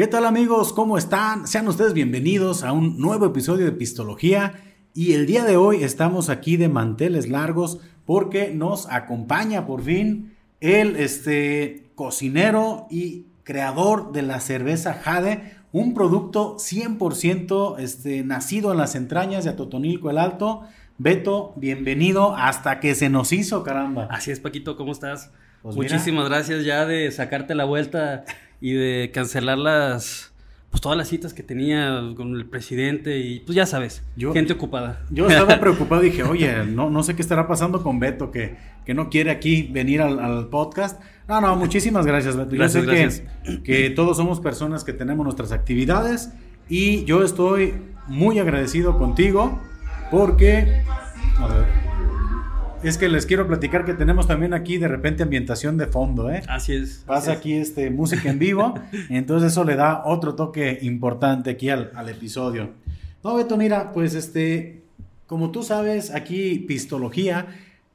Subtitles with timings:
[0.00, 0.72] ¿Qué tal amigos?
[0.72, 1.46] ¿Cómo están?
[1.46, 4.54] Sean ustedes bienvenidos a un nuevo episodio de Pistología
[4.94, 10.34] y el día de hoy estamos aquí de manteles largos porque nos acompaña por fin
[10.60, 18.78] el este, cocinero y creador de la cerveza Jade, un producto 100% este, nacido en
[18.78, 20.62] las entrañas de Atotonilco el Alto.
[20.96, 24.08] Beto, bienvenido hasta que se nos hizo, caramba.
[24.10, 25.30] Así es, Paquito, ¿cómo estás?
[25.60, 28.24] Pues Muchísimas gracias ya de sacarte la vuelta
[28.60, 30.30] y de cancelar las
[30.70, 35.04] pues todas las citas que tenía con el presidente y pues ya sabes, gente ocupada.
[35.10, 38.56] Yo estaba preocupado y dije, oye, no, no sé qué estará pasando con Beto, que,
[38.86, 41.02] que no quiere aquí venir al, podcast.
[41.28, 42.54] No, no, muchísimas gracias, Beto.
[42.54, 46.30] yo sé Que, que todos somos personas que tenemos nuestras actividades
[46.68, 47.74] y yo estoy
[48.06, 49.60] muy agradecido contigo
[50.12, 50.84] porque...
[51.38, 51.89] A ver,
[52.82, 56.42] es que les quiero platicar que tenemos también aquí de repente ambientación de fondo, ¿eh?
[56.48, 57.02] Así es.
[57.06, 58.74] Pasa aquí este música en vivo,
[59.10, 62.70] entonces eso le da otro toque importante aquí al, episodio.
[63.22, 64.82] No, Beto, mira, pues este,
[65.26, 67.48] como tú sabes, aquí Pistología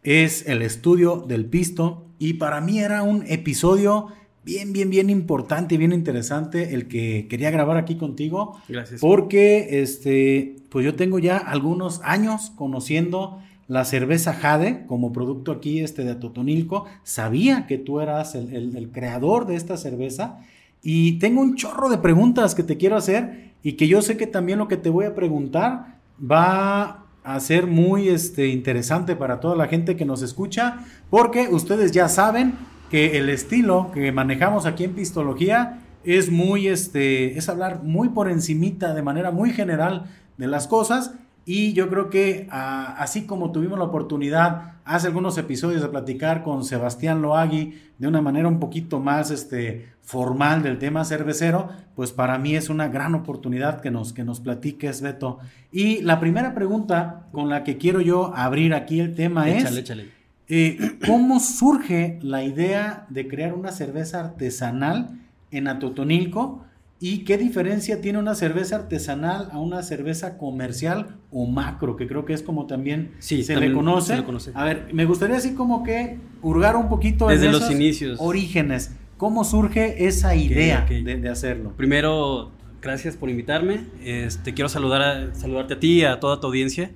[0.03, 4.09] es el estudio del pisto y para mí era un episodio
[4.43, 8.61] bien, bien, bien importante y bien interesante el que quería grabar aquí contigo.
[8.69, 9.01] Gracias.
[9.01, 15.79] Porque, este, pues yo tengo ya algunos años conociendo la cerveza Jade como producto aquí
[15.79, 16.85] este de Totonilco.
[17.03, 20.39] Sabía que tú eras el, creador de esta cerveza
[20.81, 24.27] y tengo un chorro de preguntas que te quiero hacer y que yo sé que
[24.27, 29.55] también lo que te voy a preguntar va a ser muy este, interesante para toda
[29.55, 32.53] la gente que nos escucha porque ustedes ya saben
[32.91, 38.29] que el estilo que manejamos aquí en Pistología es muy, este, es hablar muy por
[38.29, 40.05] encimita, de manera muy general
[40.37, 45.37] de las cosas y yo creo que ah, así como tuvimos la oportunidad hace algunos
[45.37, 50.79] episodios de platicar con Sebastián Loagui de una manera un poquito más este, formal del
[50.79, 55.39] tema cervecero, pues para mí es una gran oportunidad que nos, que nos platiques, Beto.
[55.71, 60.09] Y la primera pregunta con la que quiero yo abrir aquí el tema es, échale.
[60.47, 60.77] Eh,
[61.07, 65.19] ¿cómo surge la idea de crear una cerveza artesanal
[65.49, 66.63] en Atotonilco?
[67.07, 72.25] ¿Y qué diferencia tiene una cerveza artesanal a una cerveza comercial o macro, que creo
[72.25, 74.23] que es como también se, le conoce?
[74.55, 78.95] A ver, me gustaría así como que hurgar un poquito desde los inicios, orígenes.
[79.17, 81.73] ¿Cómo surge esa idea De, hacerlo?
[81.77, 82.49] Primero,
[82.81, 83.81] gracias por invitarme.
[84.03, 86.89] Este, quiero saludar a, saludarte a ti y a toda tu audiencia.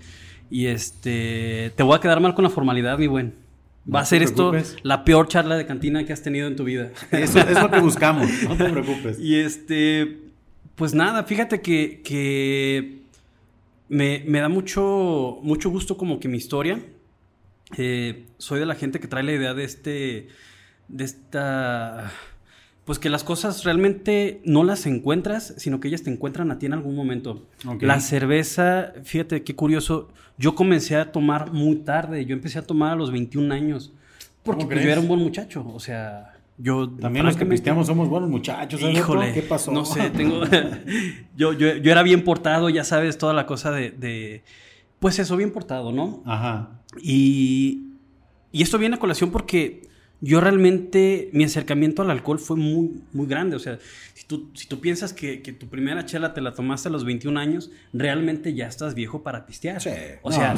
[0.49, 3.35] Y este, te voy a quedar mal con la formalidad, mi buen.
[3.93, 4.51] Va a ser esto
[4.83, 6.91] la peor charla de cantina que has tenido en tu vida.
[7.11, 9.19] Eso es lo que buscamos, no te preocupes.
[9.19, 10.19] Y este,
[10.75, 13.01] pues nada, fíjate que,
[13.87, 16.81] me, da mucho, mucho gusto como que mi historia.
[17.77, 20.27] Eh, soy de la gente que trae la idea de este,
[20.87, 22.11] de esta
[22.89, 26.65] pues que las cosas realmente no las encuentras, sino que ellas te encuentran a ti
[26.65, 27.45] en algún momento.
[27.81, 32.93] La cerveza, fíjate qué curioso, yo comencé a tomar muy tarde, yo empecé a tomar
[32.93, 33.93] a los 21 años,
[34.41, 36.89] porque pues, yo era un buen muchacho, o sea, yo...
[36.89, 39.71] También los que pisteamos somos buenos muchachos, Híjole, ¿qué pasó?
[39.71, 40.41] No sé, tengo...
[41.37, 44.43] yo, yo, yo, era bien portado, ya sabes, toda la cosa de, de...
[44.97, 46.23] Pues eso, bien portado, ¿no?
[46.25, 46.81] Ajá.
[46.99, 47.83] Y,
[48.51, 49.88] y esto viene a colación porque
[50.21, 53.55] yo realmente, mi acercamiento al alcohol fue muy, muy grande.
[53.55, 53.79] O sea,
[54.13, 57.39] si tú, si tú piensas que, tu primera chela te la tomaste a los 21
[57.39, 59.81] años, realmente ya estás viejo para pistear.
[59.81, 59.91] Sí.
[60.21, 60.55] O sea,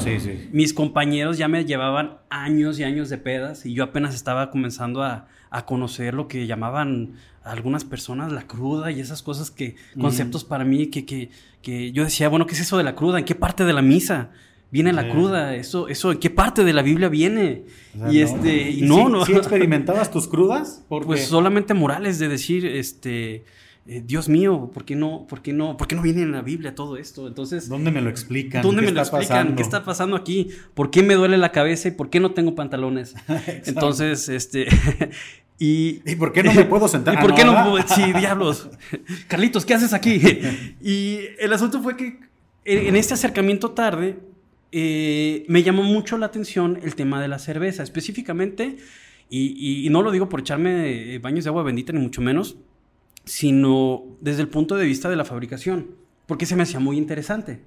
[0.52, 5.04] mis compañeros ya me llevaban años y años de pedas y yo apenas estaba comenzando
[5.04, 5.28] a,
[5.66, 10.88] conocer lo que llamaban algunas personas la cruda y esas cosas que, conceptos para mí
[10.88, 11.30] que, que,
[11.62, 13.20] que yo decía, bueno, ¿qué es eso de la cruda?
[13.20, 14.30] ¿En qué parte de la misa?
[14.72, 17.64] Viene la cruda, eso, eso, ¿en qué parte de la Biblia viene?
[18.10, 19.26] y este, no, no.
[19.26, 20.84] ¿Sí experimentabas tus crudas?
[20.88, 23.44] Pues solamente morales de decir, este,
[23.88, 26.42] eh, Dios mío, ¿por qué no, por qué no, por qué no viene en la
[26.42, 27.28] Biblia todo esto?
[27.28, 28.62] Entonces, ¿dónde me lo explican?
[28.62, 29.56] ¿Dónde me lo explican?
[29.56, 30.50] ¿Qué está pasando aquí?
[30.74, 33.16] ¿Por qué me duele la cabeza y por qué no tengo pantalones?
[33.66, 34.68] Entonces, este,
[35.60, 37.16] y, ¿Y por qué no me puedo sentar?
[37.18, 37.76] ¿Y por qué no?
[37.88, 38.70] Sí, diablos.
[39.28, 40.22] Carlitos, ¿qué haces aquí?
[40.82, 42.20] y el asunto fue que
[42.64, 44.20] en este acercamiento tarde,
[44.72, 48.78] eh, me llamó mucho la atención el tema de la cerveza, específicamente,
[49.30, 52.58] y, no lo digo por echarme eh, baños de agua bendita, ni mucho menos,
[53.24, 55.92] sino desde el punto de vista de la fabricación,
[56.26, 57.62] porque se me hacía muy interesante.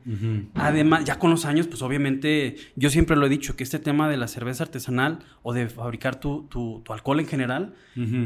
[0.54, 4.08] Además, ya con los años, pues obviamente, yo siempre lo he dicho, que este tema
[4.08, 7.74] de la cerveza artesanal o de fabricar tu, alcohol en general,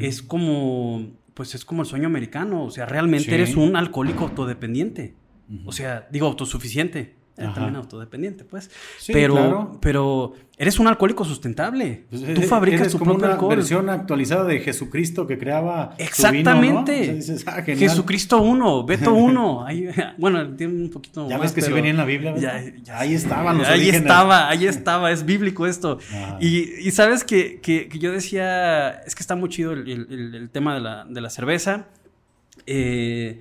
[0.00, 5.14] es como, pues es como el sueño americano, o sea, realmente eres un alcohólico autodependiente,
[5.64, 7.17] o sea, digo, autosuficiente.
[7.46, 7.54] Ajá.
[7.54, 8.70] también autodependiente, pues.
[8.98, 9.78] Sí, pero, claro.
[9.80, 12.04] pero eres un alcohólico sustentable.
[12.10, 13.56] Pues, Tú eh, fabricas eres tu como propio una alcohol.
[13.56, 16.60] versión actualizada de Jesucristo que creaba su Exactamente.
[16.60, 16.82] vino, ¿no?
[16.82, 17.62] O sea, dices, ah.
[17.62, 19.64] Jesucristo 1, Beto 1.
[19.66, 22.34] Ahí, bueno, tiene un poquito Ya más, ves que sí pero venía en la Biblia.
[22.36, 24.00] Ya- ya Ahí estaban los Ahí orígenes.
[24.02, 25.12] estaba, ahí estaba.
[25.12, 25.98] Es bíblico esto.
[26.10, 26.38] Ajá.
[26.40, 30.06] Y, y sabes que, que- que yo decía, es que está muy chido el, el-
[30.10, 31.86] el- el tema de la, de la cerveza.
[32.66, 33.40] Eh,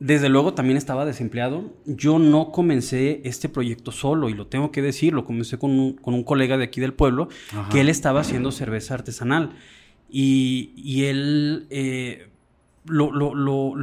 [0.00, 1.72] desde luego también estaba desempleado.
[1.86, 5.92] Yo no comencé este proyecto solo y lo tengo que decir, lo comencé con un,
[5.92, 7.68] con un colega de aquí del pueblo Ajá.
[7.70, 9.50] que él estaba haciendo cerveza artesanal
[10.10, 12.28] y, y él eh,
[12.86, 13.76] lo, lo- lo-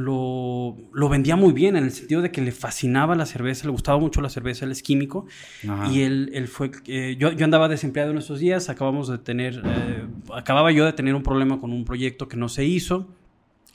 [0.92, 3.98] lo- vendía muy bien en el sentido de que le fascinaba la cerveza, le gustaba
[3.98, 5.26] mucho la cerveza, él es químico
[5.68, 5.90] Ajá.
[5.92, 9.62] y él, él fue, eh, yo, yo andaba desempleado en esos días, acabamos de tener,
[9.64, 10.04] eh,
[10.34, 13.06] acababa yo de tener un problema con un proyecto que no se hizo.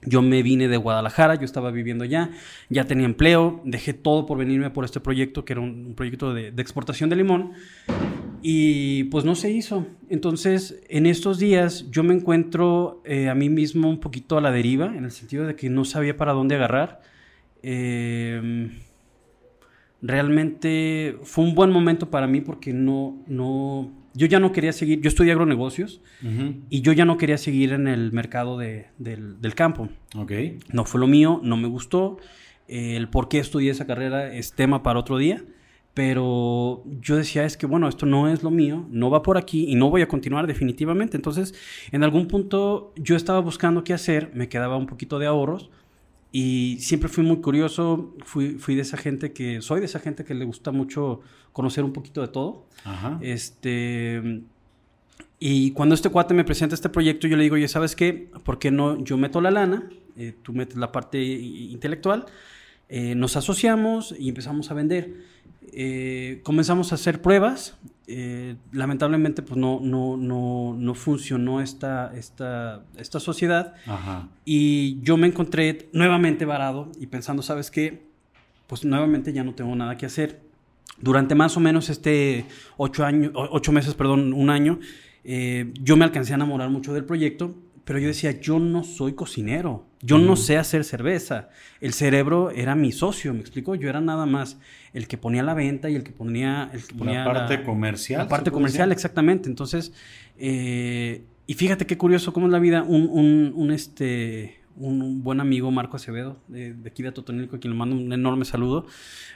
[0.06, 2.32] Yo me vine de Guadalajara, yo estaba viviendo allá,
[2.70, 6.50] ya tenía empleo, dejé todo por venirme por este proyecto, que era un, proyecto de,
[6.58, 7.54] exportación de limón,
[8.42, 9.88] y pues no se hizo.
[10.10, 14.52] Entonces, en estos días yo me encuentro eh, a mí mismo un poquito a la
[14.52, 17.02] deriva, en el sentido de que no sabía para dónde agarrar.
[17.62, 18.70] Eh,
[20.04, 25.02] realmente fue un buen momento para mí porque no, no, yo ya no quería seguir,
[25.02, 26.56] yo estudié agronegocios Ujú.
[26.70, 29.90] y yo ya no quería seguir en el mercado de- del, del campo.
[30.16, 30.32] Ok.
[30.72, 32.18] No fue lo mío, no me gustó.
[32.68, 35.44] El por qué estudié esa carrera es tema para otro día.
[35.98, 39.66] Pero yo decía, es que bueno, esto no es lo mío, no va por aquí
[39.70, 41.16] y no voy a continuar definitivamente.
[41.18, 41.54] Entonces,
[41.92, 45.70] en algún punto yo estaba buscando qué hacer, me quedaba un poquito de ahorros
[46.36, 50.26] y siempre fui muy curioso, fui, fui de esa gente que, soy de esa gente
[50.26, 51.22] que le gusta mucho
[51.52, 52.66] conocer un poquito de todo.
[52.84, 53.20] Ajá.
[53.22, 54.42] Este.
[55.38, 58.32] Y cuando este cuate me presenta este proyecto, yo le digo, oye, ¿sabes qué?
[58.44, 58.98] ¿Por qué no?
[59.04, 59.88] Yo meto la lana,
[60.18, 62.26] eh, tú metes la parte intelectual,
[62.90, 65.14] eh, nos asociamos y empezamos a vender.
[65.72, 67.78] Eh, comenzamos a hacer pruebas.
[68.08, 73.76] Eh, lamentablemente, pues no, no, no, no funcionó esta, esta, esta sociedad.
[73.86, 74.28] Ajá.
[74.46, 78.04] Y yo me encontré nuevamente varado y pensando, ¿sabes qué?
[78.68, 80.42] Pues nuevamente ya no tengo nada que hacer.
[81.00, 82.46] Durante más o menos este
[82.78, 84.80] ocho, años, o- ocho meses, perdón, un año,
[85.24, 87.56] eh, yo me alcancé a enamorar mucho del proyecto,
[87.86, 91.50] pero yo decía, yo no soy cocinero, yo no sé hacer cerveza.
[91.82, 94.58] El cerebro era mi socio, me explico, yo era nada más
[94.94, 98.20] el que ponía la venta y el que ponía, el que ponía La parte comercial.
[98.20, 98.98] la parte ¿se puede comercial, decir?
[99.00, 99.50] exactamente.
[99.50, 99.94] Entonces,
[100.38, 102.84] eh, y fíjate qué curioso cómo es la vida.
[102.84, 107.60] Un, un, un, este, un buen amigo, Marco Acevedo, de, de aquí de Totonilco, a
[107.60, 108.86] quien le mando un enorme saludo,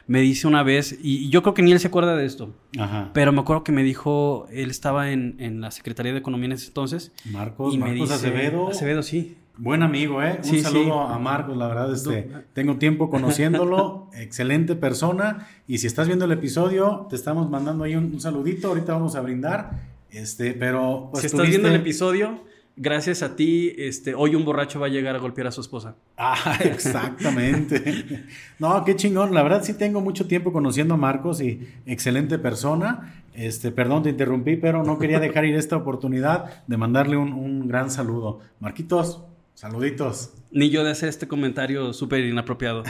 [0.07, 2.55] me dice una vez, y, y yo creo que ni él se acuerda de esto,
[2.79, 3.11] Ajá.
[3.13, 6.51] pero me acuerdo que me dijo, él estaba en, en la Secretaría de Economía en
[6.53, 7.11] ese entonces.
[7.31, 8.69] Marcos, y me Marcos dice, Acevedo.
[8.69, 9.37] Acevedo, sí.
[9.59, 10.35] Buen amigo, ¿eh?
[10.37, 11.13] Un Sí, saludo sí.
[11.13, 16.31] a Marcos, la verdad, este, tengo tiempo conociéndolo, excelente persona, y si estás viendo el
[16.31, 19.71] episodio, te estamos mandando ahí un, un saludito, ahorita vamos a brindar,
[20.11, 21.09] este, pero...
[21.11, 22.43] pues, si estás viendo el episodio,
[22.77, 25.95] gracias a ti, este, hoy un borracho va a llegar a golpear a su esposa.
[26.15, 28.23] Ah, exactamente.
[28.59, 29.33] No, qué chingón.
[29.33, 33.23] La verdad sí tengo mucho tiempo conociendo a Marcos y excelente persona.
[33.33, 37.67] Este, perdón, te interrumpí, pero no quería dejar ir esta oportunidad de mandarle un, un
[37.67, 38.39] gran saludo.
[38.59, 40.33] Marquitos, saluditos.
[40.51, 42.83] Ni yo de hacer este comentario súper inapropiado.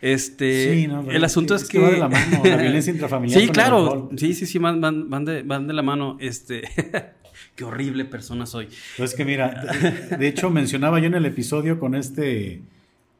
[0.00, 1.78] Este, Sí, no, el asunto es, que...
[1.78, 4.10] va de la mano, la violencia intrafamiliar Sí, claro.
[4.16, 6.16] Sí, sí, sí, van, van, van de, van de la mano.
[6.20, 6.62] Este,
[7.54, 8.68] qué horrible persona soy.
[8.96, 9.64] Pues que mira,
[10.10, 12.62] de, de hecho mencionaba yo en el episodio con este,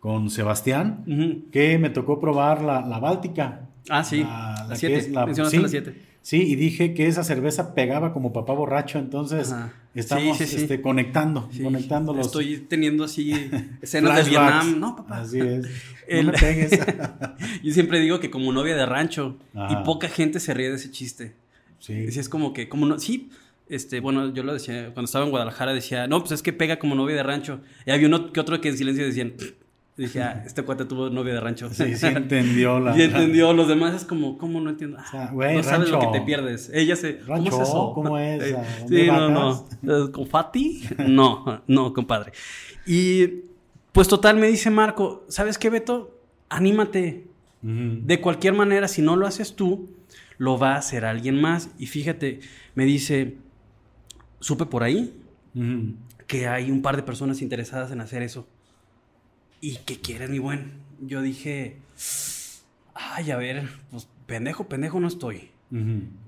[0.00, 3.68] con Sebastián, que me tocó probar la, la Báltica.
[3.88, 4.96] Ah, sí, La- la 7.
[4.96, 5.62] es la- Mencionaste sí.
[5.62, 5.94] la 7.
[6.22, 9.74] Sí, y dije que esa cerveza pegaba como papá borracho, entonces Ajá.
[9.94, 10.62] estamos Sí, sí, sí.
[10.62, 13.50] Este, conectando, conectando los Estoy teniendo así
[13.82, 14.30] escenas de.
[14.30, 14.80] Vietnam.
[14.80, 15.18] No, papá.
[15.20, 15.66] Así es.
[16.08, 16.80] El- No me pegues.
[17.62, 19.36] Yo siempre digo que como novia de rancho.
[19.54, 19.80] Ajá.
[19.82, 21.34] Y poca gente se ríe de ese chiste.
[21.78, 23.28] Sí, es como que, como no, sí,
[23.68, 26.78] este, bueno, yo lo decía, cuando estaba en Guadalajara decía, no, pues es que pega
[26.78, 27.61] como novia de rancho.
[27.87, 29.35] Y había uno que otro que en silencio decían,
[29.97, 31.71] dije, ah, este cuate tuvo novia de rancho.
[31.71, 32.97] Sí, sí entendió la.
[32.97, 34.99] y entendió, los demás es como, ¿cómo no entiendo?
[35.00, 36.71] Ah, sea, güey, no sabes lo que te pierdes.
[36.75, 37.92] Ella se, ¿cómo es eso?
[37.94, 38.42] ¿cómo es?
[38.42, 39.83] Eh, ¿A dónde sí, no, vacas?
[39.83, 40.12] no.
[40.12, 40.83] ¿Con Fati?
[41.06, 42.33] No, no, compadre.
[42.87, 43.44] Y
[43.92, 46.18] pues total, me dice Marco, ¿sabes qué, Beto?
[46.49, 47.28] Anímate.
[47.62, 49.88] De cualquier manera, si no lo haces tú,
[50.37, 51.71] lo va a hacer alguien más.
[51.78, 52.40] Y fíjate,
[52.75, 53.38] me dice,
[54.44, 55.14] supe por ahí
[56.26, 58.46] que hay un par de personas interesadas en hacer eso.
[59.60, 60.72] ¿Y qué quieren, mi buen?
[61.00, 61.76] Yo dije,
[62.94, 65.50] ay, a ver, pues pendejo, pendejo no estoy.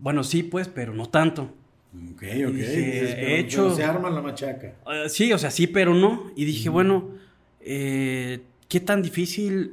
[0.00, 1.42] Bueno, sí, pues, pero no tanto.
[2.12, 2.22] Ok, ok.
[2.22, 4.74] dije, Dices, pero- he hecho- pero se arma la machaca.
[4.92, 6.30] Eh, sí, o sea, sí, pero no.
[6.36, 7.10] Y dije, bueno,
[7.60, 9.70] eh, ¿qué tan difícil?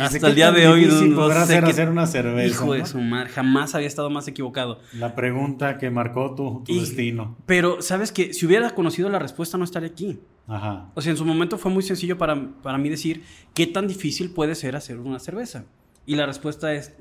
[0.00, 2.46] Hasta el día de hoy no, podrá hacer, hacer una cerveza.
[2.46, 4.80] Hijo de su madre, jamás había estado más equivocado.
[4.92, 7.36] La pregunta que marcó tu, destino.
[7.46, 10.18] Pero, ¿sabes que Si hubiera conocido la respuesta, no estaría aquí.
[10.46, 10.90] Ajá.
[10.94, 13.22] O sea, en su momento fue muy sencillo para, para mí decir
[13.54, 15.64] qué tan difícil puede ser hacer una cerveza.
[16.04, 16.94] Y la respuesta es,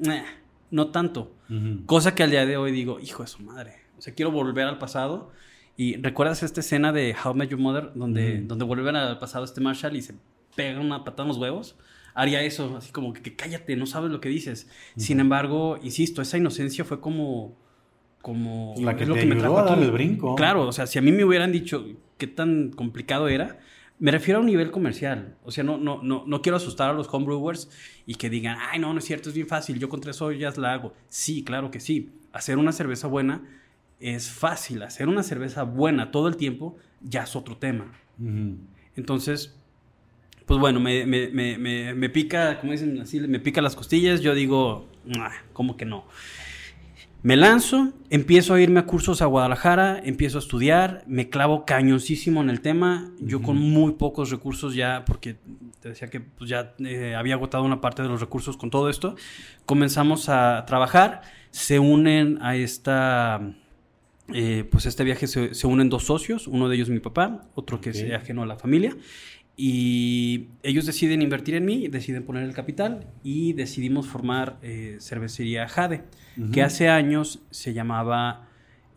[0.71, 1.33] no tanto.
[1.85, 3.75] Cosa que al día de hoy digo, hijo de su madre.
[3.97, 5.31] O sea, quiero volver al pasado.
[5.75, 9.61] Y recuerdas esta escena de How Met Your Mother, donde, donde vuelven al pasado este
[9.61, 10.15] Marshall y se
[10.55, 11.77] pega una patada en los huevos
[12.17, 14.67] haría eso, así como que, cállate, no sabes lo que dices.
[14.97, 17.55] Sin embargo, insisto, esa inocencia fue como...
[18.23, 20.35] como la que, lo que me trajo a dar el brinco.
[20.35, 21.85] Claro, o sea, si a mí me hubieran dicho
[22.17, 23.59] qué tan complicado era,
[23.99, 25.35] me refiero a un nivel comercial.
[25.43, 27.69] O sea, no, no, no, no quiero asustar a los homebrewers
[28.07, 30.57] y que digan, ay, no, no es cierto, es bien fácil, yo con tres ollas
[30.57, 30.93] la hago.
[31.09, 32.09] Sí, claro que sí.
[32.33, 33.43] Hacer una cerveza buena
[33.99, 34.81] es fácil.
[34.81, 37.91] Hacer una cerveza buena todo el tiempo ya es otro tema.
[38.95, 39.56] Entonces,
[40.47, 44.33] pues bueno, me, me, me, me, pica, como dicen así, me pica las costillas, yo
[44.33, 44.87] digo,
[45.51, 46.05] ¿cómo que no?
[47.21, 52.41] Me lanzo, empiezo a irme a cursos a Guadalajara, empiezo a estudiar, me clavo cañoncísimo
[52.41, 55.35] en el tema, yo con muy pocos recursos ya, porque
[55.81, 58.89] te decía que pues, ya eh, había agotado una parte de los recursos con todo
[58.89, 59.17] esto,
[59.65, 63.41] comenzamos a trabajar, se unen a esta...
[64.33, 67.91] Eh, pues este viaje se, unen dos socios, uno de ellos mi papá, otro que
[67.91, 68.93] es ajeno a la familia,
[69.59, 75.67] y ellos deciden invertir en mí, deciden poner el capital y decidimos formar eh, cervecería
[75.67, 76.03] Jade,
[76.53, 78.47] que hace años se llamaba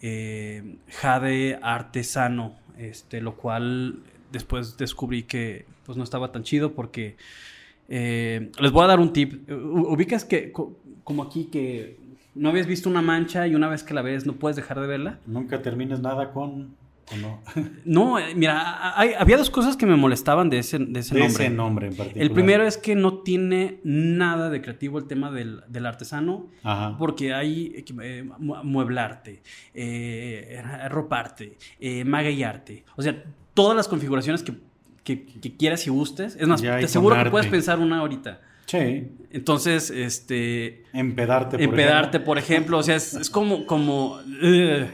[0.03, 4.01] eh, Jade Artesano, este, lo cual
[4.33, 7.17] después descubrí que pues, no estaba tan chido porque
[7.89, 9.51] eh, les voy a dar un tip.
[9.51, 11.97] Ubicas que, como aquí, que
[12.35, 14.87] no habías visto una mancha y una vez que la ves no puedes dejar de
[14.87, 15.19] verla.
[15.27, 16.77] Nunca termines nada con
[17.85, 18.19] no?
[18.19, 21.45] Eh, mira, había dos cosas que me molestaban de ese, de ese nombre.
[21.45, 22.23] Ese nombre en particular.
[22.27, 26.49] El primero es que no tiene nada de creativo el tema del, artesano,
[26.99, 29.43] porque hay eh, mueblarte,
[29.75, 32.85] eh, roparte, eh, magueyarte.
[32.97, 33.23] O sea,
[33.55, 34.57] todas las configuraciones que,
[35.59, 36.37] quieras y gustes.
[36.39, 38.41] Es más, te aseguro que puedes pensar una ahorita.
[38.67, 39.09] Sí.
[39.33, 40.85] Entonces, este...
[40.93, 42.25] Empedarte, por Empedarte, ejemplo.
[42.25, 42.79] por ejemplo.
[42.79, 44.21] O sea, es, como, como...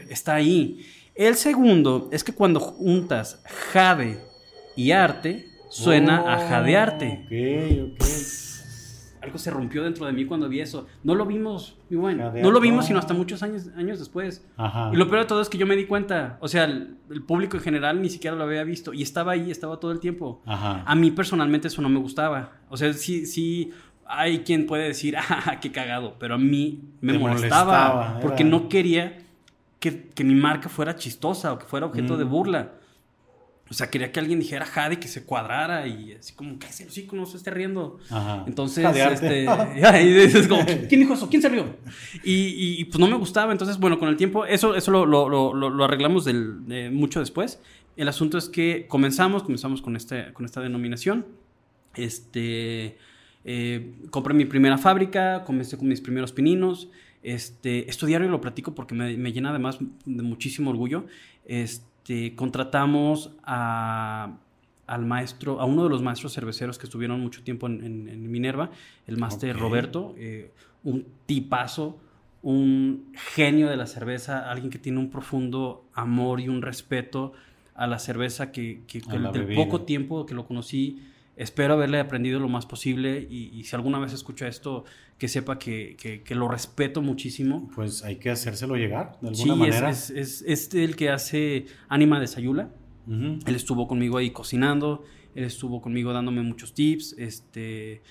[0.09, 0.83] está ahí.
[1.17, 3.41] El segundo es que cuando juntas
[3.73, 4.19] jade
[4.75, 7.25] y arte, suena a oh, jadearte.
[7.25, 8.07] Ok, ok.
[9.23, 10.85] Algo se rompió dentro de mí cuando vi eso.
[11.03, 12.31] No lo vimos, muy bueno.
[12.31, 14.45] no lo vimos sino hasta muchos años, años después.
[14.93, 16.37] Y lo peor de todo es que yo me di cuenta.
[16.39, 18.93] O sea, el, público en general ni siquiera lo había visto.
[18.93, 20.43] Y estaba ahí, estaba todo el tiempo.
[20.45, 22.51] A mí personalmente eso no me gustaba.
[22.69, 23.71] O sea, sí, sí,
[24.05, 26.15] hay quien puede decir, ah, qué cagado.
[26.19, 28.19] Pero a mí me molestaba.
[28.21, 29.17] porque no quería
[29.79, 32.29] que, mi marca fuera chistosa o que fuera objeto de mm.
[32.29, 32.71] burla.
[33.69, 36.79] O sea, quería que alguien dijera Jade que se cuadrara y así como, ¿qué es
[36.79, 37.15] el hocico?
[37.17, 37.99] No se esté riendo.
[38.45, 39.43] Entonces, este.
[39.43, 41.29] y como, ¿quién dijo eso?
[41.29, 41.65] ¿Quién se rió?
[42.23, 43.51] Y, pues no me gustaba.
[43.51, 47.59] Entonces, bueno, con el tiempo, eso, eso lo, lo, lo, arreglamos del, mucho después.
[47.97, 51.25] El asunto es que comenzamos, comenzamos con, este, con esta denominación.
[51.95, 52.97] Este.
[53.49, 56.89] Eh, compré mi primera fábrica, comencé con mis primeros pininos.
[57.23, 61.05] Este, esto diario lo platico porque me, llena además de muchísimo orgullo.
[61.45, 64.37] Este, contratamos a,
[64.85, 68.71] al maestro, a uno de los maestros cerveceros que estuvieron mucho tiempo en, Minerva,
[69.07, 70.51] el máster Roberto, eh,
[70.83, 71.99] un tipazo,
[72.43, 77.33] un genio de la cerveza, alguien que tiene un profundo amor y un respeto
[77.75, 81.01] a la cerveza que, que, del poco tiempo que lo conocí
[81.37, 84.83] espero haberle aprendido lo más posible y, si alguna vez escucha esto,
[85.17, 87.69] que sepa que, lo respeto muchísimo.
[87.73, 89.89] Pues hay que hacérselo llegar de alguna manera.
[89.89, 92.69] Es, es, es, el que hace Anima de Sayula.
[93.07, 97.15] Él estuvo conmigo ahí cocinando, él estuvo conmigo dándome muchos tips.
[97.17, 98.01] Este,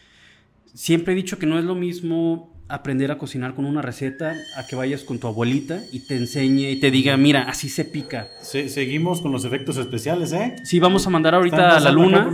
[0.72, 4.66] siempre he dicho que no es lo mismo aprender a cocinar con una receta a
[4.66, 8.28] que vayas con tu abuelita y te enseñe y te diga, mira, así se pica.
[8.40, 10.56] seguimos con los efectos especiales, ¿eh?
[10.64, 12.28] Sí, vamos a mandar ahorita a la luna.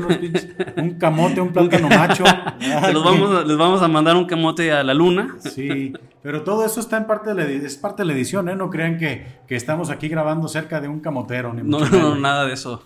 [0.77, 2.25] un camote, un plátano macho.
[2.93, 5.37] los vamos, les vamos a mandar un camote a la luna.
[5.39, 8.57] Sí, pero todo eso está en parte de la, es parte de la edición, ¿eh?
[8.57, 11.53] No crean que, que estamos aquí grabando cerca de un camotero.
[11.53, 12.83] Ni no, no, nada de eso.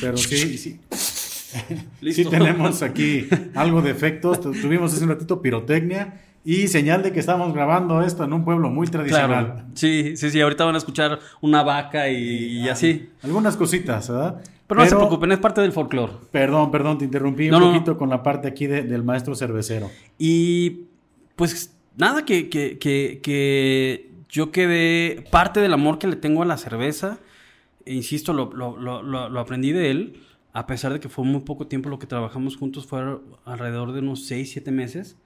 [0.00, 0.80] Pero sí, sí.
[2.12, 4.40] Sí tenemos aquí algo de efectos.
[4.40, 8.68] Tuvimos hace un ratito pirotecnia y señal de que estamos grabando esto en un pueblo
[8.70, 9.66] muy tradicional.
[9.74, 13.08] Sí, sí, sí, ahorita van a escuchar una vaca y, así.
[13.22, 14.42] Algunas cositas, ¿verdad?
[14.66, 16.12] Pero no se preocupen, es parte del folclore.
[16.30, 19.90] Perdón, perdón, te interrumpí un poquito con la parte aquí del maestro cervecero.
[20.18, 20.82] Y
[21.36, 26.46] pues nada, que, que, que, que, yo quedé parte del amor que le tengo a
[26.46, 27.18] la cerveza,
[27.86, 30.20] e insisto, lo, lo, lo, lo aprendí de él
[30.54, 33.98] a pesar de que fue muy poco tiempo lo que trabajamos juntos, fue alrededor de
[33.98, 35.18] unos 6, 7 meses.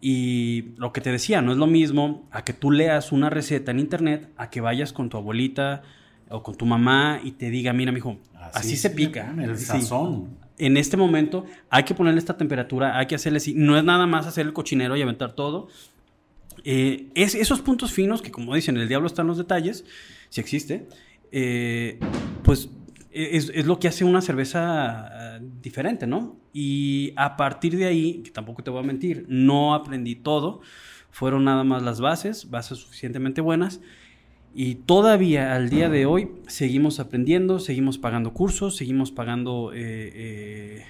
[0.00, 3.70] Y lo que te decía, no es lo mismo a que tú leas una receta
[3.70, 5.82] en internet, a que vayas con tu abuelita
[6.28, 9.34] o con tu mamá y te diga, mira, mijo, así, así se pica.
[9.36, 10.38] El sazón.
[10.58, 13.54] En este momento hay que ponerle esta temperatura, hay que hacerle así.
[13.54, 15.68] No es nada más hacer el cochinero y aventar todo.
[16.64, 19.84] Eh, es esos puntos finos que, como dicen, el diablo está en los detalles,
[20.28, 20.86] si existe,
[21.32, 21.98] eh,
[22.42, 22.68] pues
[23.12, 26.36] es, es, lo que hace una cerveza uh, diferente, ¿no?
[26.52, 30.60] Y a partir de ahí, que tampoco te voy a mentir, no aprendí todo,
[31.10, 33.80] fueron nada más las bases, bases suficientemente buenas.
[34.54, 40.84] Y todavía al día de hoy seguimos aprendiendo, seguimos pagando cursos, seguimos pagando, eh, eh,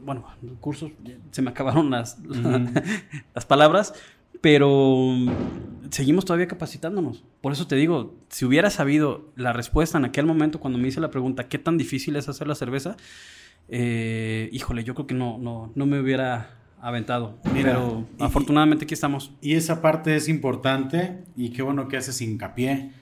[0.00, 0.26] bueno,
[0.60, 0.90] cursos,
[1.30, 2.66] se me acabaron las, mm.
[3.34, 3.94] las palabras,
[4.40, 5.14] pero
[5.90, 7.24] seguimos todavía capacitándonos.
[7.40, 11.00] Por eso te digo, si hubiera sabido la respuesta en aquel momento cuando me hice
[11.00, 12.96] la pregunta, ¿qué tan difícil es hacer la cerveza?
[13.68, 17.38] Eh, híjole, yo creo que no, no, no me hubiera aventado.
[17.54, 19.32] pero afortunadamente aquí estamos.
[19.40, 22.92] Y esa parte es importante y qué bueno que haces hincapié.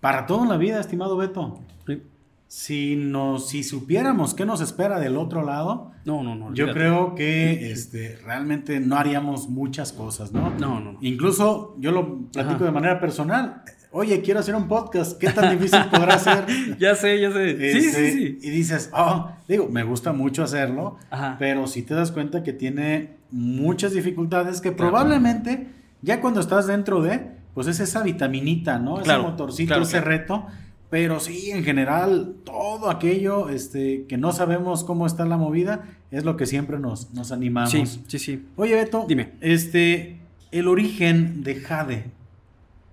[0.00, 1.60] Para toda la vida, estimado Beto.
[1.86, 2.02] Sí
[2.48, 6.54] si nos si supiéramos qué nos espera del otro lado, no, no, no.
[6.54, 10.50] Yo creo que este, realmente no haríamos muchas cosas, ¿no?
[10.58, 10.96] No, no.
[11.02, 13.62] Incluso yo lo platico de manera personal.
[13.90, 16.46] Oye, quiero hacer un podcast, ¿qué tan difícil podrá ser?
[16.78, 17.72] ya sé, ya sé.
[17.72, 18.38] sí, sí, este, sí.
[18.40, 20.96] Y dices, oh, digo, me gusta mucho hacerlo,
[21.38, 25.68] pero si te das cuenta que tiene muchas dificultades que probablemente
[26.00, 29.00] ya cuando estás dentro de, pues es esa vitaminita, ¿no?
[29.00, 30.46] ese motorcito, ese reto
[30.90, 36.24] pero sí, en general, todo aquello este, que no sabemos cómo está la movida es
[36.24, 37.70] lo que siempre nos, nos animamos.
[37.70, 38.46] Sí, sí, sí.
[38.56, 39.32] Oye, Beto, dime.
[39.40, 40.18] Este,
[40.50, 42.04] el origen de Jade.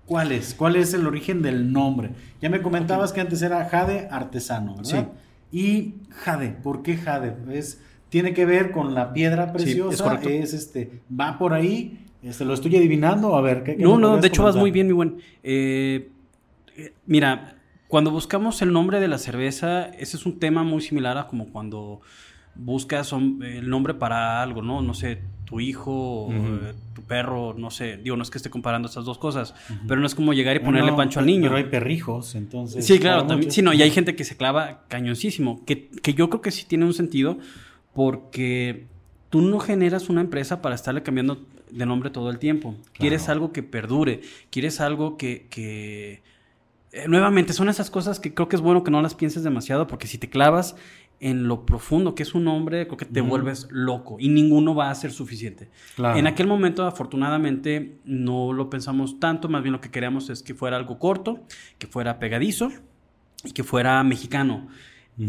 [0.04, 0.54] ¿Cuál es?
[0.54, 2.10] ¿Cuál es el origen del nombre?
[2.40, 5.08] Ya me comentabas que antes era Jade artesano, ¿verdad?
[5.50, 5.58] Sí.
[5.58, 7.34] Y Jade, ¿por qué Jade?
[7.50, 12.54] Es, tiene que ver con la piedra preciosa, es, este, va por ahí, este, lo
[12.54, 15.16] estoy adivinando, a ver, ¿qué, No, no, de hecho vas muy bien, mi buen.
[15.42, 16.10] Eh,
[17.06, 17.55] mira,
[17.96, 21.48] cuando buscamos el nombre de la cerveza, ese es un tema muy similar a como
[21.48, 22.02] cuando
[22.54, 24.82] buscas el nombre para algo, ¿no?
[24.82, 27.96] No sé, tu hijo, eh, tu perro, no sé.
[27.96, 29.54] Digo, no es que esté comparando estas dos cosas,
[29.88, 31.44] pero no es como llegar y ponerle pancho al niño.
[31.44, 32.84] Pero hay perrijos, entonces.
[32.84, 33.50] Sí, claro, también.
[33.50, 36.66] Sí, no, y hay gente que se clava cañoncísimo, que, que yo creo que sí
[36.66, 37.38] tiene un sentido
[37.94, 38.84] porque
[39.30, 42.74] tú no generas una empresa para estarle cambiando de nombre todo el tiempo.
[42.92, 46.35] Quieres algo que perdure, quieres algo que, que
[46.92, 49.86] eh, nuevamente, son esas cosas que creo que es bueno que no las pienses demasiado,
[49.86, 50.76] porque si te clavas
[51.20, 54.90] en lo profundo que es un hombre, creo que te vuelves loco y ninguno va
[54.90, 55.70] a ser suficiente.
[55.98, 60.54] En aquel momento, afortunadamente, no lo pensamos tanto, más bien lo que queríamos es que
[60.54, 61.40] fuera algo corto,
[61.78, 62.70] que fuera pegadizo
[63.44, 64.68] y que fuera mexicano.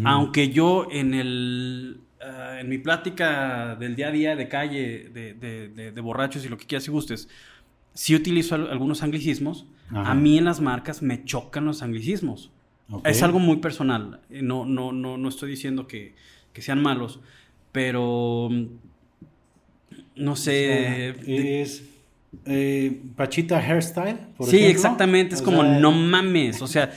[0.04, 6.02] Aunque yo en el ah, en mi plática del día a día de calle, de,
[6.02, 7.30] borrachos y lo que quieras y gustes,
[7.94, 9.68] sí utilizo algunos anglicismos.
[9.94, 12.52] A mí en las marcas me chocan los anglicismos.
[13.04, 14.22] Es algo muy personal.
[14.30, 16.16] No, no, no, no estoy diciendo que,
[16.56, 17.20] sean malos,
[17.72, 18.50] pero
[20.16, 21.62] no sé.
[21.62, 21.84] es
[22.46, 24.18] eh, Pachita Hairstyle.
[24.42, 25.36] sí, exactamente.
[25.36, 26.62] Es como, no mames.
[26.62, 26.92] O sea,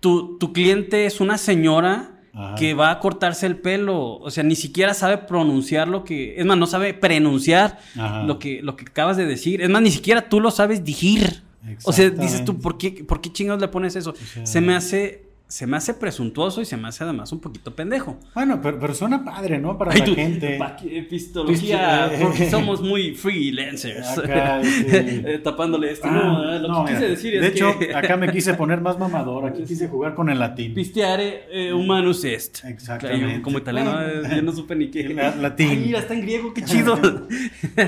[0.00, 2.14] tu, tu cliente es una señora
[2.56, 4.18] que va a cortarse el pelo.
[4.18, 6.38] O sea, ni siquiera sabe pronunciar lo que.
[6.38, 7.78] Es más, no sabe pronunciar
[8.26, 9.62] lo que, lo que acabas de decir.
[9.62, 11.42] Es más, ni siquiera tú lo sabes decir.
[11.84, 14.14] O sea, dices tú, ¿por qué, ¿por qué chingados le pones eso?
[14.44, 18.18] Se me hace se me hace presuntuoso y se me hace además un poquito pendejo.
[18.34, 19.78] Bueno, pero, pero suena padre, ¿no?
[19.78, 20.58] Para la gente.
[20.90, 24.18] Epistología, porque somos muy freelancers.
[24.18, 26.06] Acá, eh, Tapándole esto.
[26.06, 29.46] Ah, no, lo que quise decir es De hecho, acá me quise poner más mamador.
[29.46, 30.74] Aquí quise jugar con el latín.
[30.74, 32.62] Pisteare eh, humanus est.
[32.66, 33.40] Exactamente.
[33.40, 35.08] como italiano, eh, yo no supe ni qué.
[35.08, 35.70] latín.
[35.70, 36.98] Ay, mira, está en griego, qué chido.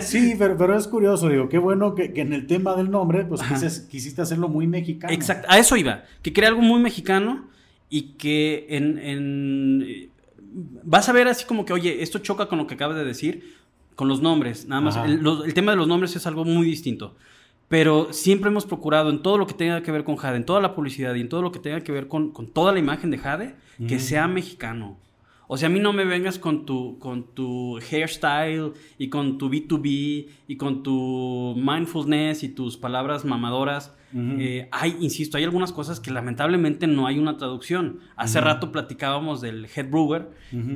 [0.00, 3.26] sí, pero, pero es curioso, digo, qué bueno que, que en el tema del nombre,
[3.26, 3.42] pues
[3.90, 5.12] quisiste hacerlo muy mexicano.
[5.12, 6.04] Exacto, a eso iba.
[6.22, 7.49] Que crea algo muy mexicano
[7.90, 10.11] y que en,
[10.85, 13.57] vas a ver así como que, oye, esto choca con lo que acabas de decir,
[13.96, 14.96] con los nombres, nada más.
[14.96, 17.16] El, tema de los nombres es algo muy distinto.
[17.68, 20.61] Pero siempre hemos procurado en todo lo que tenga que ver con Jade, en toda
[20.61, 23.18] la publicidad y en todo lo que tenga que ver con, toda la imagen de
[23.18, 23.55] Jade,
[23.87, 24.96] que sea mexicano.
[25.46, 29.50] O sea, a mí no me vengas con tu, con tu hairstyle y con tu
[29.50, 33.92] B2B y con tu mindfulness y tus palabras mamadoras.
[34.14, 38.00] Eh, hay, insisto, hay algunas cosas que lamentablemente no hay una traducción.
[38.16, 40.30] Hace rato platicábamos del head brewer,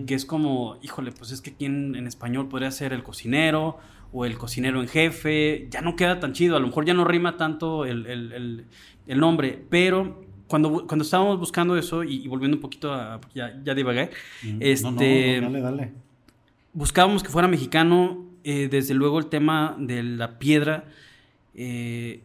[0.07, 3.79] que es como, híjole, pues es que aquí en, español podría ser el cocinero
[4.13, 5.67] o el cocinero en jefe.
[5.71, 8.07] Ya no queda tan chido, a lo mejor ya no rima tanto el,
[9.07, 13.21] el nombre, pero cuando, cuando estábamos buscando eso y, y volviendo un poquito a.
[13.35, 14.11] Ya, ya divagué.
[14.43, 15.93] Mm, Este, no, no, dale, dale.
[16.73, 18.25] buscábamos que fuera mexicano.
[18.45, 20.85] eh, desde luego el tema de la piedra.
[21.55, 22.23] eh,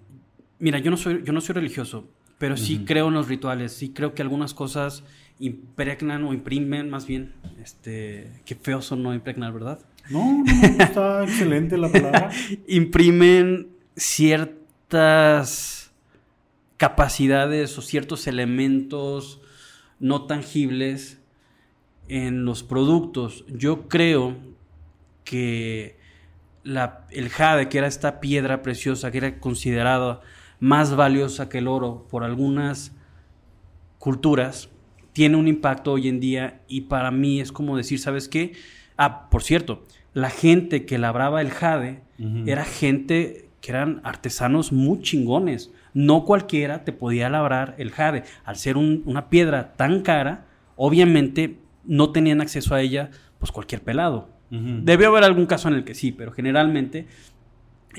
[0.60, 3.74] mira, yo no soy, yo no soy religioso, pero sí creo en los rituales.
[3.74, 5.04] Sí creo que algunas cosas
[5.40, 7.34] impregnan o imprimen, más bien.
[7.62, 9.80] Este, qué feo son no impregnar, ¿verdad?
[10.10, 12.30] No, no, no, está excelente la palabra.
[12.68, 13.68] imprimen
[14.90, 15.92] ciertas
[16.78, 19.42] capacidades o ciertos elementos
[20.00, 21.20] no tangibles
[22.08, 23.44] en los productos.
[23.50, 24.36] Yo creo
[25.26, 25.98] que
[26.64, 30.22] la- el jade, que era esta piedra preciosa, que era considerada
[30.60, 32.94] más valiosa que el oro por algunas
[33.98, 34.70] culturas,
[35.14, 38.54] tiene un impacto hoy en día y para mí es como decir, ¿sabes qué?
[38.98, 42.02] Ah, por cierto, la gente que labraba el jade
[42.46, 45.72] era gente que eran artesanos muy chingones.
[45.94, 48.24] No cualquiera te podía labrar el jade.
[48.44, 50.46] Al ser un- una piedra tan cara,
[50.76, 54.30] obviamente no tenían acceso a ella pues cualquier pelado.
[54.52, 54.82] Ujú.
[54.84, 57.08] Debió haber algún caso en el que sí, pero generalmente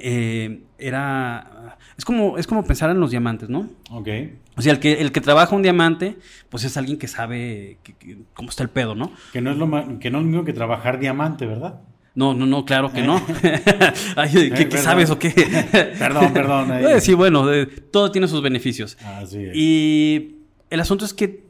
[0.03, 1.77] eh, era...
[1.97, 3.69] Es como, es como pensar en los diamantes, ¿no?
[3.91, 4.09] Ok.
[4.57, 6.17] O sea, el que, el que trabaja un diamante,
[6.49, 9.13] pues es alguien que sabe que- que- cómo está el pedo, ¿no?
[9.33, 11.81] Que no es lo ma- que no es lo mismo que trabajar diamante, ¿verdad?
[12.15, 13.23] No, no, no, claro que no.
[14.17, 14.83] Ay, ¿Qué, qué perdón.
[14.85, 15.31] sabes o qué?
[15.99, 16.73] Perdón, perdón.
[16.73, 18.97] Eh, sí, bueno, eh, todo tiene sus beneficios.
[19.05, 19.53] Así es.
[19.55, 20.39] Y
[20.71, 21.45] el asunto es que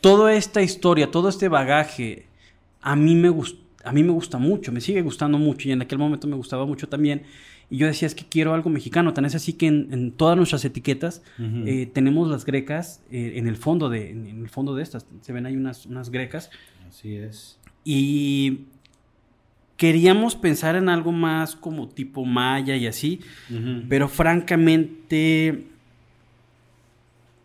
[0.00, 2.26] toda esta historia, todo este bagaje,
[2.80, 5.82] a mí me gusta, a mí me gusta mucho, me sigue gustando mucho y en
[5.82, 7.22] aquel momento me gustaba mucho también.
[7.70, 9.14] Y yo decía, es que quiero algo mexicano.
[9.14, 13.46] Tan es así que en, en todas nuestras etiquetas eh, tenemos las grecas eh, en
[13.48, 15.06] el fondo de, en, en el fondo de estas.
[15.22, 16.50] Se ven ahí unas, unas grecas.
[16.88, 17.58] Así es.
[17.84, 18.66] Y
[19.76, 23.20] queríamos pensar en algo más como tipo maya y así.
[23.88, 25.66] Pero francamente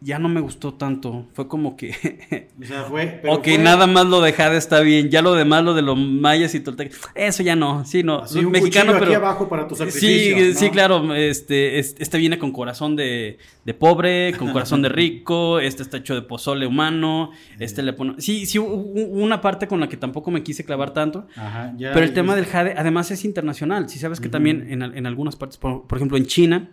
[0.01, 1.27] ya no me gustó tanto.
[1.33, 3.19] Fue como que, O sea, fue.
[3.21, 5.09] pero ok, fue nada más lo de Jade está bien.
[5.09, 7.83] Ya lo demás, lo de los mayas y toltecas, eso ya no.
[7.85, 8.19] Sí, no.
[8.19, 10.53] así un mexicano, pero aquí abajo para tu Sí, sacrificio.
[10.55, 10.71] sí, ¿no?
[10.71, 11.15] claro.
[11.15, 15.59] Este, es- este viene con corazón de, de pobre, con corazón de rico.
[15.59, 17.31] Este está hecho de pozole humano.
[17.59, 18.13] Este le pone.
[18.19, 21.27] Sí, sí, una parte con la que tampoco me quise clavar tanto.
[21.35, 21.91] Ajá, ya.
[21.93, 23.89] Pero el tema del jade, además, es internacional.
[23.89, 26.69] Si sabes que también en, en algunas partes, por, por ejemplo, en China,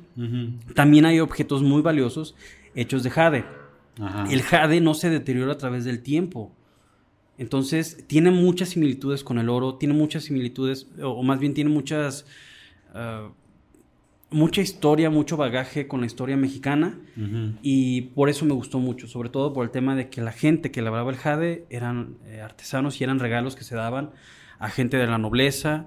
[0.75, 2.35] también hay objetos muy valiosos
[2.77, 3.45] hechos de jade.
[4.01, 4.27] Ajá.
[4.31, 6.55] El jade no se deteriora a través del tiempo.
[7.39, 11.71] Entonces, tiene muchas similitudes con el oro, tiene muchas similitudes, o, o más bien tiene
[11.71, 12.27] muchas.
[12.95, 13.31] ah,
[14.31, 16.99] mucha historia, mucho bagaje con la historia mexicana.
[17.63, 20.71] Y por eso me gustó mucho, sobre todo por el tema de que la gente
[20.71, 24.11] que labraba el jade eran eh, artesanos y eran regalos que se daban
[24.59, 25.87] a gente de la nobleza.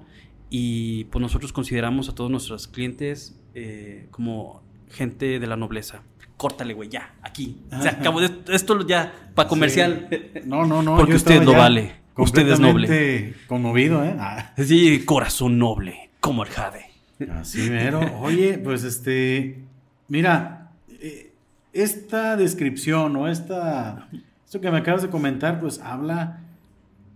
[0.49, 6.03] Y pues nosotros consideramos a todos nuestros clientes eh, como gente de la nobleza.
[6.39, 7.57] Córtale, güey, ya, aquí.
[7.81, 10.07] Se acabó de- esto ya, para comercial.
[10.45, 10.95] No, no, no.
[10.95, 11.91] Porque usted lo vale.
[12.15, 13.33] Usted es noble.
[13.47, 14.15] Conmovido, ¿eh?
[14.17, 16.85] Ah, Sí, corazón noble, como el jade.
[17.33, 17.99] así mero.
[18.21, 19.59] Oye, pues este.
[20.07, 20.71] Mira,
[21.01, 21.33] eh,
[21.73, 24.07] esta descripción o esta.
[24.45, 26.39] Esto que me acabas de comentar, pues habla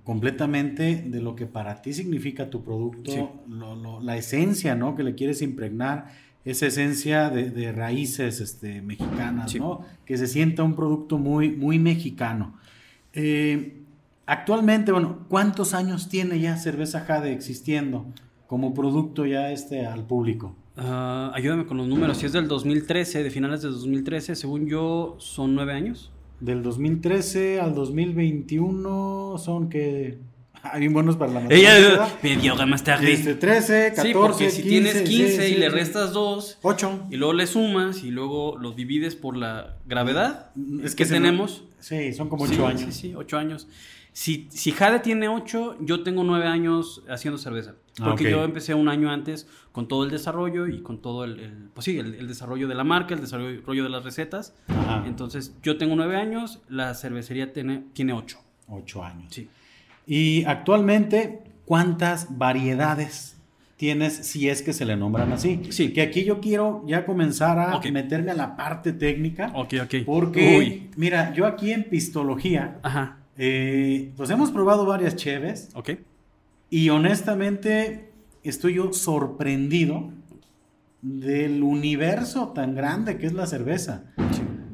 [0.04, 3.26] completamente de lo que para ti significa tu producto, Sí.
[3.50, 4.96] lo- lo- la esencia, ¿no?
[4.96, 6.12] Que le quieres impregnar,
[6.46, 9.60] esa esencia de, de raíces este, mexicanas, Sí.
[9.60, 9.82] ¿no?
[10.06, 12.56] Que se sienta un producto muy, muy mexicano.
[13.14, 13.82] Eh,
[14.26, 18.06] actualmente, bueno, ¿cuántos años tiene ya Cerveza Jade existiendo
[18.48, 20.56] como producto ya este al público?
[20.76, 22.18] Ah, ayúdame con los números.
[22.18, 26.12] Si es del 2013, de finales de 2013, según yo, son nueve años.
[26.40, 30.18] Del 2013 al 2021 son que...
[30.64, 33.12] Hay bien buenos para la Ella matemática, me dio más tarde.
[33.12, 35.76] Este, 13, 14, sí, porque si 15, tienes 15 sí, y sí, le sí.
[35.76, 37.08] restas 2 8.
[37.12, 40.52] y luego le sumas y luego lo divides por la gravedad
[40.84, 41.66] Es que que tenemos.
[41.80, 42.82] Sí, son como Sí, 8 años.
[42.82, 43.68] Sí, sí, 8 años.
[44.14, 47.76] Si, si Jade tiene 8, yo tengo 9 años haciendo cerveza.
[48.00, 48.30] Ah, Porque ok.
[48.32, 51.86] yo empecé un año antes con todo el desarrollo y con todo el, el- pues
[51.86, 54.56] sí, el, el desarrollo de la marca, el desarrollo de las recetas.
[54.68, 55.04] Ajá.
[55.08, 58.38] Entonces, yo tengo 9 años, la cervecería tiene, tiene 8.
[58.68, 59.34] 8 años.
[59.34, 59.50] Sí.
[60.06, 63.38] Y actualmente, ¿cuántas variedades
[63.78, 65.62] tienes si es que se le nombran así?
[65.70, 65.94] Sí.
[65.94, 69.52] Que aquí yo quiero ya comenzar a meterme a la parte técnica.
[69.56, 69.96] Ok, ok.
[70.06, 70.90] Porque, Uy.
[70.98, 73.18] mira, yo aquí en Pistología, Ajá.
[73.38, 75.92] eh, pues hemos probado varias cheves Ok.
[76.70, 78.10] y honestamente
[78.44, 80.12] estoy yo sorprendido
[81.02, 84.04] del universo tan grande que es la cerveza.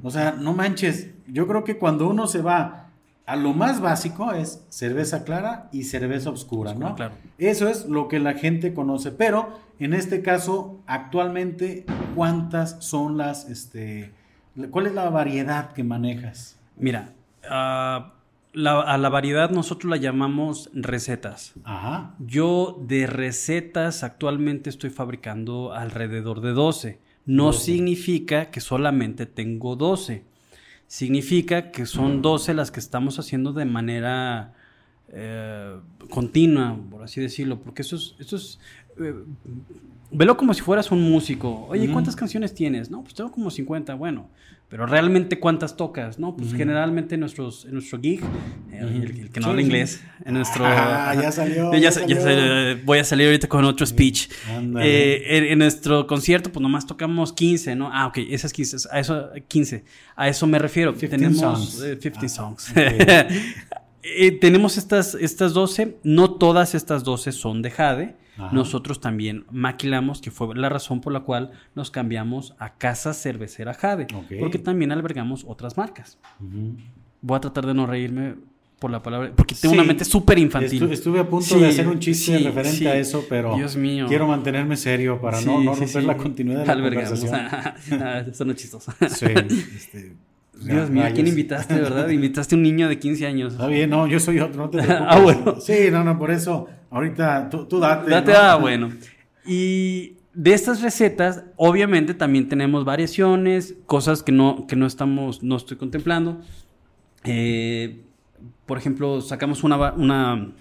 [0.03, 2.88] O sea, no manches, yo creo que cuando uno se va
[3.29, 6.95] a lo más básico es cerveza clara y cerveza oscura, ¿no?
[6.95, 7.13] Claro.
[7.37, 13.49] Eso es lo que la gente conoce, pero en este caso, actualmente, ¿cuántas son las,
[13.49, 14.11] este,
[14.71, 16.57] ¿Cuál es la variedad que manejas?
[16.77, 17.13] Mira,
[17.49, 18.13] ah,
[18.51, 21.53] la- a la variedad nosotros la llamamos recetas.
[21.63, 22.15] Ajá.
[22.19, 26.99] Yo de recetas actualmente estoy fabricando alrededor de 12.
[27.25, 27.59] No 12.
[27.63, 30.25] significa que solamente tengo 12.
[30.89, 34.53] Significa que son 12 las que estamos haciendo de manera
[35.09, 35.77] eh,
[36.09, 37.61] continua, por así decirlo.
[37.61, 38.15] Porque eso es...
[38.17, 38.59] Eso es
[40.11, 41.65] velo como si fueras un músico.
[41.69, 41.89] Oye.
[41.91, 42.89] ¿cuántas canciones tienes?
[42.89, 43.93] No, pues tengo como 50.
[43.95, 44.29] Bueno,
[44.67, 46.19] pero realmente ¿cuántas tocas?
[46.19, 46.57] No, pues Ujú.
[46.57, 48.21] generalmente en, nuestros, en nuestro gig,
[48.71, 48.93] eh, Ujú.
[49.03, 49.65] el, el que no Sí, habla sí.
[49.65, 50.63] inglés, en nuestro...
[50.65, 52.75] Ah, ya salió, Ya ya sa- ya salió.
[52.77, 54.29] sa- voy a salir ahorita con otro speech.
[54.79, 57.89] Eh, en, en nuestro concierto, pues nomás tocamos 15, ¿no?
[57.91, 59.83] Ah, ok, esas 15, a eso, 15.
[60.15, 60.91] A eso me refiero.
[60.93, 61.81] 15 tenemos songs.
[61.81, 62.71] eh, 15 Ah, songs.
[62.71, 62.77] ok.
[64.01, 68.15] Eh, tenemos estas, estas 12, no todas estas 12 son de Jade.
[68.39, 68.49] Ajá.
[68.53, 73.73] Nosotros también maquilamos, que fue la razón por la cual nos cambiamos a Casa Cervecera
[73.73, 74.07] Jade.
[74.39, 76.17] Porque también albergamos otras marcas.
[77.21, 78.35] Voy a tratar de no reírme
[78.79, 79.77] por la palabra, porque tengo Sí.
[79.79, 80.83] una mente súper infantil.
[80.83, 83.75] Estu- estuve a punto Sí, de hacer un chiste sí, referente a eso, pero Dios
[83.75, 84.05] mío.
[84.07, 87.19] quiero mantenerme serio para no, romper la continuidad de la Albergamos.
[87.19, 88.01] conversación.
[88.01, 88.93] Ah, eso no es chistoso.
[89.09, 89.25] Sí,
[89.75, 90.15] este,
[90.61, 92.09] Dios mío, ¿a quién invitaste, verdad?
[92.09, 93.53] Invitaste a un niño de 15 años.
[93.53, 95.07] Está bien, no, yo soy otro, no te preocupes.
[95.07, 95.61] Ah, bueno.
[95.61, 98.09] Sí, no, no, por eso, ahorita tú, tú date.
[98.09, 98.37] Date, ¿no?
[98.37, 98.91] ah, bueno.
[99.45, 105.57] Y de estas recetas, obviamente también tenemos variaciones, cosas que no, que no estamos, no
[105.57, 106.41] estoy contemplando.
[107.23, 108.01] Eh,
[108.65, 110.51] por ejemplo, sacamos una, una,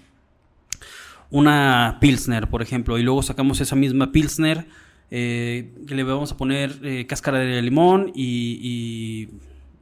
[1.29, 4.65] una Pilsner, por ejemplo, y luego sacamos esa misma Pilsner,
[5.11, 9.29] eh, que le vamos a poner eh, cáscara de limón y, y,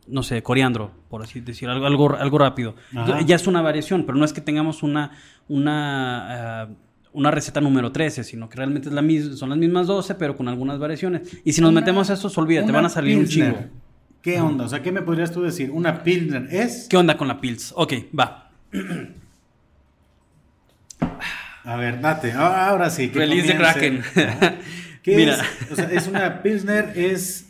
[0.07, 2.75] no sé, coriandro, por así decir, algo, algo, algo rápido.
[2.95, 3.21] Ajá.
[3.21, 5.11] Ya es una variación, pero no es que tengamos una,
[5.47, 6.69] una, ah,
[7.13, 10.35] una receta número 13, sino que realmente es la mis- son las mismas 12, pero
[10.37, 11.37] con algunas variaciones.
[11.43, 13.57] Y si nos Una- metemos a estos, olvídate, van a salir un chingo.
[14.21, 14.65] ¿Qué onda?
[14.65, 15.71] O sea, ¿qué me podrías tú decir?
[15.71, 16.87] Una Pilsner es...
[16.89, 17.73] ¿Qué onda con la Pils?
[17.77, 18.49] Ok, va.
[21.63, 23.09] A ver, date, ah, ahora sí.
[23.09, 24.03] que Release comience.
[24.13, 24.61] Kraken.
[25.03, 25.33] ¿Qué Mira.
[25.35, 25.71] es?
[25.71, 27.46] O sea, es una Pilsner, es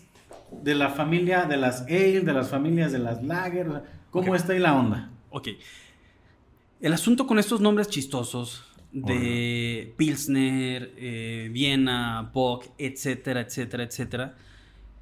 [0.52, 3.84] de la familia de las Ale, de las familias de las Lager.
[4.12, 5.12] ¿Cómo está ahí la onda?
[5.30, 5.50] Ok.
[6.80, 14.36] El asunto con estos nombres chistosos de Pilsner, eh, Viena, Bock, etcétera, etcétera, etcétera,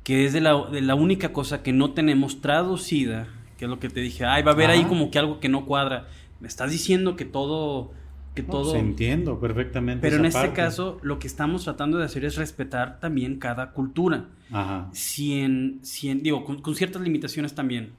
[0.04, 3.28] que es de la, de la única cosa que no tenemos traducida,
[3.58, 5.50] que es lo que te dije, ay, va a haber ahí como que algo que
[5.50, 6.08] no cuadra.
[6.40, 7.92] Me estás diciendo que todo,
[8.36, 8.72] que No, todo...
[8.74, 10.02] pues, entiendo perfectamente.
[10.02, 10.54] pero en este parte.
[10.56, 14.26] caso, lo que estamos tratando de hacer es respetar también cada cultura.
[14.52, 14.90] Ajá.
[14.94, 17.94] Si en, si en- digo, con- con ciertas limitaciones también.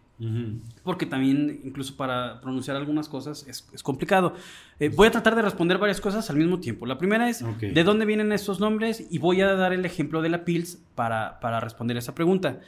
[0.83, 4.33] Porque también, incluso para pronunciar algunas cosas, es, es complicado.
[4.81, 6.87] Eh, voy a tratar de responder varias cosas al mismo tiempo.
[6.87, 7.45] La primera es.
[7.61, 9.07] ¿de dónde vienen estos nombres?
[9.11, 12.61] Y voy a dar el ejemplo de la Pils para, para responder esa pregunta.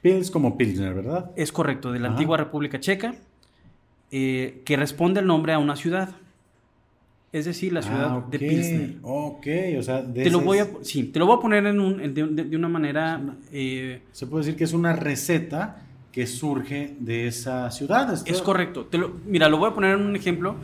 [0.00, 1.30] Pils como Pilsner, ¿verdad?
[1.36, 2.14] Es correcto, de la Ajá.
[2.14, 3.14] antigua República Checa,
[4.10, 6.10] eh, que responde el nombre a una ciudad.
[7.34, 8.38] Es decir, la ciudad Ah, de.
[8.38, 8.94] Pilsner.
[9.02, 9.46] Ok,
[9.78, 12.00] o sea, de Te lo voy a, sí, te lo voy a poner en un,
[12.00, 13.20] en- de, una manera...
[13.52, 18.12] eh, Se puede decir que es una receta que surge de esa ciudad.
[18.24, 18.84] Es correcto.
[18.86, 20.54] Te lo- mira, lo voy a poner en un ejemplo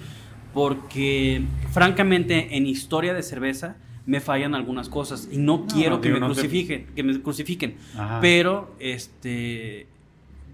[0.55, 6.09] porque, francamente, en historia de cerveza me fallan algunas cosas y no, No, quiero que,
[6.09, 7.75] digo, me no te- crucifiquen, que me crucifiquen.
[7.97, 8.19] Ajá.
[8.21, 9.87] Pero, este,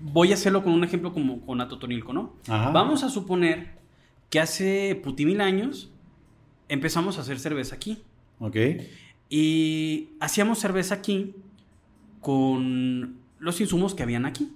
[0.00, 2.33] voy a hacerlo con un ejemplo como con Atotonilco, ¿no?
[2.48, 2.70] Ajá.
[2.70, 3.76] Vamos a suponer
[4.31, 5.90] que hace putimil años
[6.68, 7.98] empezamos a hacer cerveza aquí.
[8.38, 8.57] Ok.
[9.29, 11.35] Y hacíamos cerveza aquí
[12.20, 14.52] con los insumos que habían aquí.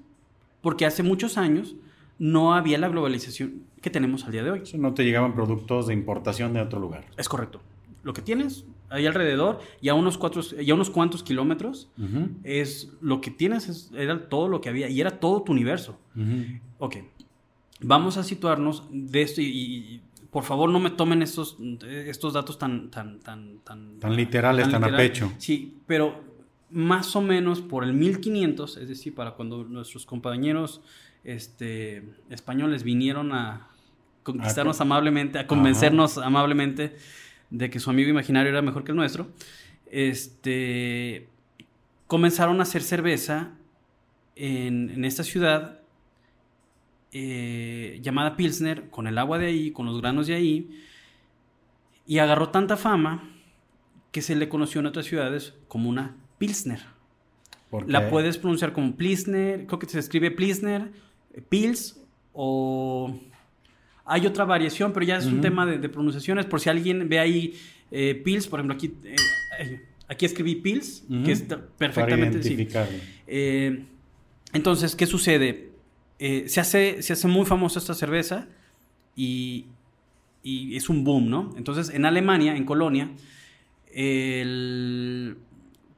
[0.62, 1.74] Porque hace muchos años
[2.18, 4.62] no había la globalización que tenemos al día de hoy.
[4.78, 7.06] No te llegaban productos de importación de otro lugar.
[7.16, 7.60] Es correcto.
[8.02, 12.28] Lo que tienes ahí alrededor y a unos, cuatro, y a unos cuantos kilómetros Ujú,
[12.44, 15.98] es lo que tienes, es- era todo lo que había y era todo tu universo.
[16.16, 16.58] ujú.
[16.78, 16.96] Ok,
[17.82, 22.58] vamos a situarnos de esto y, y- por favor no me tomen estos, estos datos
[22.58, 25.32] tan, tan, tan, tan, Tan literales, tan a pecho.
[25.38, 26.22] Sí, pero
[26.70, 30.82] más o menos por el 1500, es decir, para cuando nuestros compañeros
[31.24, 33.68] este, españoles vinieron a
[34.22, 36.96] conquistarnos Ah, amablemente, a convencernos amablemente
[37.50, 39.28] de que su amigo imaginario era mejor que el nuestro,
[39.90, 41.26] este,
[42.06, 43.50] comenzaron a hacer cerveza
[44.36, 45.79] en, en esta ciudad
[47.12, 50.70] eh, llamada Pilsner, con el agua de ahí, con los granos de ahí,
[52.06, 53.28] y agarró tanta fama
[54.12, 56.80] que se le conoció en otras ciudades como una Pilsner.
[57.86, 60.90] La puedes pronunciar como Pilsner, creo que se escribe Pilsner,
[61.48, 62.00] Pils,
[62.32, 63.16] o
[64.04, 66.46] hay otra variación, pero ya es un tema de, de pronunciaciones.
[66.46, 67.54] Por si alguien ve ahí
[67.92, 71.22] eh, Pils, por ejemplo, aquí, eh, aquí escribí Pils, Ujú.
[71.22, 72.54] que está Para perfectamente sí.
[72.54, 72.98] identificarlo.
[73.28, 73.84] Eh,
[74.52, 75.69] Entonces, ¿qué sucede?
[76.22, 78.46] Eh, se, hace, se hace muy famosa esta cerveza
[79.16, 79.64] y,
[80.42, 81.54] y es un boom, ¿no?
[81.56, 83.10] Entonces, en Alemania, en Colonia,
[83.90, 85.38] el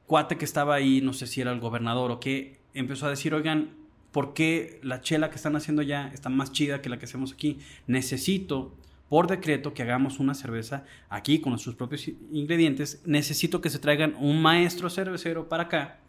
[0.07, 3.33] cuate que estaba ahí, no sé si era el gobernador o qué, empezó a decir,
[3.33, 3.71] oigan,
[4.13, 7.33] ¿por qué la chela que están haciendo ya está más chida que la que hacemos
[7.33, 7.59] aquí?
[7.85, 8.77] Necesito,
[9.09, 13.01] por decreto, que hagamos una cerveza aquí con nuestros propios ingredientes.
[13.05, 15.99] Necesito que se traigan un maestro cervecero para acá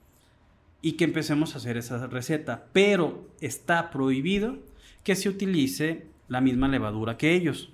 [0.85, 2.67] y que empecemos a hacer esa receta.
[2.75, 4.59] Pero está prohibido
[5.03, 7.71] que se utilice la misma levadura que ellos.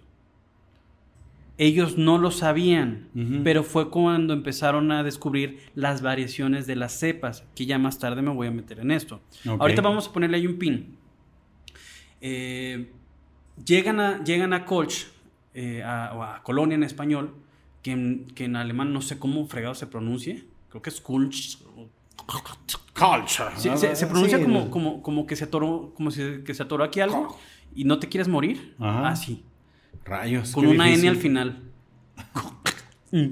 [1.59, 3.09] Ellos no lo sabían,
[3.45, 8.23] pero fue cuando empezaron a descubrir las variaciones de las cepas, que ya más tarde
[8.23, 9.21] me voy a meter en esto.
[9.45, 10.97] Ahorita vamos a ponerle ahí un pin.
[12.21, 12.93] Eh,
[13.67, 15.09] llegan, a, llegan a Kolsch,
[15.53, 17.35] eh, a, o a Colonia en español,
[17.83, 20.45] que en, que en alemán no sé cómo fregado se pronuncie.
[20.71, 21.59] Creo que es Kulch.
[22.95, 23.51] Culture.
[23.57, 26.55] Sí, se, se pronuncia Sí, como, el- como, como que se atoró, como si que
[26.55, 27.39] se atoró aquí algo
[27.75, 28.75] y no te quieres morir.
[28.79, 29.09] Ajá.
[29.09, 29.43] Así.
[30.05, 30.51] Rayos.
[30.53, 31.05] Con una difícil.
[31.09, 31.59] N al final.
[33.13, 33.27] Mm.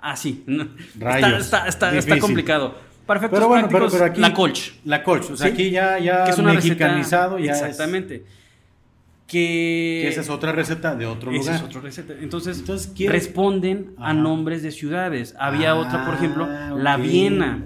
[0.00, 0.44] Así.
[0.46, 0.68] no.
[0.98, 1.40] Rayos.
[1.44, 2.20] Está, está, está, está Difícil.
[2.20, 2.78] complicado.
[3.04, 4.20] Para efectos Pero bueno, pero, aquí.
[4.20, 4.74] la Kolsch.
[4.84, 5.30] La Colch.
[5.30, 5.52] O sea, ¿Sí?
[5.54, 7.36] aquí ya, ya que es una mexicanizado.
[7.38, 8.24] receta, ya es- exactamente.
[9.26, 11.54] Que, que esa es otra receta de otro esa lugar.
[11.56, 12.14] es otra receta.
[12.20, 15.34] Entonces, Entonces, ¿quiere- responden a nombres de ciudades.
[15.38, 17.62] Había otra, por ejemplo, Ah, la Viena.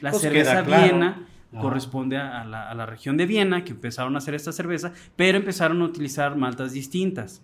[0.00, 0.82] La Pues cerveza claro.
[0.84, 1.26] Viena
[1.60, 5.38] corresponde a la, a la región de Viena, que empezaron a hacer esta cerveza, pero
[5.38, 7.42] empezaron a utilizar maltas distintas.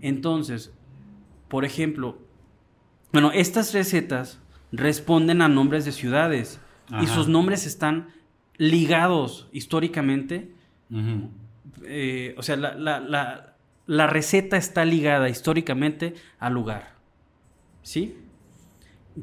[0.00, 0.72] Entonces,
[1.48, 2.18] por ejemplo,
[3.12, 4.40] bueno, estas recetas
[4.72, 6.58] responden a nombres de ciudades
[7.00, 8.08] y sus nombres están
[8.56, 10.50] ligados históricamente.
[11.84, 13.54] Eh, o sea, la-
[13.86, 16.94] la receta está ligada históricamente al lugar.
[17.82, 18.16] ¿Sí?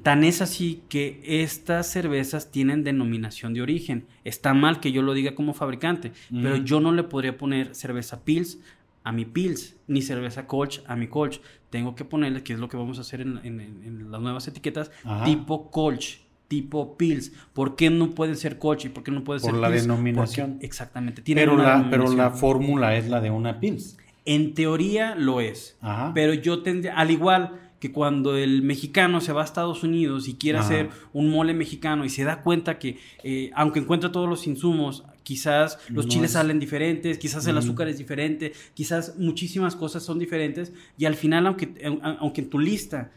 [0.04, 4.06] Tan es así que estas cervezas tienen denominación de origen.
[4.24, 8.24] Está mal que yo lo diga como fabricante, pero yo no le podría poner cerveza
[8.24, 8.60] Pils
[9.04, 11.42] a mi Pils, ni cerveza Kolsch a mi Kolsch.
[11.70, 14.22] Tengo que ponerle, que es lo que vamos a hacer en, en- en- en las
[14.22, 15.26] nuevas etiquetas, Ajá.
[15.26, 17.34] tipo Kolsch, tipo Pils.
[17.54, 19.82] ¿Por qué no pueden ser Kolsch y por qué no puede Por ser la Pils?
[19.82, 20.52] denominación.
[20.52, 21.22] Porque- exactamente.
[21.22, 23.98] tienen Pero una la, pero la fórmula es la de una Pils.
[24.24, 25.78] En teoría lo es.
[25.82, 26.12] Ajá.
[26.14, 30.36] Pero yo tendría, al igual que cuando el mexicano se va a Estados Unidos y
[30.36, 30.68] quiere Ajá.
[30.68, 35.04] hacer un mole mexicano y se da cuenta que, eh, aunque encuentra todos los insumos,
[35.24, 40.04] quizás los No chiles es- salen diferentes, quizás el azúcar es diferente, quizás muchísimas cosas
[40.04, 43.12] son diferentes y al final, aunque, au- aunque en tu lista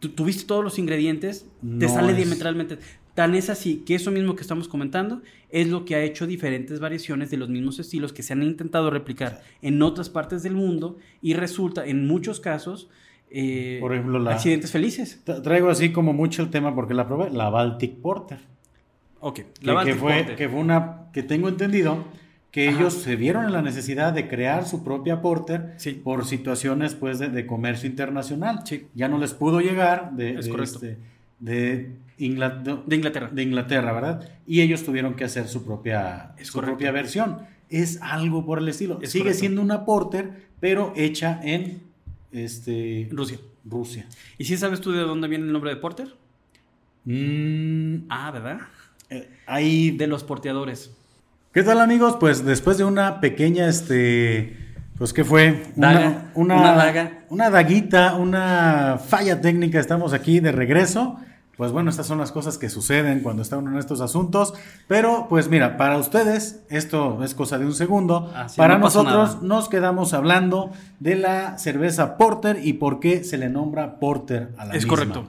[0.00, 1.46] tú tuviste todos los ingredientes,
[1.78, 2.78] te sale es- diametralmente.
[3.14, 5.20] Tan es así que eso mismo que estamos comentando
[5.50, 8.88] es lo que ha hecho diferentes variaciones de los mismos estilos que se han intentado
[8.90, 12.88] replicar en otras partes del mundo y resulta en muchos casos
[13.30, 15.22] eh, Por ejemplo, la- accidentes felices.
[15.24, 18.38] Tra- Traigo así como mucho el tema porque la probé, la Baltic Porter.
[19.20, 20.36] Ok, Que, la que Baltic fue, Porter.
[20.36, 22.04] que fue una que tengo entendido
[22.50, 22.78] que Ajá.
[22.80, 25.92] ellos se vieron en la necesidad de crear su propia porter Sí.
[25.92, 28.60] por situaciones pues de, de comercio internacional.
[28.64, 28.86] Sí.
[28.94, 30.74] Ya no les pudo llegar de, Es de, correcto.
[30.76, 30.98] este,
[31.38, 33.28] de, Ingla- de- de Inglaterra.
[33.32, 34.28] de Inglaterra, ¿verdad?
[34.46, 36.72] Y ellos tuvieron que hacer su propia, Es su correcto.
[36.78, 37.38] propia versión.
[37.68, 38.98] Es algo por el estilo.
[39.00, 39.38] Es Sigue correcto.
[39.40, 41.82] siendo una porter, pero hecha en
[42.32, 43.38] este, Rusia.
[43.64, 44.06] Rusia.
[44.38, 46.14] ¿Y si sabes tú de dónde viene el nombre de Porter?
[47.04, 48.58] Mm, Ah, ¿verdad?
[49.08, 50.90] eh, ahí De los porteadores.
[51.52, 52.16] ¿Qué tal amigos?
[52.20, 54.56] Pues después de una pequeña, este,
[54.96, 55.64] pues ¿qué fue?
[55.74, 57.24] Daga, una daga.
[57.28, 61.18] Una daguita, una falla técnica, estamos aquí de regreso.
[61.60, 64.54] Pues bueno, estas son las cosas que suceden cuando está uno en estos asuntos.
[64.88, 68.32] Pero pues mira, para ustedes esto es cosa de un segundo.
[68.34, 70.70] Así, para no nosotros nos quedamos hablando
[71.00, 74.88] de la cerveza Porter y por qué se le nombra Porter a la Es misma.
[74.88, 75.28] correcto.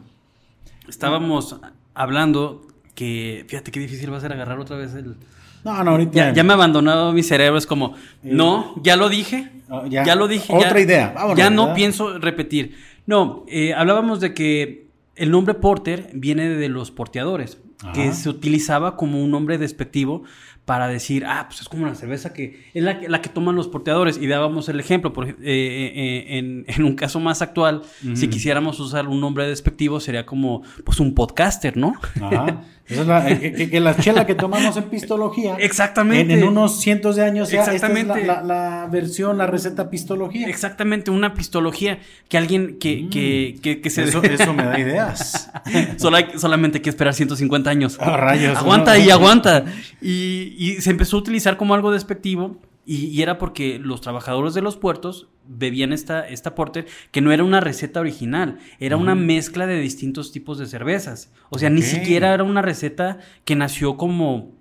[0.88, 1.58] Estábamos
[1.94, 2.62] hablando
[2.96, 5.18] que, fíjate qué difícil va a ser agarrar otra vez el...
[5.66, 6.14] No, no, ahorita.
[6.14, 10.06] Ya, ya me ha abandonado mi cerebro, es como, no, ya lo dije, Oh, ya,
[10.06, 10.16] ya.
[10.16, 10.54] lo dije.
[10.56, 11.76] Otra ya- idea, vámonos, ya no ¿verdad?
[11.76, 12.78] pienso repetir.
[13.06, 14.91] No, eh, hablábamos de que
[15.22, 17.60] el nombre Porter viene de los porteadores,
[17.94, 20.24] que se utilizaba como un nombre despectivo
[20.66, 23.56] para decir, ah, pues es como la cerveza que es la, que- la que toman
[23.56, 24.20] los porteadores.
[24.22, 27.82] Y dábamos el ejemplo, por, ej- eh, eh, en, en un caso más actual,
[28.14, 31.94] si quisiéramos usar un nombre despectivo, sería como pues un podcaster, ¿no?
[32.22, 32.64] Ajá.
[32.92, 35.56] Esa es la, eh, que, que- que la chela que tomamos en pistología.
[35.60, 36.34] Exactamente.
[36.34, 38.28] En, en unos cientos de años ya esta es la, Exactamente.
[38.28, 40.48] la- la versión, la receta pistología.
[40.48, 44.04] Exactamente, una pistología que alguien que, que, que, que se...
[44.04, 44.08] Mm.
[44.10, 45.50] Eso, eso me da ideas.
[45.98, 47.98] Solo hay- solamente hay que esperar 150 años.
[48.00, 49.04] Ah, rayos, aguanta ¿no?
[49.04, 49.66] y aguanta.
[50.02, 52.58] Y, y se empezó a utilizar como algo despectivo.
[52.92, 57.32] Y, y era porque los trabajadores de los puertos bebían esta, esta porter, que no
[57.32, 61.32] era una receta original, era una mezcla de distintos tipos de cervezas.
[61.50, 64.52] O sea, ni siquiera era una receta que nació como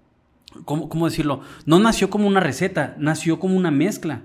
[0.65, 1.41] ¿cómo, cómo decirlo?
[1.67, 4.23] No nació como una receta, nació como una mezcla.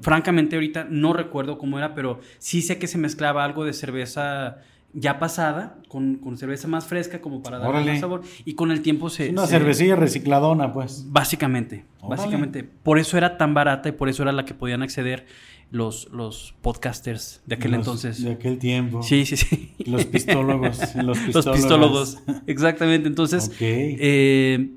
[0.00, 4.56] Francamente, ahorita no recuerdo cómo era, pero sí sé que se mezclaba algo de cerveza
[4.94, 7.90] ya pasada con, con cerveza más fresca como para darle Órale.
[7.92, 8.22] más sabor.
[8.44, 9.26] Y con el tiempo se...
[9.26, 11.06] Es una se- cervecilla recicladona, pues.
[11.10, 12.16] Básicamente, Órale.
[12.22, 12.62] básicamente.
[12.64, 15.26] Por eso era tan barata y por eso era la que podían acceder
[15.70, 18.22] los, los podcasters de aquel Los- entonces.
[18.22, 19.02] De aquel tiempo.
[19.02, 19.72] Sí, sí, sí.
[19.86, 20.94] Los pistólogos.
[20.96, 22.18] Los Los pistólogos.
[22.46, 23.08] Exactamente.
[23.08, 24.70] Entonces, eh,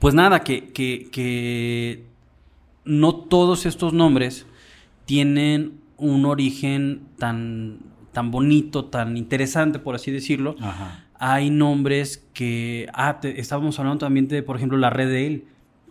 [0.00, 2.04] pues nada, que, que, que
[2.84, 4.46] no todos estos nombres
[5.04, 7.78] tienen un origen tan,
[8.18, 10.56] tan bonito, tan interesante, por así decirlo.
[10.60, 11.04] Ajá.
[11.20, 12.88] Hay nombres que...
[12.92, 15.44] Ah, te- estábamos hablando también de, por ejemplo, la Red Ale,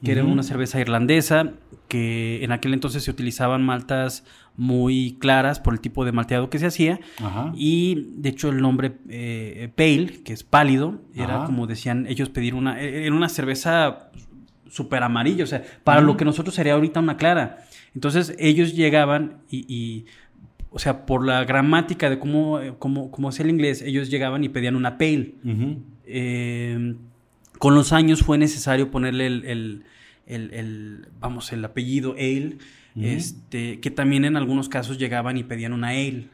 [0.04, 1.54] que era una cerveza irlandesa,
[1.88, 4.26] que en aquel entonces se utilizaban maltas
[4.58, 7.00] muy claras por el tipo de malteado que se hacía.
[7.24, 7.54] Ajá.
[7.56, 11.46] Y de hecho el nombre eh, pale, que es pálido, era Ajá.
[11.46, 14.10] como decían ellos pedir una, eh, era una cerveza
[14.70, 17.60] súper amarilla, o sea, para lo que nosotros sería ahorita una clara.
[17.96, 20.06] Entonces ellos llegaban y, y,
[20.70, 24.44] o sea, por la gramática de cómo, eh, cómo, cómo es el inglés, ellos llegaban
[24.44, 25.34] y pedían una pale.
[26.06, 26.96] Eh,
[27.60, 29.84] con los años fue necesario ponerle el, el-
[30.28, 32.58] el- el, vamos, el apellido ale,
[33.00, 36.28] este, que también en algunos casos llegaban y pedían una ale.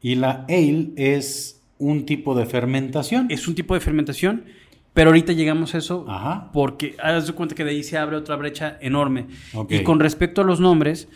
[0.00, 3.26] Y la ale es un tipo de fermentación.
[3.30, 4.44] Es un tipo de fermentación,
[4.94, 6.50] pero ahorita llegamos a eso Ajá.
[6.52, 9.26] porque haz de cuenta que de ahí se abre otra brecha enorme.
[9.68, 11.08] Y con respecto a los nombres,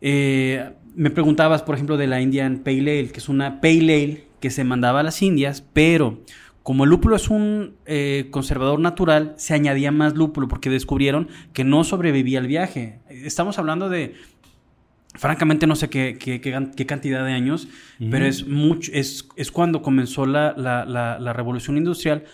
[0.00, 4.24] eh, me preguntabas, por ejemplo, de la Indian Pale Ale, que es una Pale Ale
[4.40, 6.20] que se mandaba a las Indias, pero
[6.62, 11.64] como el lúpulo es un eh, conservador natural, se añadía más lúpulo porque descubrieron que
[11.64, 12.98] no sobrevivía el viaje.
[13.08, 14.14] Estamos hablando de,
[15.14, 17.68] francamente, no sé qué, qué- qué gan- qué cantidad de años,
[18.10, 22.24] pero es, mucho, es, es cuando comenzó la, la- la- la revolución industrial,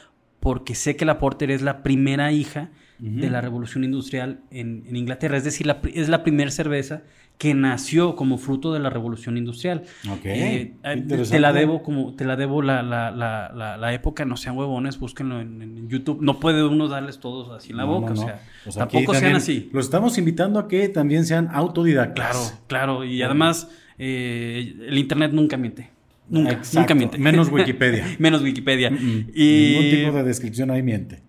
[0.40, 2.70] porque sé que la Porter es la primera hija
[3.04, 5.36] De la revolución industrial en, en Inglaterra.
[5.36, 7.02] Es decir, la es la primera cerveza
[7.36, 9.82] que nació como fruto de la revolución industrial.
[10.08, 10.24] Ok.
[10.24, 14.36] Eh, eh, te la debo como te la debo la, la, la, la, época, no
[14.38, 16.22] sean huevones, búsquenlo en, en YouTube.
[16.22, 18.32] No puede uno darles todos así en la No, boca, no, no.
[18.66, 19.68] o sea, tampoco sean así.
[19.72, 22.30] Los estamos invitando a que también sean autodidactas.
[22.68, 23.04] Claro, claro.
[23.04, 25.90] Y además, eh, el internet nunca miente.
[26.30, 26.80] Nunca, Exacto.
[26.80, 27.18] nunca miente.
[27.18, 28.06] Menos Wikipedia.
[28.18, 28.90] Menos Wikipedia.
[28.90, 29.26] Mm, mm.
[29.34, 31.20] Y Ningún tipo de descripción ahí miente.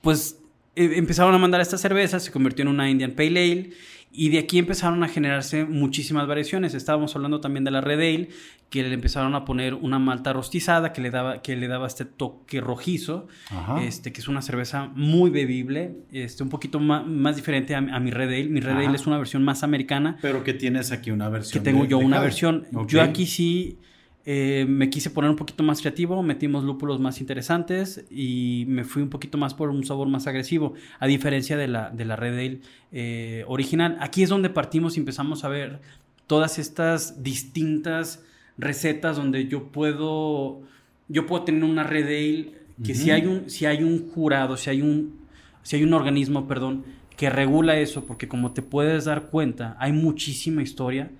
[0.00, 0.38] pues
[0.76, 3.70] empezaron a mandar esta cerveza, se convirtió en una Indian Pale Ale
[4.12, 6.74] y de aquí empezaron a generarse muchísimas variaciones.
[6.74, 8.28] Estábamos hablando también de la Red Ale,
[8.70, 12.04] que le empezaron a poner una malta rostizada que le daba, que le daba este
[12.04, 13.82] toque rojizo, Ajá.
[13.82, 18.10] este, que es una cerveza muy bebible, este, un poquito más, diferente a, a mi
[18.12, 18.44] Red Ale.
[18.48, 18.88] Mi Red Ajá.
[18.88, 21.64] Ale es una versión más americana Pero que tienes aquí una que versión.
[21.64, 22.66] tengo de- yo de una versión.
[22.86, 23.78] Yo aquí sí
[24.26, 29.02] eh, me quise poner un poquito más creativo, metimos lúpulos más interesantes y me fui
[29.02, 32.34] un poquito más por un sabor más agresivo, a diferencia de la, de la Red
[32.34, 32.60] Ale
[32.90, 33.98] eh, original.
[34.00, 35.80] Aquí es donde partimos y empezamos a ver
[36.26, 38.24] todas estas distintas
[38.56, 40.62] recetas donde yo puedo,
[41.08, 44.70] yo puedo tener una Red Ale que si, hay un, si hay un jurado, si
[44.70, 45.18] hay un,
[45.62, 46.84] si hay un organismo, perdón,
[47.16, 51.10] que regula eso, porque como te puedes dar cuenta, hay muchísima historia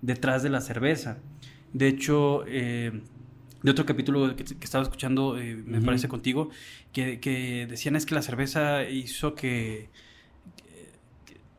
[0.00, 1.18] detrás de la cerveza.
[1.72, 2.92] De hecho, eh,
[3.62, 6.50] de otro capítulo que, que estaba escuchando, eh, me parece contigo,
[6.92, 9.88] que, que decían es que la cerveza hizo que...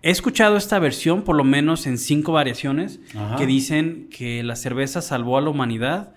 [0.05, 3.38] He escuchado esta versión, por lo menos en cinco variaciones, Ajá.
[3.38, 6.14] que dicen que la cerveza salvó a la humanidad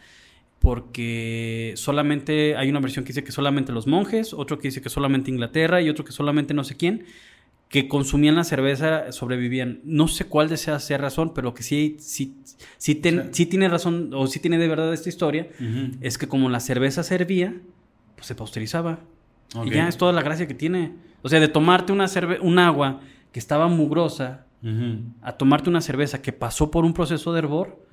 [0.58, 4.88] porque solamente hay una versión que dice que solamente los monjes, otro que dice que
[4.88, 7.04] solamente Inglaterra y otro que solamente no sé quién,
[7.68, 9.80] que consumían la cerveza sobrevivían.
[9.84, 12.36] No sé cuál desea ser razón, pero que sí, sí,
[12.78, 13.28] sí, ten- Sí.
[13.32, 15.48] sí tiene razón o sí tiene de verdad esta historia,
[16.00, 17.54] es que como la cerveza servía,
[18.14, 19.00] pues se pasteurizaba.
[19.54, 19.66] Ok.
[19.66, 20.92] Y ya es toda la gracia que tiene.
[21.22, 23.00] O sea, de tomarte una cerve un agua
[23.32, 24.42] que estaba mugrosa
[25.22, 27.84] a tomarte una cerveza que pasó por un proceso de hervor,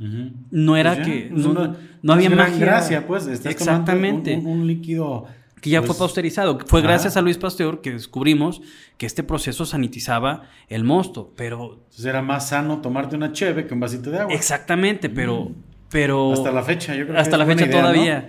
[0.52, 2.66] no era Pues ya, que pues no, no había una gran magia.
[2.66, 3.28] gracia, pues.
[3.28, 4.34] Estás Exactamente.
[4.34, 4.36] Exactamente.
[4.36, 5.26] Un, un- un líquido.
[5.64, 6.60] Que ya pues, fue pasteurizado.
[6.68, 6.90] Fue ajá.
[6.90, 8.62] gracias a Luis Pasteur que descubrimos
[8.98, 13.74] que este proceso sanitizaba el mosto, pero Entonces era más sano tomarte una cheve que
[13.74, 14.34] un vasito de agua.
[14.36, 15.56] exactamente, pero Mm.
[15.90, 17.82] pero Hasta la fecha, yo creo que hasta la fecha idea, ¿no?
[17.82, 18.28] todavía.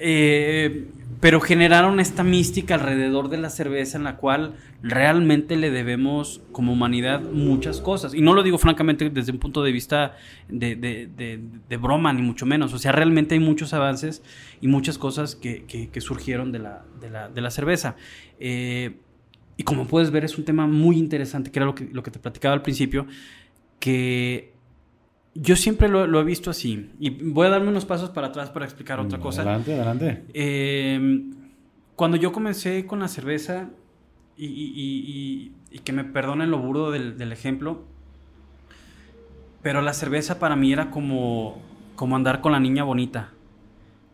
[0.00, 0.88] Eh,
[1.20, 6.72] pero generaron esta mística alrededor de la cerveza en la cual realmente le debemos como
[6.72, 8.14] humanidad muchas cosas.
[8.14, 10.16] Y no lo digo francamente desde un punto de vista
[10.48, 12.72] de, broma, ni mucho menos.
[12.72, 14.22] O sea, realmente hay muchos avances
[14.60, 16.84] y muchas cosas que, surgieron de la,
[17.34, 17.96] la cerveza.
[18.38, 18.96] Eh,
[19.56, 22.12] y como puedes ver, es un tema muy interesante, que era lo que, lo que
[22.12, 23.06] te platicaba al principio,
[23.80, 24.52] que
[25.40, 26.90] yo siempre lo, lo he visto así.
[26.98, 29.42] Y voy a darme unos pasos para atrás para explicar otra cosa.
[29.42, 30.24] Adelante, adelante.
[30.34, 31.30] Eh,
[31.94, 33.70] cuando yo comencé con la cerveza,
[34.36, 37.82] y, y, y, que me perdonen lo burdo del, del, ejemplo,
[39.62, 41.60] pero la cerveza para mí era como,
[41.96, 43.32] como andar con la niña bonita,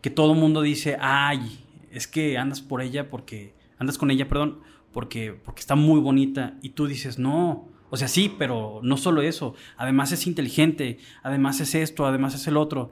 [0.01, 1.59] que todo el mundo dice, ay,
[1.91, 4.59] es que andas por ella porque, andas con ella, perdón,
[4.91, 9.21] porque, porque está muy bonita, y tú dices, no, o sea, sí, pero no solo
[9.21, 12.91] eso, además es inteligente, además es esto, además es el otro.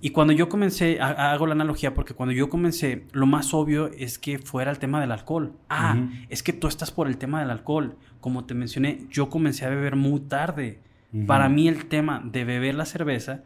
[0.00, 4.18] Y cuando yo comencé, hago la analogía porque cuando yo comencé, lo más obvio es
[4.18, 5.54] que fuera el tema del alcohol.
[5.70, 5.96] Ah,
[6.28, 7.96] es que tú estás por el tema del alcohol.
[8.20, 10.80] Como te mencioné, yo comencé a beber muy tarde.
[11.26, 13.42] Para mí el tema de beber la cerveza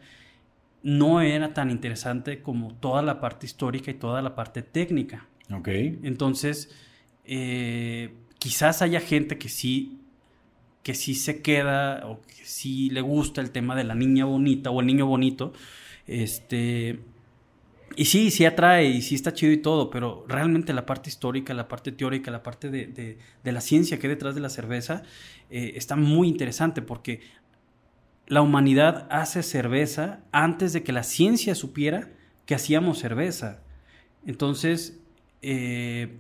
[0.82, 5.28] no era tan interesante como toda la parte histórica y toda la parte técnica.
[5.52, 5.68] Ok.
[6.02, 6.74] Entonces,
[7.24, 9.99] eh, quizás haya gente que sí,
[10.82, 14.70] que sí se queda o que sí le gusta el tema de la niña bonita
[14.70, 15.52] o el niño bonito
[16.10, 17.00] este.
[17.96, 21.54] Y sí, sí atrae y sí está chido y todo, pero realmente la parte histórica,
[21.54, 25.02] la parte teórica, la parte de, la ciencia que hay detrás de la cerveza
[25.50, 27.20] eh, está muy interesante porque
[28.26, 32.10] la humanidad hace cerveza antes de que la ciencia supiera
[32.46, 33.60] que hacíamos cerveza.
[34.24, 35.00] Entonces,
[35.42, 36.16] eh,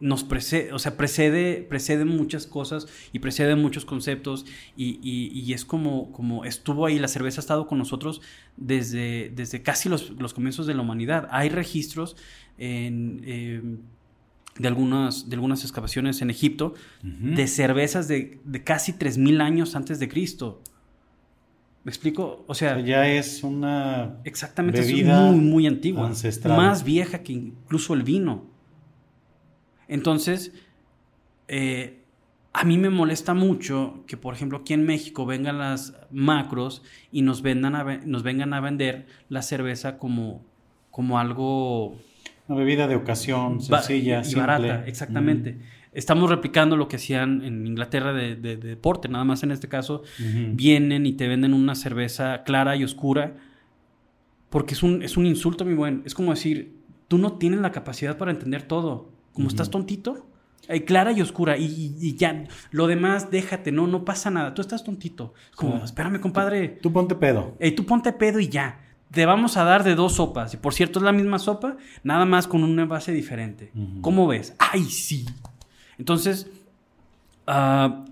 [0.00, 4.46] nos precede, o sea, precede, precede muchas cosas y precede muchos conceptos
[4.76, 8.22] y, es como, como estuvo ahí, la cerveza ha estado con nosotros
[8.56, 11.28] desde, desde casi los, comienzos de la humanidad.
[11.30, 12.16] Hay registros
[12.56, 13.18] em,
[14.58, 19.98] de, algunas, de algunas excavaciones en Egipto de cervezas de, de casi 3.000 años antes
[19.98, 20.62] de Cristo.
[21.84, 22.44] ¿Me explico?
[22.46, 26.56] O sea, ya es una exactamente es muy muy antigua, ancestral.
[26.56, 28.49] más vieja que incluso el vino.
[29.90, 30.52] Entonces,
[31.48, 31.98] eh,
[32.52, 37.22] a mí me molesta mucho que, por ejemplo, aquí en México vengan las macros y
[37.22, 40.44] nos, vendan nos vengan a vender la cerveza como,
[40.92, 41.96] como algo...
[42.46, 45.58] Una bebida de ocasión, sencilla, y barata, exactamente.
[45.92, 50.02] Estamos replicando lo que hacían en Inglaterra de, deporte, nada más en este caso.
[50.52, 53.36] Vienen y te venden una cerveza clara y oscura,
[54.50, 56.02] porque es un, es un insulto, mi buen.
[56.04, 56.76] Es como decir,
[57.08, 60.26] tú no tienes la capacidad para entender todo como estás tontito,
[60.68, 64.84] hay clara y oscura, y, ya, lo demás déjate, no, no pasa nada, tú estás
[64.84, 65.34] tontito.
[65.56, 66.68] Como, espérame, compadre.
[66.68, 67.56] Tú ponte pedo.
[67.58, 68.80] Ey, tú ponte pedo y ya.
[69.10, 70.54] Te vamos a dar de dos sopas.
[70.54, 73.72] Y por cierto, es la misma sopa, nada más con una base diferente.
[74.02, 74.54] ¿Cómo ves?
[74.58, 75.26] ¡Ay, sí!
[75.98, 76.48] Entonces,
[77.48, 78.04] uh,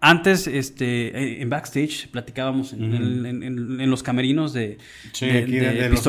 [0.00, 4.78] antes, este, en backstage, platicábamos en, los camerinos de,
[5.20, 6.02] de, Los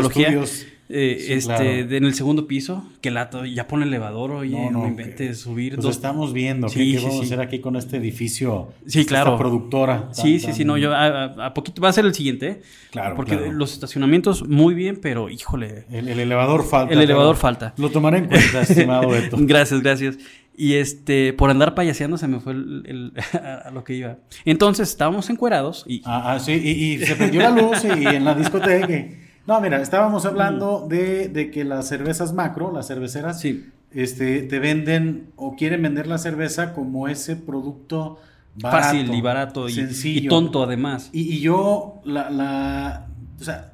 [0.90, 5.42] eh, este, en el segundo piso, que la, ya pone elevador, oye, no, no, inventes
[5.42, 5.76] subir.
[5.76, 8.70] Pues estamos viendo qué, vamos a hacer aquí con este edificio.
[8.86, 9.32] Sí, claro.
[9.32, 10.10] Esta productora.
[10.14, 12.62] sí, sí, sí, no, yo a, poquito va a ser el siguiente, ¿eh?
[12.92, 13.16] Claro.
[13.16, 15.86] Porque los estacionamientos muy bien, pero híjole.
[15.92, 16.94] El, elevador falta.
[16.94, 17.74] El elevador falta.
[17.78, 19.36] Lo tomaré en cuenta, estimado Beto.
[19.42, 20.18] gracias, gracias.
[20.56, 24.18] Y este, por andar payaseando se me fue el, a lo que iba.
[24.46, 26.02] Entonces estábamos encuerados y.
[26.06, 29.27] Ah, ah sí, y, se prendió la luz y en la discoteca.
[29.48, 30.90] No, mira, estábamos hablando mm.
[30.90, 33.70] de, que las cervezas macro, las cerveceras, sí.
[33.92, 38.20] este, te venden o quieren vender la cerveza como ese producto
[38.56, 40.20] barato, fácil y barato y, sencillo.
[40.20, 41.10] y tonto además.
[41.14, 43.08] Y, yo, la, la,
[43.40, 43.72] o sea,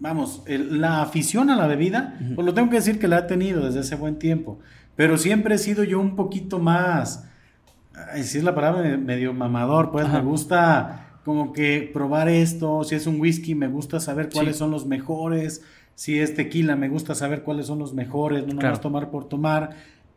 [0.00, 3.64] vamos, la afición a la bebida, pues lo tengo que decir que la he tenido
[3.64, 4.58] desde hace buen tiempo,
[4.96, 7.28] pero siempre he sido yo un poquito más,
[8.22, 13.08] si es la palabra, medio mamador, pues me gusta como que probar esto, si es
[13.08, 15.60] un whisky me gusta saber cuáles son los mejores,
[15.96, 18.78] si es tequila me gusta saber cuáles son los mejores, no claro.
[18.78, 19.70] tomar por tomar.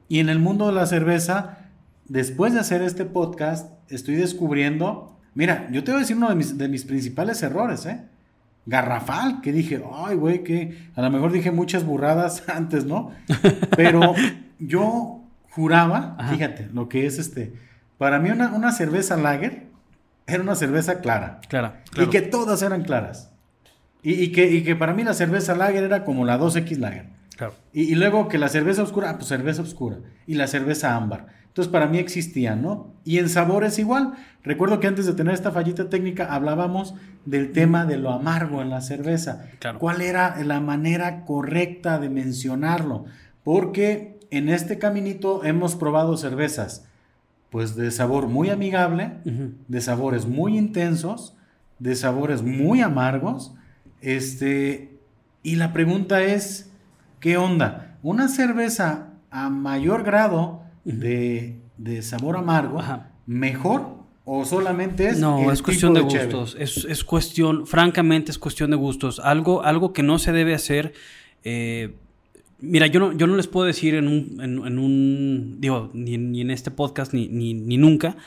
[0.07, 1.71] Y en el mundo de la cerveza,
[2.07, 6.35] después de hacer este podcast, estoy descubriendo, mira, yo te voy a decir uno de
[6.35, 8.01] mis, de mis principales errores, ¿eh?
[8.67, 13.09] Garrafal, que dije, ay, güey, que a lo mejor dije muchas burradas antes, ¿no?
[13.75, 14.13] Pero
[14.59, 17.51] yo juraba, fíjate, lo que es este,
[17.97, 19.68] para mí una, una cerveza lager,
[20.33, 21.41] era una cerveza clara.
[21.47, 21.83] Clara.
[21.95, 23.31] Y que todas eran claras.
[24.01, 27.07] Y, que, que, para mí la cerveza lager era como la 2X lager.
[27.35, 27.53] Claro.
[27.73, 29.97] Y, luego que la cerveza oscura, ah, pues cerveza oscura.
[30.25, 31.27] Y la cerveza ámbar.
[31.47, 32.93] Entonces para mí existían, ¿no?
[33.03, 34.13] Y en sabores igual.
[34.43, 36.93] Recuerdo que antes de tener esta fallita técnica hablábamos
[37.25, 39.49] del tema de lo amargo en la cerveza.
[39.59, 39.79] Claro.
[39.79, 43.05] ¿Cuál era la manera correcta de mencionarlo?
[43.43, 46.85] Porque en este caminito hemos probado cervezas
[47.49, 49.13] pues de sabor muy amigable,
[49.67, 51.35] de sabores muy intensos,
[51.79, 53.53] de sabores muy amargos.
[54.01, 54.99] Este,
[55.41, 56.71] y la pregunta es,
[57.19, 57.97] ¿qué onda?
[58.03, 61.59] ¿Una cerveza a mayor grado de,
[62.01, 62.81] sabor amargo,
[63.25, 65.19] mejor o solamente es...
[65.19, 66.55] No, es cuestión de, gustos.
[66.59, 69.19] Es, cuestión, francamente es cuestión de gustos.
[69.19, 70.93] Algo, algo que no se debe hacer...
[71.43, 71.95] Eh,
[72.61, 76.41] Mira, yo no, yo no les puedo decir en un, en, un digo, ni, ni,
[76.41, 78.17] en este podcast ni, ni, ni, nunca,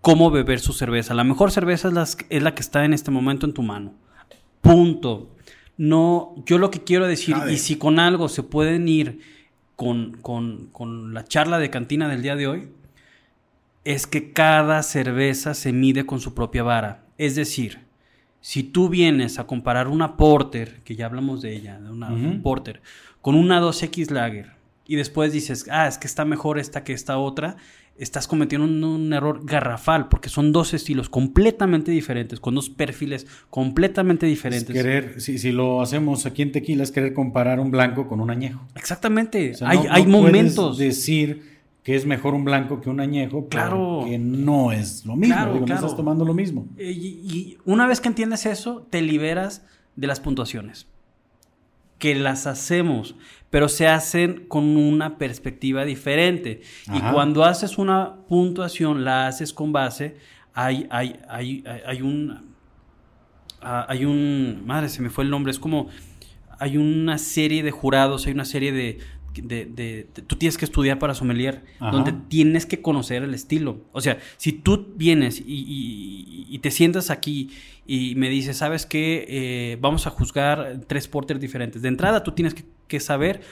[0.00, 1.14] cómo beber su cerveza.
[1.14, 3.94] La mejor cerveza es la, es la que está en este momento en tu mano.
[4.60, 5.34] Punto.
[5.78, 9.20] No, yo lo que quiero decir, y si con algo se pueden ir
[9.76, 12.68] con, con, con la charla de cantina del día de hoy,
[13.84, 17.06] es que cada cerveza se mide con su propia vara.
[17.16, 17.86] Es decir,
[18.40, 22.10] si tú vienes a comparar una Porter, que ya hablamos de ella, de una
[22.42, 22.82] Porter,
[23.20, 24.52] con una 2X Lager,
[24.86, 27.56] y después dices, ah, es que está mejor esta que esta otra,
[27.98, 34.24] estás cometiendo un, error garrafal, porque son dos estilos completamente diferentes, con dos perfiles completamente
[34.24, 34.74] diferentes.
[34.74, 38.30] querer, si, si, lo hacemos aquí en Tequila, es querer comparar un blanco con un
[38.30, 38.66] añejo.
[38.76, 40.78] Exactamente, hay, hay momentos.
[40.78, 45.34] decir que es mejor un blanco que un añejo, claro, que no es lo mismo,
[45.34, 46.66] claro, no estás tomando lo mismo.
[46.76, 49.64] Eh, y, una vez que entiendes eso, te liberas
[49.96, 50.86] de las puntuaciones.
[51.98, 53.16] Que las hacemos,
[53.50, 56.62] pero se hacen con una perspectiva diferente.
[56.92, 60.16] Y cuando haces una puntuación, la haces con base,
[60.54, 62.54] hay, hay, hay, hay un.
[63.60, 64.62] Ah, hay un.
[64.66, 65.50] Madre, se me fue el nombre.
[65.50, 65.88] Es como.
[66.60, 68.98] Hay una serie de jurados, hay una serie de,
[69.34, 73.80] de, tú tienes que estudiar para sommelier, donde tienes que conocer el estilo.
[73.92, 77.50] O sea, si tú vienes y, te sientas aquí
[77.86, 79.24] y me dices, ¿sabes qué?
[79.28, 81.82] Eh, vamos a juzgar tres porters diferentes.
[81.82, 83.42] De entrada, tú tienes que, saber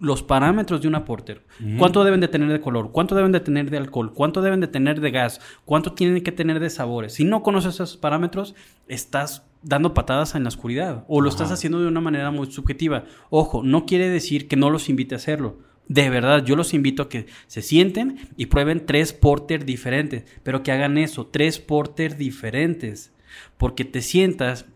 [0.00, 1.42] los parámetros de una porter.
[1.78, 2.90] ¿Cuánto deben de tener de color?
[2.92, 4.12] ¿Cuánto deben de tener de alcohol?
[4.12, 5.40] ¿Cuánto deben de tener de gas?
[5.64, 7.14] ¿Cuánto tienen que tener de sabores?
[7.14, 8.54] Si no conoces esos parámetros,
[8.88, 13.04] estás dando patadas en la oscuridad o lo estás haciendo de una manera muy subjetiva.
[13.30, 15.58] Ojo, no quiere decir que no los invite a hacerlo.
[15.88, 20.62] De verdad, yo los invito a que se sienten y prueben tres porter diferentes, pero
[20.62, 23.12] que hagan eso, tres porter diferentes,
[23.56, 24.66] porque te sientas,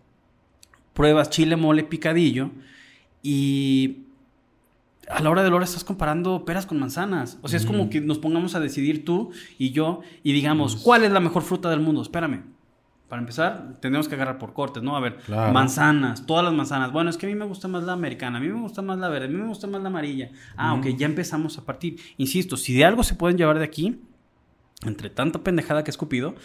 [0.93, 2.51] pruebas chile, mole, picadillo
[3.23, 3.99] y
[5.09, 7.39] a la hora de la hora estás comparando peras con manzanas.
[7.43, 11.05] O sea, es como que nos pongamos a decidir tú y yo y digamos, ¿cuál
[11.05, 12.03] es la mejor fruta del mundo?
[12.03, 12.43] Espérame,
[13.11, 14.97] para empezar, tenemos que agarrar por cortes, ¿no?
[14.97, 16.93] A ver, manzanas, todas las manzanas.
[16.93, 19.01] Bueno, es que a mí me gusta más la americana, a mí me gusta más
[19.01, 20.31] la verde, a mí me gusta más la amarilla.
[20.57, 21.97] Ah, ok, ya empezamos a partir.
[22.19, 24.01] Insisto, si de algo se pueden llevar de aquí,
[24.85, 26.37] entre tanta pendejada que he escupido,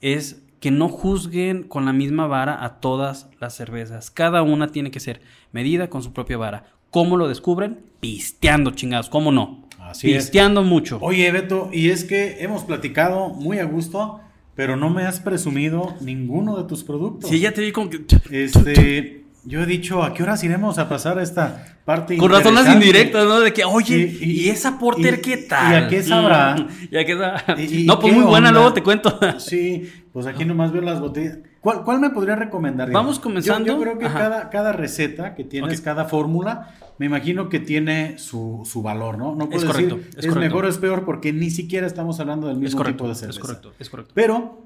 [0.00, 4.10] es que no juzguen con la misma vara a todas las cervezas.
[4.10, 5.20] Cada una tiene que ser
[5.52, 6.64] medida con su propia vara.
[6.88, 7.80] ¿Cómo lo descubren?
[8.00, 9.68] Pisteando, chingados, ¿cómo no?
[9.78, 10.98] Así Pisteando mucho.
[11.02, 14.22] Oye, Beto, y es que hemos platicado muy a gusto
[14.54, 17.30] pero no me has presumido ninguno de tus productos.
[17.30, 18.04] Sí, ya te vi como que...
[18.30, 23.26] Este, yo he dicho, ¿a qué horas iremos a pasar esta parte Con razones indirectas,
[23.26, 23.40] ¿no?
[23.40, 25.72] De que, oye, ¿y, esa porter qué tal?
[25.72, 26.56] ¿Y a qué sabrá?
[26.90, 27.44] ¿Y a qué sabrá?
[27.84, 29.18] no, pues muy buena, luego te cuento.
[29.38, 31.38] sí, pues aquí nomás veo las botellas.
[31.60, 32.90] ¿Cuál, cuál me podría recomendar?
[32.90, 33.66] Vamos comenzando.
[33.66, 38.62] Yo, creo que cada, cada receta que tienes, cada fórmula, me imagino que tiene su,
[38.64, 39.34] su valor, ¿no?
[39.34, 42.46] No puedo es correcto, decir, es, mejor o es peor porque ni siquiera estamos hablando
[42.46, 43.38] del mismo tipo de cerveza.
[43.38, 44.12] Es correcto, es correcto.
[44.14, 44.62] Pero,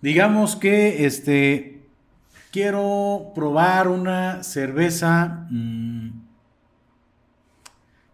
[0.00, 1.82] digamos que este,
[2.50, 5.46] quiero probar una cerveza...
[5.50, 6.10] Mmm,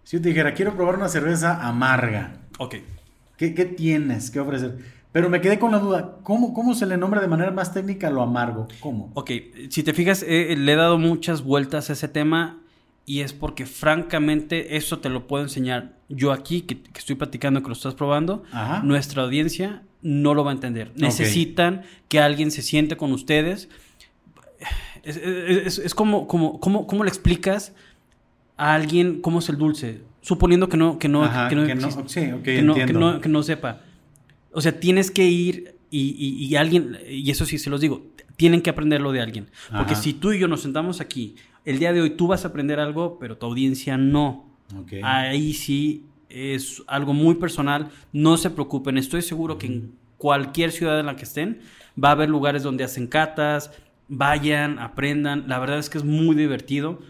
[0.05, 2.43] si yo te dijera, quiero probar una cerveza amarga.
[2.59, 2.77] Ok.
[3.37, 4.79] ¿Qué, qué tienes que ofrecer?
[5.11, 8.11] Pero me quedé con la duda, ¿cómo, ¿cómo se le nombra de manera más técnica
[8.11, 8.69] lo amargo?
[8.81, 9.11] ¿Cómo?
[9.14, 9.31] Ok,
[9.71, 12.61] si te fijas, le he dado muchas vueltas a ese tema
[13.07, 17.69] y es porque francamente eso te lo puedo enseñar yo aquí, que, estoy platicando, que
[17.69, 18.43] lo estás probando,
[18.83, 20.93] nuestra audiencia no lo va a entender.
[20.97, 23.69] Necesitan que alguien se siente con ustedes.
[25.05, 27.73] Es, como, como, como, ¿cómo le explicas
[28.57, 30.03] a alguien cómo es el dulce?
[30.21, 31.55] Suponiendo que no, que no, que
[32.93, 33.83] no, que no sepa.
[34.51, 38.05] O sea, tienes que ir y, alguien, y eso sí se los digo,
[38.37, 39.49] tienen que aprenderlo de alguien.
[39.71, 41.37] Porque si tú y yo nos sentamos aquí,
[41.67, 44.47] el día de hoy tú vas a aprender algo, pero tu audiencia no.
[45.03, 47.91] Ahí sí es algo muy personal.
[48.12, 51.61] No se preocupen, estoy seguro que en cualquier ciudad en la que estén
[52.03, 53.73] va a haber lugares donde hacen catas,
[54.09, 55.49] vayan, aprendan.
[55.49, 57.01] La verdad es que es muy divertido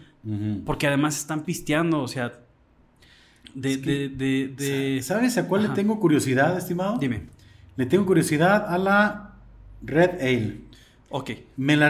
[0.65, 2.33] porque además están pisteando, o sea,
[3.53, 3.77] de...
[3.77, 6.97] de, ¿Sabes a cuál le tengo curiosidad, estimado?
[6.97, 7.21] Dime.
[7.77, 9.35] Le tengo curiosidad a la
[9.83, 10.57] Red Ale.
[11.09, 11.31] Ok.
[11.55, 11.89] Me la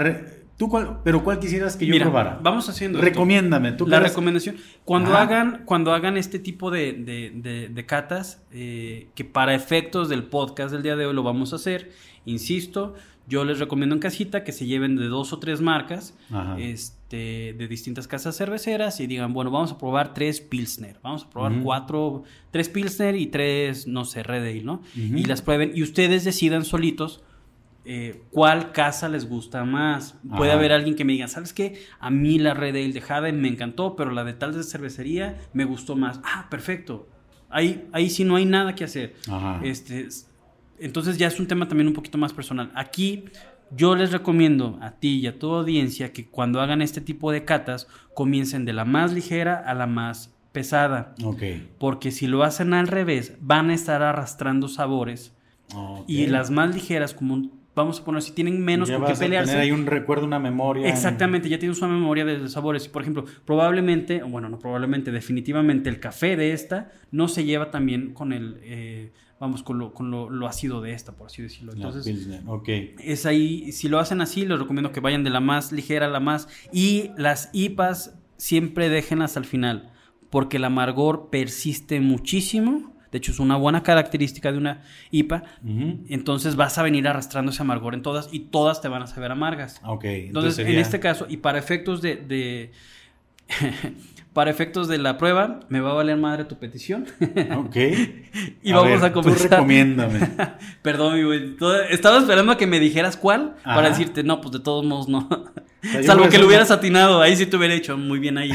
[0.58, 2.40] ¿Tú cuál, pero cuál quisieras que yo probara?
[2.42, 3.00] Vamos haciendo.
[3.00, 3.74] Recomiéndame.
[3.74, 4.58] ¿tú la recomendación.
[4.86, 10.24] Cuando hagan, cuando hagan este tipo de, de, de, catas, eh, que para efectos del
[10.24, 11.92] podcast del día de hoy lo vamos a hacer,
[12.26, 12.96] insisto,
[13.28, 16.16] yo les recomiendo en casita que se lleven de dos o tres marcas
[16.58, 21.30] este, de distintas casas cerveceras y digan, bueno, vamos a probar tres Pilsner, vamos a
[21.30, 24.82] probar cuatro, tres Pilsner y tres, no sé, Red Ale, ¿no?
[24.96, 27.22] Y las prueben y ustedes decidan solitos
[27.90, 30.16] eh, cuál casa les gusta más.
[30.36, 30.60] Puede Ajá.
[30.60, 31.82] haber alguien que me diga, ¿sabes qué?
[32.00, 35.38] A mí la Red Ale de Jade me encantó, pero la de tal de cervecería
[35.54, 36.20] me gustó más.
[36.24, 37.08] Ah, perfecto.
[37.50, 39.16] Ahí, ahí sí no hay nada que hacer.
[39.30, 39.62] Ajá.
[39.64, 40.10] Este,
[40.80, 42.72] entonces ya es un tema también un poquito más personal.
[42.76, 43.24] Aquí
[43.72, 47.46] yo les recomiendo a ti y a tu audiencia que cuando hagan este tipo de
[47.46, 51.16] catas comiencen de la más ligera a la más pesada.
[51.24, 51.42] Ok.
[51.80, 55.34] Porque si lo hacen al revés, van a estar arrastrando sabores.
[56.08, 59.52] Y las más ligeras, como vamos a poner, si tienen menos ya con qué pelearse.
[59.52, 60.90] tener ahí un recuerdo, una memoria.
[60.90, 62.86] Exactamente, ya tienes una memoria de, sabores.
[62.86, 67.72] Y por ejemplo, probablemente, bueno, no probablemente, definitivamente el café de esta no se lleva
[67.72, 71.42] también con el, eh, vamos, con, lo, con lo, lo ácido de esta, por así
[71.42, 71.74] decirlo.
[71.74, 72.70] Entonces, Pilsner, Ok.
[73.00, 76.10] es ahí, si lo hacen así, les recomiendo que vayan de la más ligera a
[76.10, 76.48] la más.
[76.74, 79.92] Y las IPAs siempre déjenlas al final,
[80.30, 82.97] porque el amargor persiste muchísimo.
[83.12, 84.82] De hecho, es una buena característica de una
[85.12, 85.44] IPA.
[86.10, 89.32] Entonces vas a venir arrastrando ese amargor en todas y todas te van a saber
[89.32, 89.80] amargas.
[89.86, 90.04] Ok.
[90.06, 92.72] Entonces, en sería- este caso, y para efectos de, de-
[94.34, 97.06] para efectos de la prueba, me va a valer madre tu petición.
[97.56, 97.76] Ok.
[98.64, 99.48] y vamos ver, a comenzar.
[99.48, 100.20] Tú recomiéndame.
[100.82, 101.56] Perdón, mi güey.
[101.90, 105.28] Estaba esperando a que me dijeras cuál para decirte, no, pues de todos modos no.
[105.82, 108.52] sea, Salvo que lo hubieras atinado, ahí sí te hubiera hecho muy bien ahí.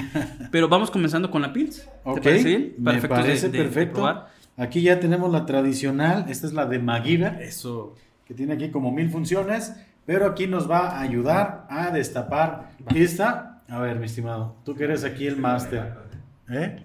[0.50, 1.88] Pero vamos comenzando con la Pils.
[2.14, 2.74] ¿Te parece bien?
[2.78, 3.94] Me efectos parece de- de perfecto.
[3.94, 4.31] probar.
[4.56, 6.26] Aquí ya tenemos la tradicional.
[6.28, 7.40] Esta es la de MacGyver.
[7.42, 7.94] Eso.
[8.24, 9.74] que tiene aquí como mil funciones,
[10.06, 13.62] pero aquí nos va a ayudar a destapar esta.
[13.68, 15.94] A ver, mi estimado, tú que eres aquí el máster.
[16.50, 16.84] ¿Eh?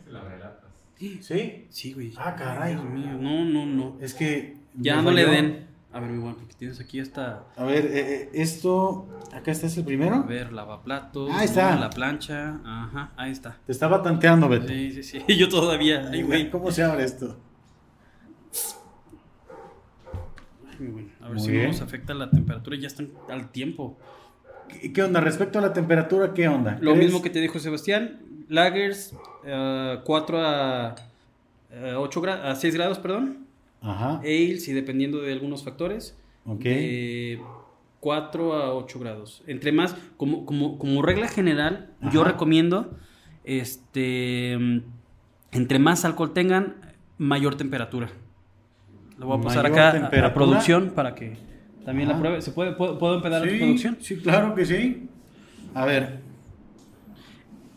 [1.22, 1.68] ¿Sí?
[1.70, 2.14] Sí, güey.
[2.18, 2.74] Ah, caray.
[2.74, 3.18] Dios mío.
[3.20, 3.98] No, no, no.
[4.02, 4.58] Es que...
[4.76, 5.68] Ya no le den.
[5.94, 7.44] A ver, güey, porque tienes aquí esta.
[7.56, 7.92] A ver, eh,
[8.24, 9.08] eh, esto...
[9.34, 10.24] Acá está es el A primero.
[10.24, 11.32] ver, lavaplatos.
[11.32, 11.76] Ahí está.
[11.76, 12.60] La plancha.
[12.64, 13.58] Ajá, ahí está.
[13.66, 14.68] Te estaba tanteando, Beto.
[14.68, 15.24] Sí, sí, sí.
[15.38, 16.10] Yo todavía.
[16.12, 16.50] Ay, güey.
[16.50, 17.38] ¿Cómo se abre esto?
[20.80, 21.06] Güey.
[21.22, 21.64] A ver Muy si bien.
[21.64, 22.78] no nos afecta la temperatura.
[22.78, 23.98] Ya están al tiempo.
[24.70, 25.20] ¿Qué, qué onda?
[25.22, 26.78] Respecto a la temperatura, ¿qué onda?
[26.82, 27.06] Lo ¿Crees?
[27.06, 28.20] mismo que te dijo Sebastián.
[28.50, 29.16] Lagers,
[29.46, 30.96] eh, 4 a,
[31.72, 33.46] eh, 8 gra- a 6 grados, perdón.
[33.82, 36.18] Ajá, Ales, y dependiendo de algunos factores.
[36.46, 36.60] ok.
[36.64, 37.42] de
[38.00, 39.44] 4 a 8 grados.
[39.48, 42.96] Entre más, como, como, como regla general, yo recomiendo,
[43.44, 44.54] este,
[45.52, 46.76] entre más alcohol tengan,
[47.18, 48.10] mayor temperatura.
[49.18, 51.36] Lo voy a pasar acá a- a, producción para que
[51.86, 52.42] también la pruebe.
[52.42, 53.98] ¿Se puede, puedo, puedo empezar a tu Sí, producción?
[54.00, 55.10] sí, claro que sí.
[55.74, 56.20] A ver,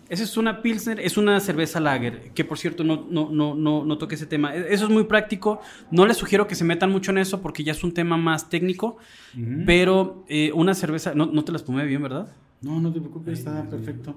[0.09, 3.85] Esa es una Pilsner, es una cerveza lager, que por cierto no, no, no, no,
[3.85, 4.53] no toque ese tema.
[4.57, 5.61] E- Eso es muy práctico.
[5.93, 8.49] No les sugiero que se metan mucho en eso porque ya es un tema más
[8.51, 8.97] técnico.
[9.39, 9.63] Ujú.
[9.67, 12.27] Pero eh, una cerveza, no, no te las pomé bien, ¿verdad?
[12.61, 14.17] No, no te preocupes, está perfecto.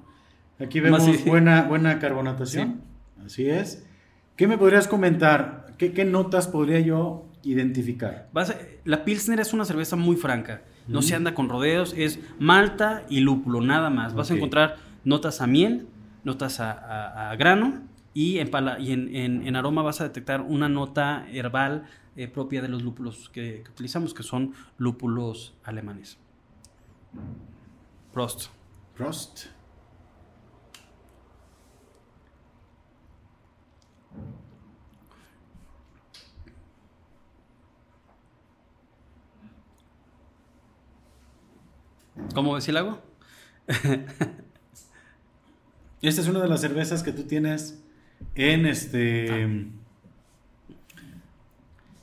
[0.59, 1.21] Aquí vemos sí.
[1.27, 2.81] buena, buena carbonatación.
[3.23, 3.85] Así es.
[4.35, 5.62] ¿Qué me podrías comentar?
[5.77, 8.29] ¿Qué, qué notas podría yo identificar?
[8.33, 10.61] Vas a- la Pilsner es una cerveza muy franca.
[10.87, 14.13] No se anda con rodeos, es malta y lúpulo, nada más.
[14.13, 15.87] Vas a encontrar notas a miel,
[16.25, 17.81] notas a, a- a grano
[18.13, 22.27] y, en, pala- y en, en- en aroma vas a detectar una nota herbal eh,
[22.27, 26.17] propia de los lúpulos que, que utilizamos, que son lúpulos alemanes.
[28.13, 28.47] Prost.
[28.95, 29.45] Prost.
[42.33, 43.01] ¿Cómo ves el agua?
[46.01, 47.81] Esta es una de las cervezas que tú tienes
[48.35, 49.67] en este.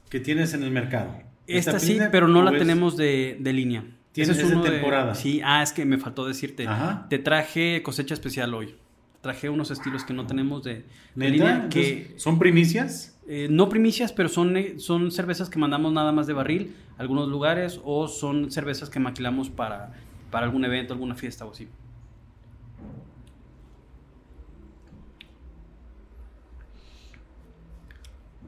[0.09, 1.15] que tienes en el mercado.
[1.47, 3.85] Esta sí, pero no ¿o la tenemos de, de línea.
[4.13, 5.15] Tienes- es de temporada.
[5.15, 6.67] sí, ah, es que me faltó decirte.
[6.67, 7.07] Ajá.
[7.11, 8.75] Te traje cosecha especial hoy.
[9.21, 11.69] Traje unos estilos que no tenemos de, de línea.
[11.69, 13.19] Que, ¿Son primicias?
[13.29, 17.03] eh, no primicias, pero son, eh, son cervezas que mandamos nada más de barril a
[17.03, 19.93] algunos lugares o son cervezas que maquilamos para,
[20.31, 21.69] para algún evento, alguna fiesta o así.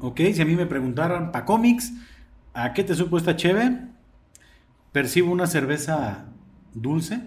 [0.00, 1.92] Ok, si a mí me preguntaran, para cómics,
[2.54, 3.88] ¿a qué te supo esta cheve?
[4.90, 6.26] Percibo una cerveza
[6.74, 7.20] dulce.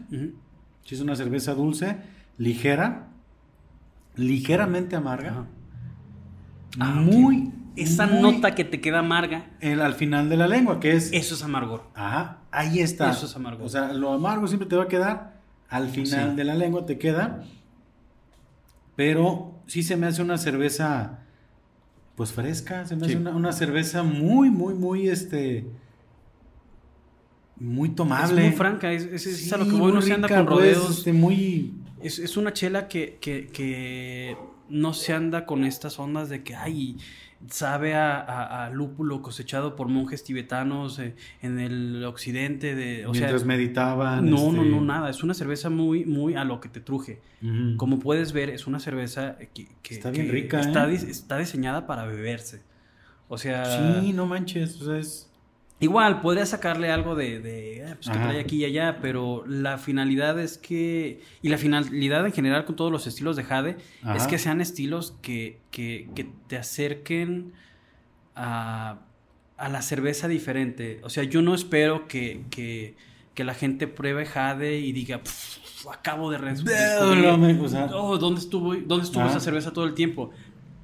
[0.84, 1.98] Sí, es una cerveza dulce,
[2.38, 3.08] ligera,
[4.16, 5.48] ligeramente amarga.
[6.80, 7.54] Ah, muy.
[7.76, 11.12] Esa muy nota que te queda amarga, el- al final de la lengua, que es.
[11.12, 11.90] eso es amargor.
[11.94, 13.12] Ajá, ahí está.
[13.12, 13.66] Eso es amargo.
[13.66, 16.36] O sea, lo amargo siempre te va a quedar al final Sí.
[16.38, 17.44] de la lengua, te queda.
[18.96, 21.20] Pero sí se me hace una cerveza,
[22.16, 23.12] pues fresca, se me Sí.
[23.12, 25.66] hace una, una cerveza muy, muy, muy, este,
[27.58, 28.42] muy tomable.
[28.44, 30.78] Es muy franca, es, es- es a lo que voy, no se anda con pues,
[30.78, 30.98] rodeos.
[31.00, 34.38] este, muy, Es, es una chela que, que- que
[34.70, 36.98] no se anda con estas ondas de que, ay,
[37.50, 43.06] sabe a, a- a lúpulo cosechado por monjes tibetanos eh, en el occidente de...
[43.06, 44.30] O Mientras sea, meditaban.
[44.30, 45.10] no, no, este, no, nada.
[45.10, 47.22] Es una cerveza muy, muy a lo que te truje.
[47.78, 50.96] Como puedes ver, es una cerveza que, que- Está bien que rica, Está, ¿eh?
[50.96, 52.62] está diseñada para beberse.
[53.28, 54.82] O sea, Sí, no manches.
[54.82, 55.32] O sea, es.
[55.80, 59.78] Igual podría sacarle algo de, de, ah, pues, que trae aquí y allá, pero la
[59.78, 63.78] finalidad es que, y la finalidad en general con todos los estilos de Jade,
[64.16, 67.54] es que sean estilos que, que, que te acerquen
[68.36, 69.00] a,
[69.58, 71.00] a la cerveza diferente.
[71.04, 72.96] O sea, yo no espero que, que,
[73.34, 77.00] que la gente pruebe Jade y diga, "Pff, acabo de descubrir sea,
[77.94, 80.32] Oh, ¿dónde estuvo, dónde estuvo esa cerveza todo el tiempo?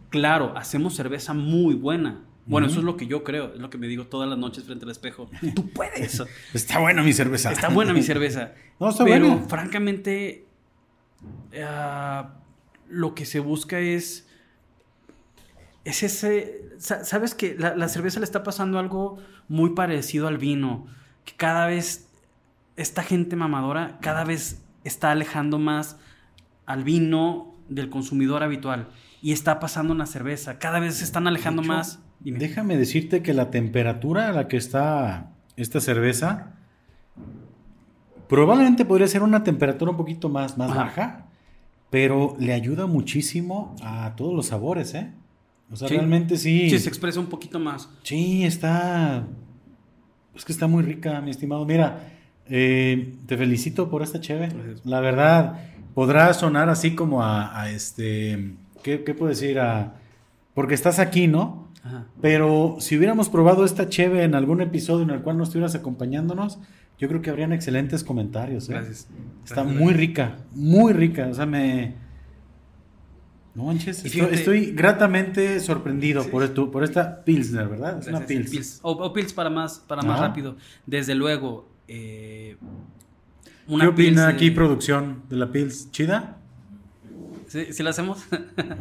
[0.10, 2.22] Claro, hacemos cerveza muy buena.
[2.46, 4.64] Bueno, eso es lo que yo creo, es lo que me digo todas las noches
[4.66, 5.30] frente al espejo.
[5.56, 6.22] Tú puedes.
[6.54, 7.52] Está buena mi cerveza.
[7.52, 8.54] Está buena mi cerveza.
[8.80, 9.48] No, está pero buena.
[9.48, 10.46] francamente,
[11.64, 12.34] ah,
[12.90, 14.28] lo que se busca es.
[15.84, 16.62] Es ese.
[16.78, 19.18] sa- Sabes que la, la cerveza le está pasando algo
[19.48, 20.88] muy parecido al vino.
[21.26, 22.08] Que cada vez.
[22.78, 25.98] Esta gente mamadora cada vez está alejando más
[26.66, 28.88] al vino del consumidor habitual.
[29.22, 30.58] Y está pasando en la cerveza.
[30.58, 32.00] Cada vez se están alejando hecho, más.
[32.24, 32.40] Dime.
[32.40, 36.54] Déjame decirte que la temperatura a la que está esta cerveza
[38.28, 40.84] probablemente podría ser una temperatura un poquito más, más Ajá.
[40.84, 41.26] baja,
[41.90, 45.12] pero le ayuda muchísimo a todos los sabores, ¿eh?
[45.72, 45.96] O sea, Sí.
[45.96, 46.70] realmente sí.
[46.70, 47.90] Sí, se expresa un poquito más.
[48.04, 49.26] Sí, está.
[50.36, 51.66] Es que está muy rica, mi estimado.
[51.66, 52.08] Mira,
[52.48, 54.20] eh, te felicito por esta.
[54.20, 54.86] Gracias.
[54.86, 55.60] La verdad,
[55.94, 58.54] podrá sonar así como a, a este.
[58.84, 59.60] ¿qué, qué puedo decir?
[59.60, 59.96] A,
[60.54, 61.70] porque estás aquí, ¿no?
[61.84, 62.06] Ajá.
[62.22, 66.60] Pero si hubiéramos probado esta cheve en algún episodio en el cual no estuvieras acompañándonos,
[67.00, 68.70] yo creo que habrían excelentes comentarios.
[68.70, 68.74] ¿eh?
[68.74, 69.08] Gracias.
[69.44, 69.82] Está Gracias.
[69.82, 71.28] muy rica, muy rica.
[71.28, 71.96] O sea, me.
[73.54, 76.30] No manches, estoy, fíjate- estoy gratamente sorprendido Sí.
[76.30, 78.00] por, esto, por esta Pilsner, ¿verdad?
[78.00, 78.26] Es una.
[78.26, 78.50] Pils.
[78.50, 78.80] Pils.
[78.84, 80.56] O, o Pils para más, para más rápido.
[80.86, 81.68] Desde luego.
[81.88, 82.56] eh,
[83.68, 85.92] ¿Qué opina Pils, aquí eh, producción de la Pils?
[85.92, 86.38] ¿Chida?
[87.52, 88.24] ¿Sí, sí la hacemos?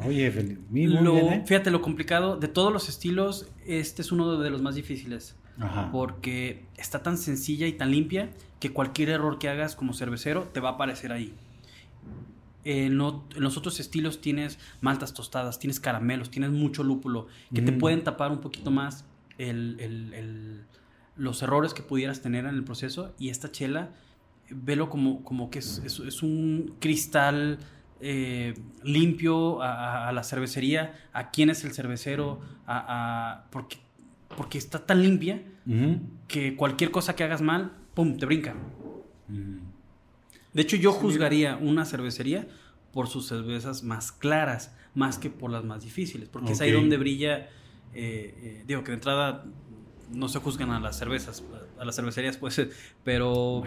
[0.07, 1.43] Oye, Felipe, muy, Lo- bien, ¿eh?
[1.45, 5.35] Fíjate, lo complicado de todos los estilos, este es uno de los más difíciles.
[5.59, 5.91] Ajá.
[5.91, 10.61] Porque está tan sencilla y tan limpia que cualquier error que hagas como cervecero te
[10.61, 11.35] va a aparecer ahí.
[12.65, 17.63] En, lo- en los otros estilos tienes maltas tostadas, tienes caramelos, tienes mucho lúpulo que
[17.63, 17.79] te Mm.
[17.79, 19.05] pueden tapar un poquito más
[19.39, 20.61] el- el- el-
[21.17, 23.15] los errores que pudieras tener en el proceso.
[23.19, 23.91] Y esta chela,
[24.51, 27.59] velo como, como que es, es- es un cristal
[28.01, 32.79] eh, limpio a, la cervecería, a quién es el cervecero, a,
[33.43, 33.77] a- porque,
[34.37, 35.43] porque está tan limpia
[36.29, 38.55] que cualquier cosa que hagas mal, ¡pum!, te brinca.
[40.53, 42.49] De hecho, yo juzgaría una cervecería
[42.93, 46.97] por sus cervezas más claras, más que por las más difíciles, porque es ahí donde
[46.97, 47.49] brilla,
[47.95, 49.45] eh, eh, digo que de entrada
[50.13, 51.45] no se juzgan a las cervezas,
[51.79, 52.61] a las cervecerías, pues,
[53.05, 53.63] pero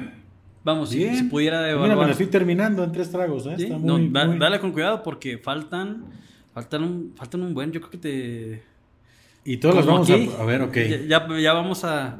[0.64, 1.16] vamos, si, Bien.
[1.16, 2.06] si pudiera Mira, me evaluar...
[2.08, 3.54] la estoy terminando en tres tragos, ¿eh?
[3.58, 3.64] ¿sí?
[3.64, 6.06] Está No, muy, da- muy- Dale con cuidado porque faltan,
[6.54, 8.64] faltan un, faltan un buen, yo creo que te...
[9.46, 10.76] Y todas las como vamos aquí, a, a ver, ok.
[11.08, 12.18] Ya, ya- ya vamos a...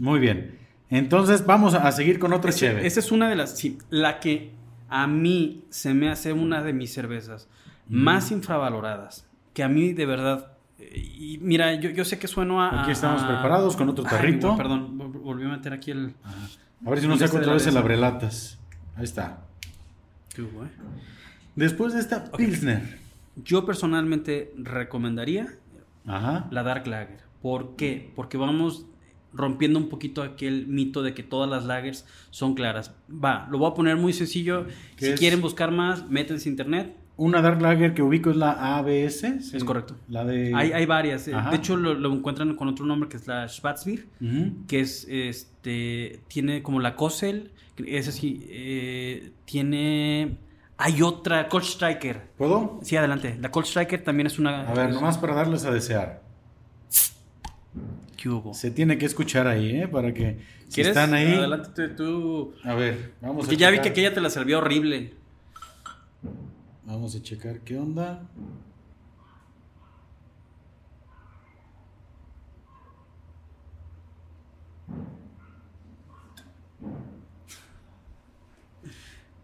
[0.00, 0.58] Muy bien.
[0.90, 2.86] Entonces vamos a, seguir con otra cheve.
[2.86, 3.58] Esa es una de las.
[3.58, 4.52] Sí, la que
[4.88, 7.48] a mí se me hace una de mis cervezas
[7.90, 8.02] Mm.
[8.02, 9.26] más infravaloradas.
[9.54, 10.52] Que a mí de verdad.
[10.78, 12.82] eh, Y mira, yo, yo sé que sueno a.
[12.82, 14.56] Aquí estamos a- preparados con otro Ay, tarrito.
[14.56, 16.14] perdón, vol- volví a meter aquí el.
[16.24, 16.36] Ajá.
[16.84, 18.58] A ver si no saco otra vez el abrelatas.
[18.96, 19.44] Ahí está.
[20.34, 20.68] ¿Qué hubo, eh?
[21.56, 22.98] Después de esta Pilsner.
[23.44, 25.46] Yo personalmente recomendaría
[26.06, 26.46] Ajá.
[26.50, 27.20] la Dark Lager.
[27.42, 28.12] ¿Por qué?
[28.16, 28.86] Porque vamos
[29.32, 32.92] rompiendo un poquito aquel mito de que todas las lagers son claras.
[33.12, 34.66] Va, lo voy a poner muy sencillo.
[34.96, 35.20] ¿Qué Si es?
[35.20, 36.96] quieren buscar más, métanse a internet.
[37.18, 39.20] Una Dark Lager que ubico es la ABS.
[39.50, 39.56] sí.
[39.56, 39.96] Es correcto.
[40.08, 40.54] La de.
[40.54, 41.26] Hay, hay varias.
[41.28, 41.34] eh.
[41.34, 41.50] Ajá.
[41.50, 44.06] De hecho, lo, lo encuentran con otro nombre que es la Schwarzbier,
[44.66, 46.20] que es este.
[46.28, 47.50] Tiene como la Kosel.
[47.84, 48.46] Es así.
[48.48, 50.38] eh, tiene.
[50.76, 52.22] Hay otra, Cold Striker.
[52.38, 52.78] ¿Puedo?
[52.82, 53.36] Sí, adelante.
[53.40, 54.60] La Cold Striker también es una.
[54.68, 56.22] A ver, es- nomás para darles a desear.
[58.16, 58.54] ¿Qué hubo?
[58.54, 59.88] Se tiene que escuchar ahí, ¿eh?
[59.88, 60.38] Para que.
[60.68, 60.90] Si ¿Quieres?
[60.96, 61.34] están ahí.
[61.34, 62.52] Adelante tú.
[62.62, 65.14] A ver, vamos Porque a ya vi que aquella te la servía horrible.
[66.88, 68.22] Vamos a checar qué onda.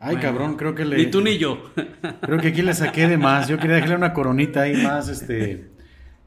[0.01, 0.97] Ay, Bueno, cabrón, creo que le.
[0.97, 1.71] Ni tú ni yo.
[2.23, 3.47] Creo que aquí le saqué de más.
[3.47, 5.71] Yo quería dejarle una coronita ahí más, este.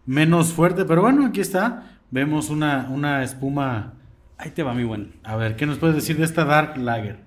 [0.05, 1.97] Menos fuerte, pero bueno, aquí está.
[2.11, 3.95] Vemos una, una espuma.
[4.38, 5.13] Ahí te va, mi buen.
[5.24, 7.26] A ver, ¿qué nos puedes decir de esta Dark Lager?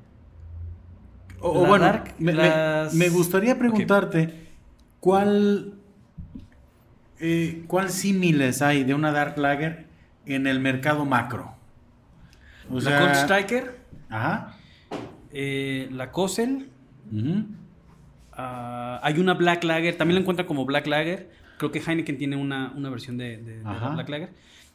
[1.41, 4.49] O, La bueno, Dark, me, me- las- me gustaría preguntarte
[5.01, 5.75] cuál
[7.19, 9.87] eh, ¿cuál símiles hay de una Dark Lager
[10.27, 11.55] en el mercado macro?
[12.71, 13.79] O la Cold Striker.
[14.09, 14.57] Ajá.
[15.33, 16.71] Eh, la Kosel.
[17.13, 17.47] Ujú.
[18.33, 21.31] Ah, hay una Black Lager, también la encuentran como Black Lager.
[21.59, 23.89] Creo que Heineken tiene una, una versión de, de- de la Ajá.
[23.91, 24.31] Black Lager.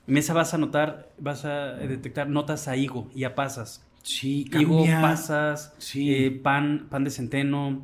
[0.08, 3.85] En esa vas a notar, vas a detectar notas a higo y a pasas.
[4.06, 5.02] Sí, Higo, cambia.
[5.02, 6.14] pasas, Sí.
[6.14, 7.84] eh, pan, pan de centeno,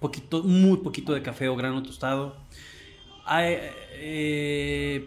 [0.00, 2.36] poquito, muy poquito de café o grano tostado.
[3.26, 3.56] Hay,
[3.94, 5.06] eh,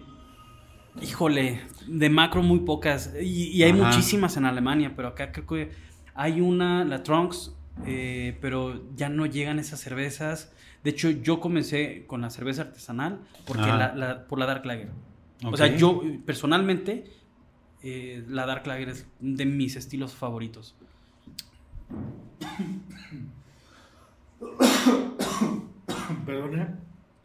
[1.01, 3.13] híjole, de macro muy pocas.
[3.19, 3.83] Y, y hay Ajá.
[3.89, 5.71] muchísimas en Alemania, pero acá creo que
[6.13, 7.51] hay una, la Trunks,
[7.87, 10.53] eh, pero ya no llegan esas cervezas.
[10.83, 14.89] De hecho, yo comencé con la cerveza artesanal porque la, la- por la Dark Lager.
[15.43, 17.05] O sea, yo personalmente,
[17.85, 20.75] eh, la Dark Lager es de mis estilos favoritos.
[26.25, 26.67] Perdone.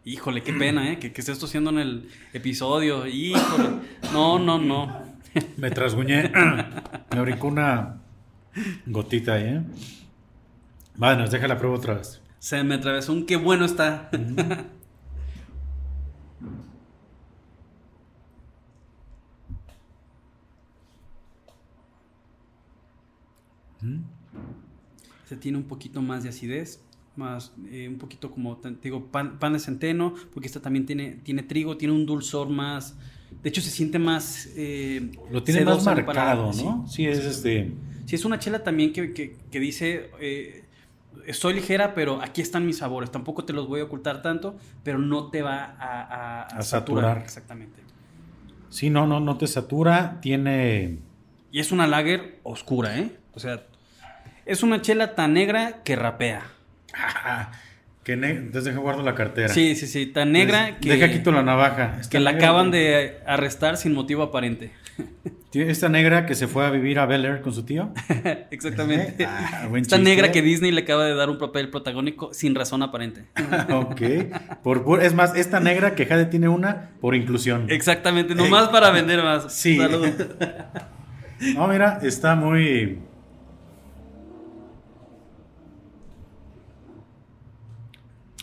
[0.05, 0.99] Híjole, qué pena, ¿eh?
[0.99, 3.07] Que, que esté esto haciendo en el episodio.
[3.07, 3.71] Híjole.
[4.13, 5.03] No, no, no.
[5.57, 6.31] Me trasguñé.
[7.15, 8.01] Me brincó una
[8.85, 9.63] gotita ahí, ¿eh?
[10.97, 12.21] Bueno, déjala prueba otra vez.
[12.39, 14.11] Se me atravesó un qué bueno está.
[25.27, 26.83] Se tiene un poquito más de acidez,
[27.17, 31.13] más eh, un poquito como, te digo, pan, pan de centeno, porque esta también tiene,
[31.23, 32.97] tiene trigo, tiene un dulzor más...
[33.43, 34.49] De hecho, se siente más...
[34.57, 36.87] eh, Lo tiene más marcado, ¿no?
[36.89, 37.73] Sí, es este.
[38.07, 40.65] Sí, es una chela también que, que- que dice, eh,
[41.27, 43.13] estoy ligera, pero aquí están mis sabores.
[43.13, 46.63] Tampoco te los voy a ocultar tanto, pero no te va a, a- a A
[46.63, 47.19] saturar.
[47.19, 47.81] Exactamente.
[48.69, 50.19] Sí, no, no, no te satura.
[50.21, 50.99] Tiene.
[51.53, 53.17] Y es una lager oscura, ¿eh?
[53.35, 53.63] O sea,
[54.47, 56.43] es una chela tan negra que rapea.
[56.95, 57.53] Ah,
[58.03, 59.49] que Entonces deja guardo la cartera.
[59.49, 61.97] Sí, sí, sí, tan negra que, Deja quito la navaja.
[62.01, 64.73] Esta que la negra- acaban de arrestar sin motivo aparente.
[65.53, 67.93] Esta negra que se fue a vivir a Bel Air con su tío.
[68.53, 69.25] Exactamente.
[69.27, 69.99] Ah, Esta chiste.
[69.99, 73.25] negra que Disney le acaba de dar un papel protagónico sin razón aparente.
[73.71, 74.01] ok.
[74.63, 77.67] Por, por- es más, esta negra que Jade tiene una por inclusión.
[77.69, 79.53] Exactamente, nomás para vender más.
[79.53, 79.77] Sí.
[79.77, 80.09] Salud.
[81.55, 83.01] No, mira, está muy.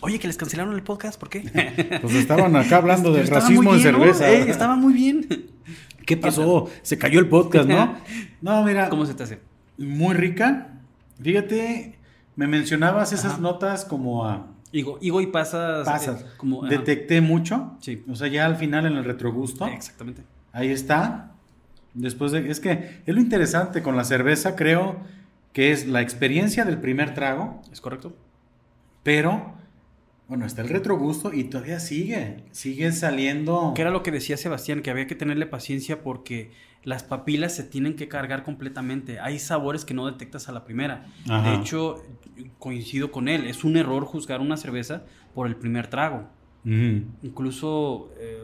[0.00, 1.40] Oye, que les cancelaron el podcast, ¿por qué?
[2.02, 3.82] Pues estaban acá hablando del racismo bien, ¿no?
[3.82, 4.30] cerveza.
[4.30, 5.26] Eh, estaba muy bien.
[6.06, 6.70] ¿Qué pasó?
[6.82, 7.96] Se cayó el podcast, ¿no?
[8.40, 9.40] No, mira, ¿Cómo se te hace?
[9.76, 10.68] muy rica.
[11.20, 11.98] Fíjate,
[12.36, 13.40] me mencionabas esas Ajá.
[13.40, 15.86] notas como a Higo, higo y pasas.
[15.86, 16.20] pasas.
[16.22, 16.64] eh, como.
[16.66, 17.76] Detecté mucho.
[17.80, 18.04] Sí.
[18.08, 19.66] O sea, ya al final en el retrogusto.
[19.66, 20.22] Exactamente.
[20.52, 21.32] Ahí está.
[21.94, 22.50] Después de.
[22.50, 25.00] Es que es lo interesante con la cerveza, creo
[25.52, 28.14] que es la experiencia del primer trago, ¿Es correcto?
[29.02, 29.57] pero.
[30.28, 32.44] Bueno, está el retrogusto y todavía sigue.
[32.52, 33.72] Sigue saliendo.
[33.74, 36.50] Que era lo que decía Sebastián, que había que tenerle paciencia porque
[36.84, 39.20] las papilas se tienen que cargar completamente.
[39.20, 41.06] Hay sabores que no detectas a la primera.
[41.28, 41.50] Ajá.
[41.50, 42.04] De hecho,
[42.58, 43.46] coincido con él.
[43.46, 45.04] Es un error juzgar una cerveza
[45.34, 46.28] por el primer trago.
[47.22, 48.38] Incluso, eh,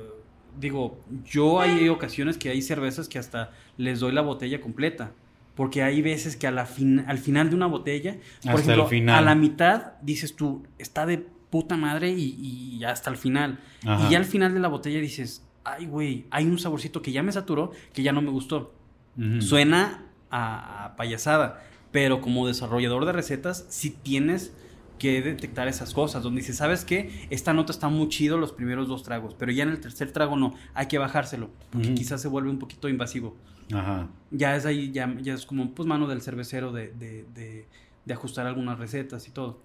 [0.58, 5.12] digo, yo hay ocasiones que hay cervezas que hasta les doy la botella completa.
[5.54, 8.80] Porque hay veces que a la fin- al final de una botella, por Hasta el
[8.80, 9.18] ejemplo, final.
[9.18, 12.34] a la mitad dices tú, está de puta madre y,
[12.80, 13.60] y hasta el final.
[13.86, 14.08] Ajá.
[14.08, 17.22] Y ya al final de la botella dices, ay, güey, hay un saborcito que ya
[17.22, 18.74] me saturó, que ya no me gustó.
[19.16, 19.40] Ujú.
[19.40, 20.02] Suena
[20.32, 24.52] a, a payasada, pero como desarrollador de recetas, sí tienes
[24.98, 27.28] que detectar esas cosas, donde dices, ¿sabes qué?
[27.30, 30.34] Esta nota está muy chido los primeros dos tragos, pero ya en el tercer trago
[30.36, 31.96] no, hay que bajárselo, porque Ujú.
[31.96, 33.36] quizás se vuelve un poquito invasivo.
[33.72, 34.08] Ajá.
[34.32, 37.66] Ya es ahí, ya, ya es como pues mano del cervecero de, de- de-
[38.04, 39.60] de ajustar algunas recetas y todo.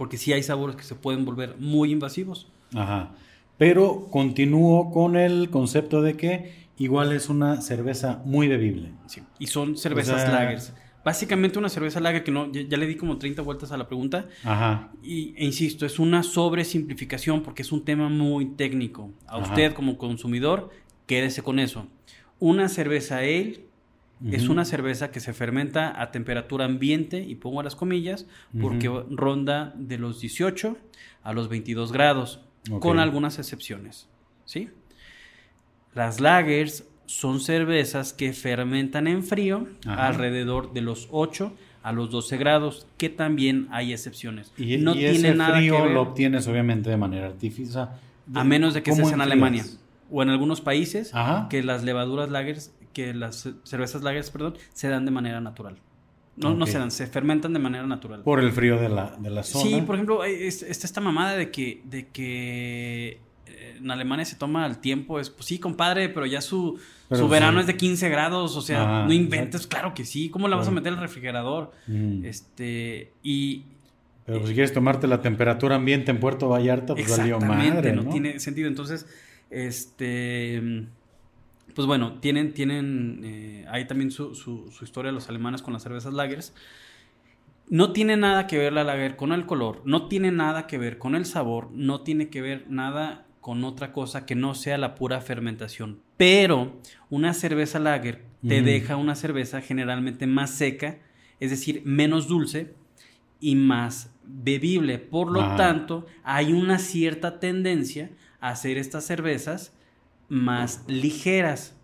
[0.00, 2.48] Porque sí hay sabores que se pueden volver muy invasivos.
[2.74, 3.10] Ajá.
[3.58, 8.92] Pero continúo con el concepto de que igual es una cerveza muy bebible.
[9.04, 9.20] Sí.
[9.38, 10.72] Y son cervezas O sea- lagers.
[11.04, 13.86] Básicamente una cerveza lager que no, ya, ya le di como 30 vueltas a la
[13.88, 14.26] pregunta.
[14.42, 14.90] Ajá.
[15.02, 19.10] Y, e insisto, es una sobresimplificación porque es un tema muy técnico.
[19.26, 19.48] A Ajá.
[19.50, 20.70] usted como consumidor,
[21.06, 21.86] quédese con eso.
[22.38, 23.66] Una cerveza ale
[24.30, 28.26] es una cerveza que se fermenta a temperatura ambiente, y pongo las comillas,
[28.60, 30.76] porque ronda de los 18
[31.22, 32.40] a los 22 grados,
[32.80, 34.08] con algunas excepciones.
[34.44, 34.68] ¿sí?
[35.94, 40.08] Las lagers son cervezas que fermentan en frío Ajá.
[40.08, 41.52] alrededor de los 8
[41.82, 44.52] a los 12 grados, que también hay excepciones.
[44.58, 47.98] Y, no y tiene ese nada frío que ver, lo obtienes obviamente de manera artificial.
[48.34, 49.22] a menos de que ¿Cómo estés en?
[49.22, 49.64] Alemania
[50.10, 51.48] o en algunos países Ajá.
[51.48, 55.76] que las levaduras lagers, que las ce- cervezas lagers, perdón, se dan de manera natural.
[56.36, 58.22] No, no se dan, se fermentan de manera natural.
[58.22, 59.64] Por el frío de la, de la zona.
[59.64, 64.36] Sí, por ejemplo, es- está esta mamada de que, de que eh, en Alemania se
[64.36, 65.20] toma el tiempo.
[65.20, 66.78] Es, pues sí, compadre, pero ya su,
[67.10, 68.56] Pero su verano es de 15 grados.
[68.56, 69.66] O sea, Ah, no inventes.
[69.66, 70.30] Claro que sí.
[70.30, 71.72] ¿Cómo la vas a meter al refrigerador?
[71.88, 72.24] Mm.
[72.24, 73.64] Este, y.
[74.24, 78.04] Pero pues, si quieres tomarte la temperatura ambiente en Puerto Vallarta, pues valió madre, no
[78.04, 78.10] ¿no?
[78.10, 78.68] tiene sentido.
[78.68, 79.04] Entonces,
[79.50, 80.86] este.
[81.74, 85.82] Pues bueno, tienen, tienen eh, ahí también su, su, su historia los alemanes con las
[85.82, 86.54] cervezas lagers.
[87.68, 90.98] No tiene nada que ver la lager con el color, no tiene nada que ver
[90.98, 94.94] con el sabor, no tiene que ver nada con otra cosa que no sea la
[94.94, 96.00] pura fermentación.
[96.16, 100.98] Pero una cerveza lager te deja una cerveza generalmente más seca,
[101.40, 102.74] es decir, menos dulce
[103.38, 104.98] y más bebible.
[104.98, 105.56] Por lo Ajá.
[105.56, 108.10] tanto, hay una cierta tendencia
[108.40, 109.74] a hacer estas cervezas
[110.30, 111.76] más ligeras.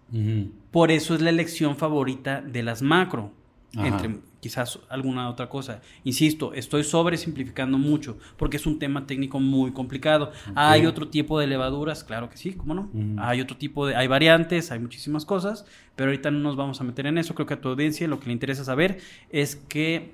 [0.70, 3.32] Por eso es la elección favorita de las macro.
[3.74, 3.88] Ajá.
[3.88, 5.82] Entre quizás alguna otra cosa.
[6.05, 10.30] Insisto, estoy sobresimplificando mucho porque es un tema técnico muy complicado.
[10.55, 12.90] Hay otro tipo de levaduras, claro que sí, ¿cómo no?
[13.18, 15.66] Hay otro tipo de, hay variantes, hay muchísimas cosas,
[15.97, 17.34] pero ahorita no nos vamos a meter en eso.
[17.34, 20.12] Creo que a tu audiencia lo que le interesa saber es que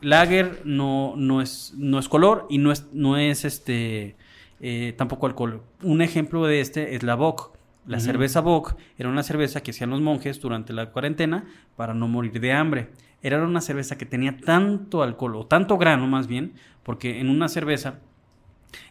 [0.00, 4.16] lager no, no, es, no es color y no es, no es este
[4.60, 5.62] eh, tampoco alcohol.
[5.82, 7.56] Un ejemplo de este es la Bock.
[7.86, 11.44] La cerveza Bock era una cerveza que hacían los monjes durante la cuarentena
[11.76, 12.88] para no morir de hambre.
[13.22, 17.48] Era una cerveza que tenía tanto alcohol, o tanto grano más bien, porque en una
[17.48, 18.00] cerveza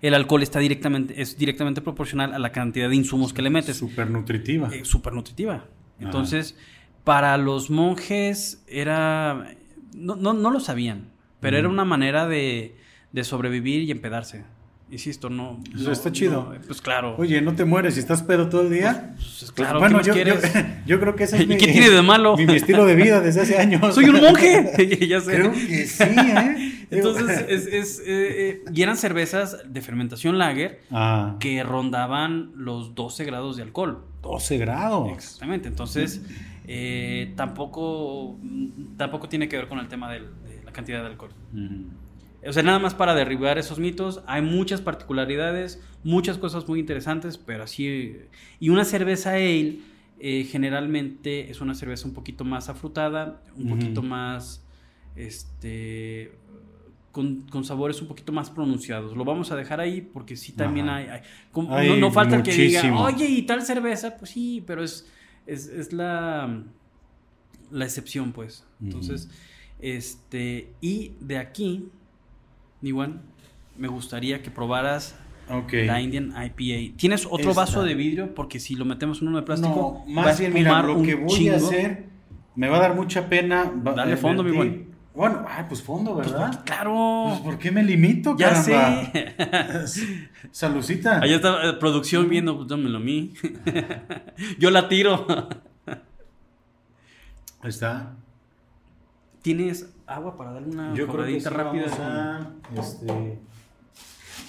[0.01, 3.77] el alcohol está directamente, es directamente proporcional a la cantidad de insumos que le metes
[3.77, 4.69] Súper nutritiva.
[4.73, 5.65] eh, súper nutritiva.
[5.99, 6.57] Entonces,
[7.03, 9.51] para los monjes era...
[9.93, 11.09] No, no, no lo sabían,
[11.39, 12.75] pero era una manera de,
[13.11, 14.45] de sobrevivir y empedarse.
[14.91, 15.59] Insisto, no...
[15.73, 16.53] Eso no- está chido.
[16.53, 17.15] no, pues claro.
[17.17, 19.13] Oye, ¿no te mueres si estás pedo todo el día?
[19.15, 20.35] Pues, Pues, claro, bueno, ¿qué yo,
[20.85, 22.37] yo, creo que ese es ¿Y mi, qué tiene de malo?
[22.37, 23.95] mi, mi estilo de vida desde hace años.
[23.95, 25.07] ¡Soy un monje!
[25.07, 25.31] ya sé.
[25.33, 26.85] Creo que sí, ¿eh?
[26.91, 32.93] Entonces, es, es, eh, eh, y eran cervezas de fermentación lager Ah, que rondaban los
[32.93, 34.03] 12 grados de alcohol.
[34.21, 35.09] 12 grados.
[35.11, 36.21] Exactamente, entonces
[36.67, 38.37] eh, tampoco,
[38.97, 41.31] tampoco tiene que ver con el tema del- de la cantidad de alcohol.
[41.53, 41.85] Ujú.
[42.47, 47.37] O sea, nada más para derribar esos mitos, hay muchas particularidades, muchas cosas muy interesantes,
[47.37, 48.17] pero así...
[48.59, 49.79] Y una cerveza ale
[50.19, 54.63] eh, generalmente es una cerveza un poquito más afrutada, un poquito más...
[55.15, 56.31] Este...
[57.11, 59.15] Con, con sabores un poquito más pronunciados.
[59.15, 61.07] Lo vamos a dejar ahí porque sí también hay...
[61.07, 61.21] hay-
[61.51, 63.01] como- Hay no, no falta el que diga, muchísimo.
[63.03, 65.09] oye, y tal cerveza, pues sí, pero es,
[65.47, 66.61] es, es la,
[67.71, 68.65] la excepción, pues.
[68.83, 69.29] Entonces,
[69.79, 71.87] este, y de aquí,
[72.85, 73.21] Niwan,
[73.77, 75.15] me gustaría que probaras
[75.49, 76.95] la Indian IPA.
[76.97, 77.61] ¿Tienes otro Esta.
[77.61, 78.35] vaso de vidrio?
[78.35, 81.27] Porque si lo metemos en uno de plástico, No, más bien, mira, lo que voy
[81.27, 81.53] chingo.
[81.55, 82.05] a hacer,
[82.55, 83.71] me va a dar mucha pena.
[83.75, 84.93] Dale eh, fondo, mi buen.
[85.15, 86.63] Bueno, ay, pues fondo, ¿verdad?
[86.63, 87.25] Claro.
[87.29, 89.87] Pues, ¿por qué me limito, ya caramba?
[89.87, 90.27] sé.
[90.51, 91.19] Salucita.
[91.21, 93.33] Allá está eh, producción viendo, pues dámelo a mí.
[94.59, 95.25] Yo la tiro.
[97.61, 98.13] Ahí está.
[99.41, 101.85] ¿Tienes agua para darle una Yo creo que sí, rápida?
[101.87, 102.49] vamos a,
[102.79, 103.39] este,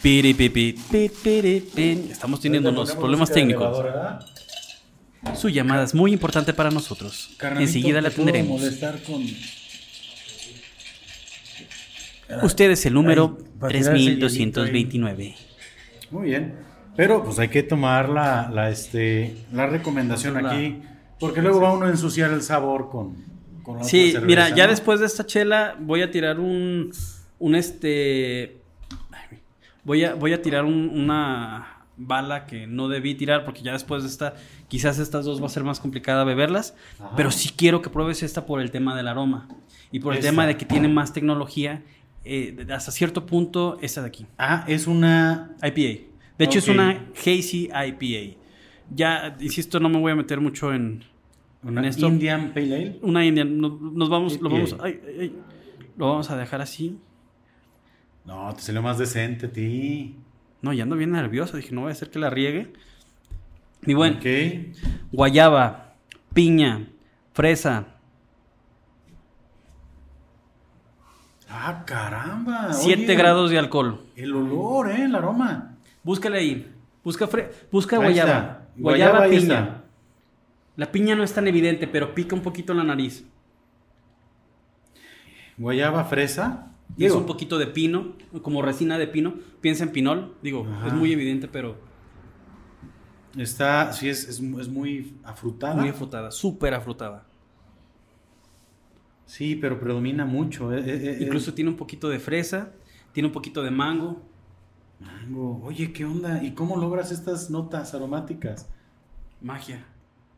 [0.02, 2.08] Piri, pi, pi, pi, piri, pin.
[2.10, 3.84] Estamos teniendo unos problemas técnicos.
[5.34, 7.30] Su llamada es muy importante para nosotros.
[7.38, 8.62] Carnalito, Enseguida la ¿te puedo atenderemos.
[9.06, 9.24] con-
[12.44, 15.34] Usted es el número Ay, para tirar ese hielito 3229.
[16.10, 16.54] Muy bien.
[16.96, 20.80] Pero pues hay que tomar la, la, este, la recomendación La- aquí.
[21.18, 23.16] Porque luego va uno a ensuciar el sabor con,
[23.66, 26.92] con otra Sí, cerveza, mira, ya después de esta chela voy a tirar un,
[27.40, 28.58] un este,
[29.84, 34.02] voy a, voy a tirar un- una bala que no debí tirar porque ya después
[34.04, 34.34] de esta,
[34.68, 37.16] quizás estas dos va a ser más complicada beberlas, Ajá.
[37.16, 39.48] pero sí quiero que pruebes esta por el tema del aroma
[39.90, 40.30] y por el Esta.
[40.30, 41.82] tema de que tiene más tecnología,
[42.24, 44.26] eh, hasta cierto punto esta de aquí.
[44.38, 45.52] Ah, es una.
[45.62, 46.02] IPA.
[46.38, 46.74] De hecho, es Ok.
[46.74, 48.36] una hazy IPA.
[48.94, 51.04] Ya, insisto, no me voy a meter mucho en,
[51.66, 52.06] Una esto.
[52.06, 52.98] Indian Pale Ale.
[53.02, 53.58] Una Indian.
[53.58, 55.38] Nos, nos vamos, lo vamos, ay, ay, ay.
[55.96, 56.98] lo vamos a dejar así.
[58.24, 60.16] No, te salió más decente a ti.
[60.62, 61.56] No, ya ando bien nervioso.
[61.56, 62.72] Dije, no voy a hacer que la riegue.
[63.82, 64.26] Mi buen, Ok.
[65.12, 65.94] guayaba,
[66.34, 66.88] piña,
[67.32, 67.86] fresa,
[71.48, 72.72] Ah, caramba.
[72.72, 74.00] 7 Oye, grados de alcohol.
[74.16, 75.04] El olor, ¿eh?
[75.04, 75.76] El aroma.
[76.02, 76.72] Búscale ahí.
[77.04, 78.66] Busca, fre- busca guayaba.
[78.76, 79.75] Guayaba, Guayaba, ahí piña.
[80.76, 83.24] La piña no es tan evidente, pero pica un poquito la nariz.
[85.56, 86.72] Guayaba fresa.
[86.96, 89.34] Y es un poquito de pino, como resina de pino.
[89.60, 90.36] Piensa en pinol.
[90.42, 90.88] Digo, Ajá.
[90.88, 91.76] es muy evidente, pero
[93.36, 95.74] Está, sí, es, es, es muy afrutada.
[95.74, 96.30] muy afrutada.
[96.30, 97.26] Súper afrutada.
[99.26, 100.72] Sí, pero predomina mucho.
[100.72, 102.72] eh, eh, eh, Incluso tiene un poquito de fresa,
[103.12, 104.22] tiene un poquito de mango.
[105.00, 105.60] Mango.
[105.64, 106.42] Oye, ¿qué onda?
[106.42, 108.68] ¿Y cómo logras estas notas aromáticas?
[109.42, 109.84] Magia.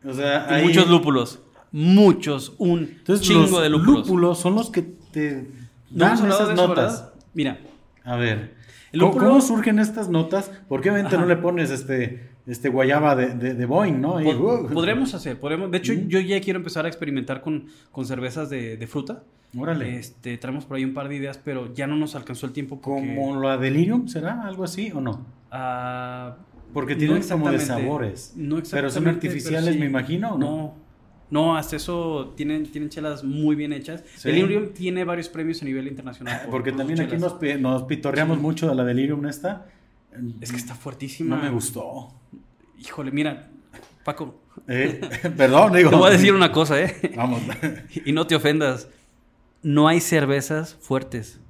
[0.05, 0.65] O sea, Y hay...
[0.67, 1.41] muchos lúpulos.
[1.73, 4.07] Muchos, un Entonces, chingo los de lúpulos.
[4.07, 5.49] lúpulos son los que te
[5.91, 6.77] ¿No dan esas eso, notas.
[7.03, 7.13] verdad?
[7.35, 7.59] Mira,
[8.05, 8.55] A ver,
[8.93, 10.51] El ¿cómo, lúpulo- cómo surgen estas notas?
[10.69, 11.23] Porque obviamente Ajá.
[11.25, 14.19] no le pones este, este guayaba de, de, de Boeing, ¿no?
[14.21, 15.71] Y, pod- uh, podremos hacer, podremos.
[15.71, 16.09] De hecho, Mm.
[16.09, 19.25] yo ya quiero empezar a experimentar con, con cervezas de, de fruta.
[19.57, 19.97] Órale.
[19.99, 22.81] Este, traemos por ahí un par de ideas, pero ya no nos alcanzó el tiempo
[22.81, 23.15] porque...
[23.15, 24.43] ¿Como la Delirium será?
[24.47, 25.27] ¿Algo así o no?
[25.51, 26.37] ah,
[26.73, 28.33] Porque No tienen como de sabores.
[28.37, 29.79] no Pero son artificiales, pero sí.
[29.81, 30.47] me imagino, ¿o no?
[30.57, 30.89] No.
[31.31, 34.03] No, hasta eso tienen, tienen chelas muy bien hechas.
[34.17, 34.29] Sí.
[34.31, 36.41] Delirium tiene varios premios a nivel internacional.
[36.43, 39.67] por- Porque por también aquí nos, nos pitorreamos mucho de la Delirium esta.
[40.41, 41.37] Es que está fuertísima.
[41.37, 42.09] No me gustó.
[42.79, 43.51] Híjole, mira,
[44.05, 45.01] Paco, Eh,
[45.37, 45.91] perdón, digo.
[45.91, 47.13] te voy a decir una cosa, ¿eh?
[47.15, 47.43] Vamos.
[48.07, 48.89] Y no te ofendas.
[49.63, 51.41] No hay cervezas fuertes.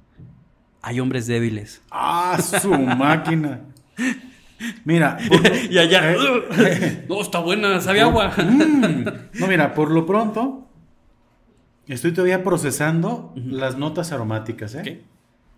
[0.81, 1.81] Hay hombres débiles.
[1.89, 3.61] ah, su máquina.
[4.85, 5.17] Mira.
[5.27, 6.13] por- y allá.
[6.13, 8.31] eh, no, está buena, sabe agua.
[8.37, 9.05] Mm.
[9.39, 10.67] No, mira, por lo pronto,
[11.87, 15.03] estoy todavía procesando las notas aromáticas, ¿eh?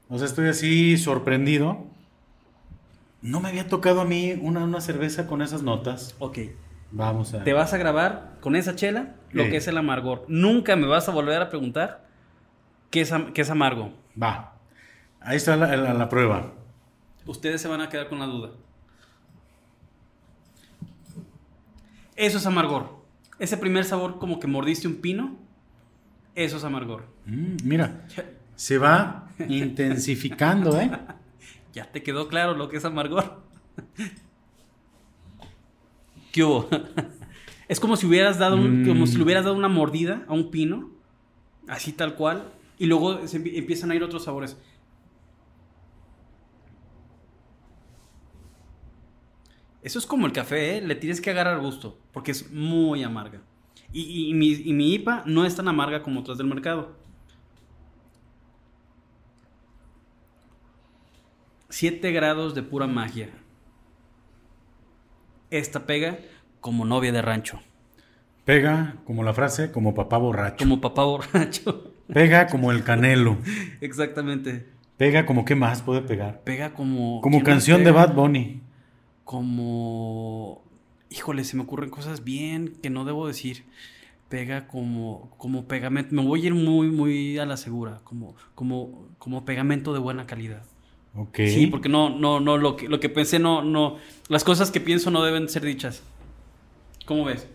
[0.09, 1.85] O sea, estoy así sorprendido.
[3.21, 6.15] No me había tocado a mí una, una cerveza con esas notas.
[6.19, 6.39] Ok.
[6.91, 7.43] Vamos a.
[7.43, 10.25] Te vas a grabar con esa chela lo que es el amargor.
[10.27, 12.05] Nunca me vas a volver a preguntar
[12.89, 13.93] qué es, am- qué es amargo.
[14.21, 14.55] Va.
[15.21, 16.53] Ahí está la, la- la prueba.
[17.25, 18.49] Ustedes se van a quedar con la duda.
[22.21, 23.01] Eso es amargor.
[23.39, 25.35] Ese primer sabor como que mordiste un pino,
[26.35, 27.07] eso es amargor.
[27.25, 28.05] Mm, mira,
[28.55, 30.91] se va intensificando, ¿eh?
[31.73, 33.41] Ya te quedó claro lo que es amargor.
[36.31, 36.69] ¿Qué hubo?
[37.67, 38.87] Es como si hubieras dado un- Mm.
[38.87, 40.91] como si le hubieras dado una mordida a un pino,
[41.67, 42.43] así tal cual,
[42.77, 44.57] y luego se empie- empiezan a ir otros sabores.
[49.83, 50.81] Eso es como el café, ¿eh?
[50.81, 53.41] le tienes que agarrar gusto, porque es muy amarga.
[53.91, 56.95] Y, y- y mi, y mi IPA no es tan amarga como otras del mercado.
[61.69, 63.29] 7 grados de pura magia.
[65.49, 66.19] Esta pega
[66.59, 67.59] como novia de rancho,
[68.45, 70.57] Pega, como la frase, como papá borracho.
[70.57, 71.93] como papá borracho.
[72.11, 73.37] Pega como el canelo.
[73.81, 74.67] Exactamente.
[74.97, 76.41] Pega como qué más puede pegar.
[76.43, 77.21] Pega como.
[77.21, 77.91] Como ¿quién más canción de?
[77.91, 78.61] Bad Bunny.
[79.23, 80.63] Como.
[81.09, 83.65] Híjole, se me ocurren cosas bien que no debo decir.
[84.29, 86.15] Pega como, como pegamento.
[86.15, 87.99] Me voy a ir muy, muy a la segura.
[88.05, 90.63] Como, como, como pegamento de buena calidad.
[91.15, 91.39] Ok.
[91.47, 93.97] Sí, porque no, no, no, lo que, lo que pensé no, no.
[94.29, 96.03] Las cosas que pienso no deben ser dichas.
[97.05, 97.47] ¿Cómo ves?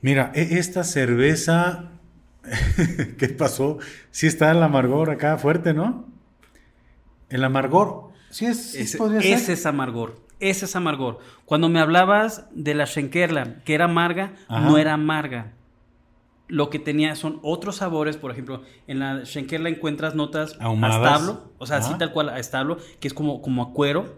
[0.00, 1.90] Mira, e- esta cerveza.
[3.18, 3.78] ¿Qué pasó?
[4.10, 6.06] Sí está el amargor acá fuerte, ¿no?
[7.30, 8.03] El amargor.
[8.34, 9.32] Sí, es, Ese, podría ser.
[9.32, 10.16] ese es amargor.
[10.40, 11.20] Ese es amargor.
[11.44, 14.60] Cuando me hablabas de la Schenkerla, que era amarga, Ajá.
[14.68, 15.52] no era amarga.
[16.48, 18.16] Lo que tenía son otros sabores.
[18.16, 20.96] Por ejemplo, en la Schenkerla encuentras notas Ahumadas.
[20.96, 21.52] a establo.
[21.58, 21.98] O sea, así Ajá.
[21.98, 24.16] tal cual a establo, que es como, como a cuero.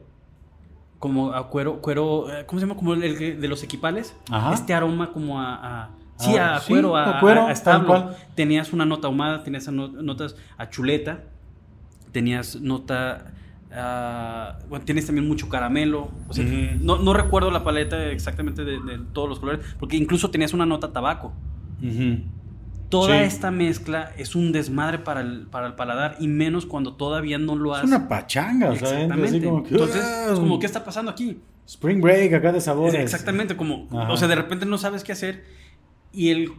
[0.98, 2.78] Como a cuero, cuero, eh, ¿cómo se llama?
[2.78, 4.16] Como el, el de los equipales.
[4.30, 4.54] Ajá.
[4.54, 5.54] Este aroma como a...
[5.84, 8.14] a- sí, Ah, a sí, cuero, a, a cuero, a- establo.
[8.34, 11.24] Tenías una nota ahumada, tenías no- notas a chuleta,
[12.12, 13.32] tenías nota...
[13.76, 16.10] ah, bueno, tienes también mucho caramelo.
[16.28, 16.44] O sea,
[16.80, 20.66] no, no recuerdo la paleta exactamente de, de todos los colores, porque incluso tenías una
[20.66, 21.32] nota tabaco.
[22.88, 23.24] Toda Sí.
[23.24, 27.56] esta mezcla es un desmadre para el, para el paladar y menos cuando todavía no
[27.56, 27.88] lo Es has.
[27.88, 29.24] una pachanga, Exactamente.
[29.26, 30.28] así como que, Entonces, ¡ah!
[30.32, 31.40] es como, ¿qué está pasando aquí?
[31.66, 32.94] Spring Break acá de sabores.
[32.94, 34.12] Exactamente, como, Ajá.
[34.12, 35.44] o sea, de repente no sabes qué hacer
[36.12, 36.52] y el,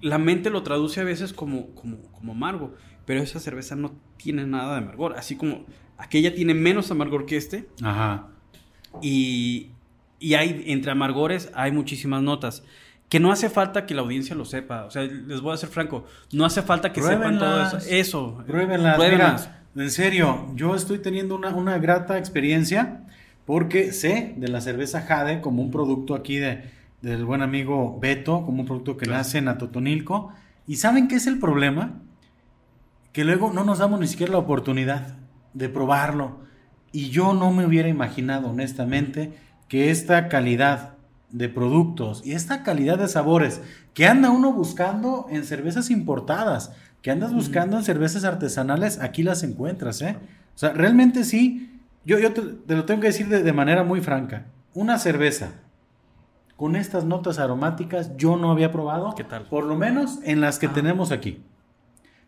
[0.00, 2.74] la mente lo traduce a veces como, como, como amargo,
[3.04, 5.64] pero esa cerveza no tiene nada de amargor, así como
[5.98, 8.26] aquella tiene menos amargor que este Ajá.
[9.02, 9.68] y,
[10.18, 12.62] y hay, entre amargores hay muchísimas notas.
[13.08, 14.84] Que no hace falta que la audiencia lo sepa.
[14.84, 16.04] O sea, les voy a ser franco.
[16.32, 17.78] No hace falta que sepan todo eso.
[17.88, 18.44] Eso.
[18.48, 18.96] Pruébenlas.
[18.96, 19.50] Pruébenlas.
[19.74, 23.02] Mira, en serio, yo estoy teniendo una, una grata experiencia
[23.44, 26.64] porque sé de la cerveza Jade como un producto aquí de,
[27.00, 29.18] del buen amigo Beto, como un producto que Claro.
[29.18, 30.32] nace en Atotonilco.
[30.66, 31.92] ¿Y saben qué es el problema?
[33.12, 35.16] Que luego no nos damos ni siquiera la oportunidad
[35.56, 36.38] de probarlo.
[36.92, 39.32] Y yo no me hubiera imaginado, honestamente,
[39.68, 40.94] que esta calidad
[41.30, 43.60] de productos y esta calidad de sabores
[43.94, 46.72] que anda uno buscando en cervezas importadas,
[47.02, 50.16] que andas buscando en cervezas artesanales, aquí las encuentras, ¿eh?
[50.54, 53.82] O sea, realmente sí, yo, yo te, te lo tengo que decir de, de manera
[53.82, 54.46] muy franca.
[54.74, 55.50] Una cerveza
[56.56, 59.14] con estas notas aromáticas yo no había probado.
[59.16, 59.44] ¿Qué tal?
[59.44, 60.72] Por lo menos en las que Ah.
[60.72, 61.42] tenemos aquí.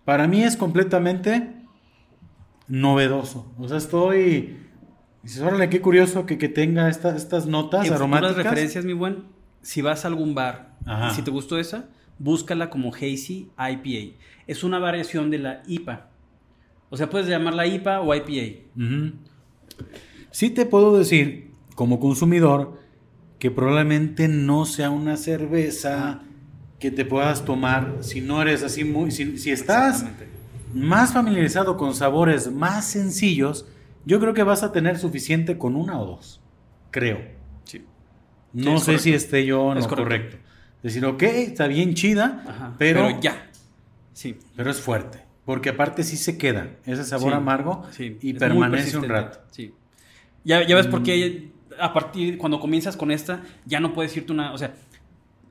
[0.05, 1.55] Para mí es completamente
[2.69, 3.53] novedoso.
[3.59, 4.57] O sea, estoy...
[5.23, 8.36] Dices, órale, qué curioso que, que tenga esta- estas notas En aromáticas.
[8.36, 9.24] referencias, mi buen,
[9.62, 11.11] si vas a algún bar Ajá.
[11.15, 11.86] si te gustó esa,
[12.19, 14.16] búscala como Hazy IPA.
[14.47, 16.07] Es una variación de la IPA.
[16.90, 18.61] O sea, puedes llamarla IPA o IPA.
[18.77, 19.12] Ujú.
[20.31, 22.78] Sí te puedo decir, como consumidor,
[23.39, 26.23] que probablemente no sea una cerveza
[26.78, 29.11] que te puedas tomar si no eres así muy...
[29.11, 30.07] Si, si estás.
[30.74, 33.66] Más familiarizado con sabores más sencillos,
[34.05, 36.40] yo creo que vas a tener suficiente con una o dos.
[36.90, 37.20] Creo.
[37.65, 37.85] Sí.
[38.53, 40.05] No sé si esté yo en Es correcto.
[40.05, 40.36] correcto.
[40.82, 43.51] Decir, ok, está bien chida, Ajá, pero, pero ya.
[44.12, 44.36] Sí.
[44.57, 45.20] pero es fuerte.
[45.45, 49.39] Porque aparte sí se queda ese sabor Sí, amargo sí, y permanece un rato.
[49.51, 49.74] Sí.
[50.45, 51.05] Ya, ya ves por Mm.
[51.05, 51.51] qué
[51.81, 54.53] a partir, cuando comienzas con esta, ya no puedes irte una.
[54.53, 54.74] O sea,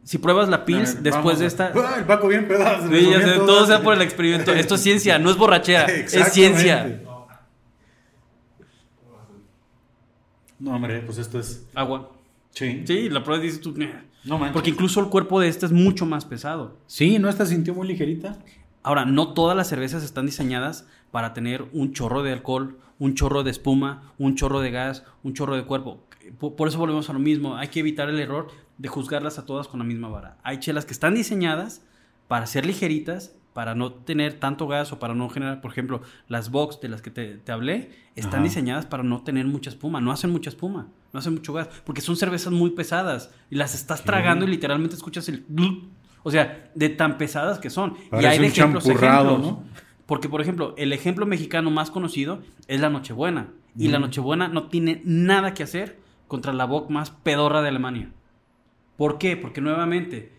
[0.08, 1.74] si pruebas la Pils ver, después vamos de esta.
[1.76, 2.88] ¡Ah, el Paco bien pedazo.
[2.88, 4.54] Sí, ya sé, todo sea por el experimento.
[4.54, 7.02] Esto es ciencia, no es borrachera, es ciencia.
[10.60, 11.68] No, hombre, pues esto es.
[11.76, 12.10] Agua.
[12.52, 12.84] Sí.
[12.88, 13.76] Sí, la pruebas y dices tú.
[14.24, 14.54] No manches.
[14.54, 16.78] Porque incluso el cuerpo de esta es mucho más pesado.
[16.88, 18.38] Sí, ¿no esta sintió muy ligerita?
[18.84, 23.44] Ahora, no todas las cervezas están diseñadas para tener un chorro de alcohol, un chorro
[23.44, 26.02] de espuma, un chorro de gas, un chorro de cuerpo.
[26.40, 27.58] Por eso volvemos a lo mismo.
[27.58, 28.48] Hay que evitar el error
[28.78, 30.38] de juzgarlas a todas con la misma vara.
[30.44, 31.82] Hay chelas que están diseñadas
[32.28, 36.52] para ser ligeritas, para no tener tanto gas o para no generar, por ejemplo, las
[36.52, 38.44] box de las que te, te hablé, están Ajá.
[38.44, 40.00] diseñadas para no tener mucha espuma.
[40.00, 43.74] No hacen mucha espuma, no hacen mucho gas, porque son cervezas muy pesadas y las
[43.74, 45.46] estás tragando y literalmente escuchas el...
[46.24, 47.96] O sea, de tan pesadas que son.
[48.12, 49.40] y hay de un ejemplos, ejemplos.
[49.40, 49.64] ¿no?
[50.06, 53.48] Porque, por ejemplo, el ejemplo mexicano más conocido es la Nochebuena.
[53.78, 54.00] Y la.
[54.00, 58.12] Nochebuena no tiene nada que hacer contra la Bock más pedorra de Alemania.
[58.98, 59.38] ¿Por qué?
[59.38, 60.32] Porque nuevamente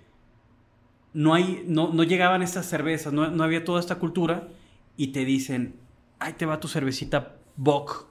[1.14, 4.48] no, hay, no, no llegaban estas cervezas, no, no había toda esta cultura
[4.97, 5.76] y te dicen,
[6.18, 8.06] ahí te va tu cervecita Bock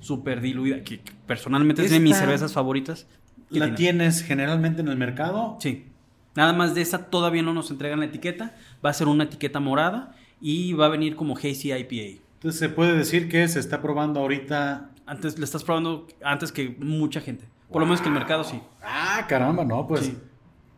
[0.00, 3.06] súper diluida, que personalmente es de mis cervezas favoritas.
[3.50, 3.76] ¿Qué ¿La tiene?
[3.76, 5.56] tienes generalmente en el mercado?
[5.60, 5.86] Sí.
[6.34, 8.54] Nada más de esa todavía no nos entregan la etiqueta.
[8.84, 12.20] Va a ser una etiqueta morada y va a venir como Hazy IPA.
[12.34, 14.90] Entonces se puede decir que se está probando ahorita.
[15.06, 17.46] Antes le estás probando antes que mucha gente.
[17.74, 18.62] Por lo menos que el mercado sí.
[18.84, 20.02] Ah, caramba, no, pues.
[20.02, 20.18] Sí.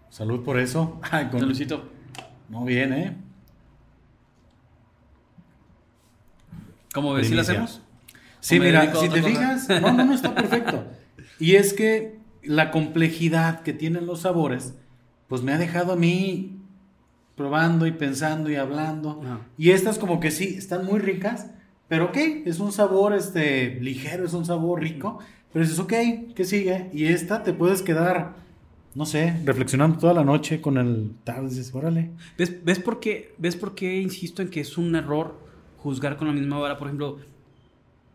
[0.09, 0.99] Salud por eso.
[1.11, 1.91] Ay, con- Saludcito.
[2.49, 3.15] No bien, ¿eh?
[6.95, 7.29] ¿Cómo ves?
[7.29, 7.83] ¿Sí la hacemos?
[8.41, 9.29] Sí, ¿O me mira, si te cosa?
[9.29, 10.85] fijas, no, no, no está perfecto.
[11.39, 14.75] Y es que la complejidad que tienen los sabores,
[15.29, 16.63] pues me ha dejado a mí
[17.35, 19.21] probando y pensando y hablando.
[19.59, 21.51] Y estas como que sí, están muy ricas,
[21.89, 22.17] pero ok,
[22.47, 25.19] es un sabor este, ligero, es un sabor rico,
[25.57, 26.91] pero dices, ok, ¿qué sigue?
[26.93, 28.37] Y esta te puedes quedar,
[28.95, 32.11] no sé, reflexionando toda la noche con el tal, dices, órale.
[32.37, 35.41] ¿Ves, ves, por qué, ¿Ves por qué insisto en que es un error
[35.79, 36.77] juzgar con la misma vara?
[36.77, 37.21] Por ejemplo,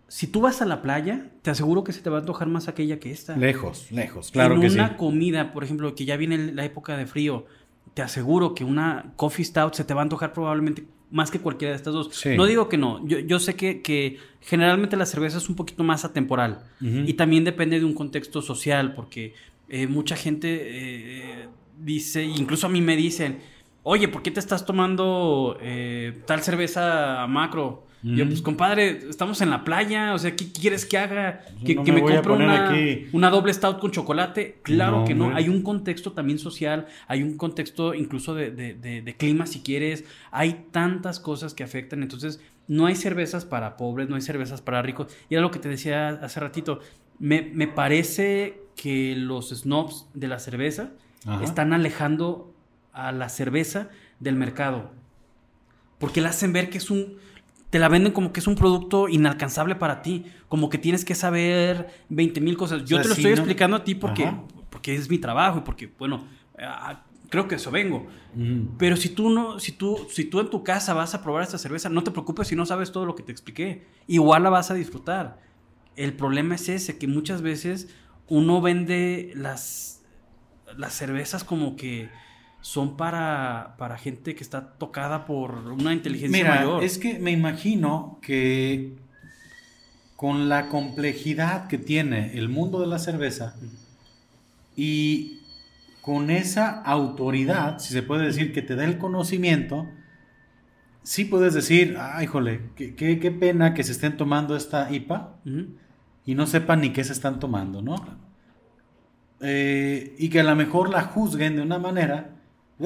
[0.07, 2.67] si tú vas a la playa, te aseguro que se te va a antojar más
[2.67, 3.35] aquella que esta.
[3.35, 4.75] Lejos, lejos, claro en que sí.
[4.75, 7.47] una comida, por ejemplo, que ya viene la época de frío,
[7.95, 11.73] te aseguro que una coffee stout se te va a antojar probablemente más que cualquiera
[11.73, 12.09] de estas dos.
[12.11, 12.35] Sí.
[12.35, 15.83] No digo que no, yo, yo sé que, que generalmente la cerveza es un poquito
[15.83, 19.33] más atemporal y también depende de un contexto social, porque
[19.69, 21.47] eh, mucha gente eh,
[21.79, 23.39] dice, incluso a mí me dicen,
[23.83, 27.85] oye, ¿por qué te estás tomando eh, tal cerveza macro?
[28.03, 31.41] Y Yo, pues compadre, estamos en la playa, o sea, ¿qué quieres que haga?
[31.63, 33.05] Que, No que me me, compre una, aquí.
[33.13, 34.57] una doble stout con chocolate.
[34.63, 35.35] Claro No, que no.
[35.35, 39.59] Hay un contexto también social, hay un contexto incluso de, de- de- de clima, si
[39.61, 40.03] quieres.
[40.31, 42.01] Hay tantas cosas que afectan.
[42.01, 45.07] Entonces, no hay cervezas para pobres, no hay cervezas para ricos.
[45.29, 46.79] Y era lo que te decía hace ratito.
[47.19, 50.89] Me, me parece que los snobs de la cerveza
[51.27, 51.43] Ajá.
[51.43, 52.51] están alejando
[52.93, 54.89] a la cerveza del mercado.
[55.99, 57.17] Porque la hacen ver que es un.
[57.71, 60.25] Te la venden como que es un producto inalcanzable para ti.
[60.49, 62.83] Como que tienes que saber 20 mil cosas.
[62.85, 64.43] Yo sea, te lo estoy no- explicando a ti porque, Ajá.
[64.69, 66.27] porque es mi trabajo y porque, bueno,
[66.59, 68.07] ah, creo que eso vengo.
[68.35, 68.67] Ujú.
[68.77, 71.57] Pero si tú no, si tú, si tú en tu casa vas a probar esta
[71.57, 73.87] cerveza, no te preocupes si no sabes todo lo que te expliqué.
[74.05, 75.39] Igual la vas a disfrutar.
[75.95, 77.87] El problema es ese, que muchas veces
[78.27, 80.03] uno vende las,
[80.77, 82.09] las cervezas como que
[82.61, 86.83] son para, para gente que está tocada por una inteligencia Mira, mayor.
[86.83, 88.95] es que me imagino que
[90.15, 93.55] con la complejidad que tiene el mundo de la cerveza
[94.75, 95.39] y
[96.01, 99.87] con esa autoridad, si se puede decir, que te da el conocimiento,
[101.03, 105.35] sí puedes decir, ay, jole, qué, qué- qué pena que se estén tomando esta IPA
[106.25, 107.95] y no sepan ni qué se están tomando, ¿no?
[109.39, 112.35] eh, y que a lo mejor la juzguen de una manera.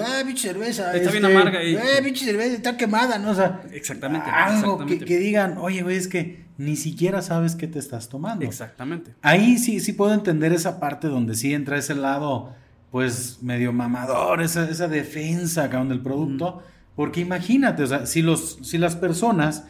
[0.01, 0.95] ¡Ah, pinche cerveza!
[0.95, 2.55] Está bien amarga y- ¡Eh, pinche cerveza!
[2.55, 3.31] Está quemada, ¿no?
[3.31, 4.29] O sea, Exactamente.
[4.29, 4.99] algo exactamente.
[4.99, 8.45] Que, que digan, oye, güey, es que ni siquiera sabes qué te estás tomando.
[8.45, 9.13] Exactamente.
[9.21, 12.53] Ahí sí, sí puedo entender esa parte donde sí entra ese lado,
[12.91, 16.63] pues, medio mamador, esa, esa defensa, cabrón, del producto.
[16.95, 19.65] Porque imagínate, o sea, si, los, si las personas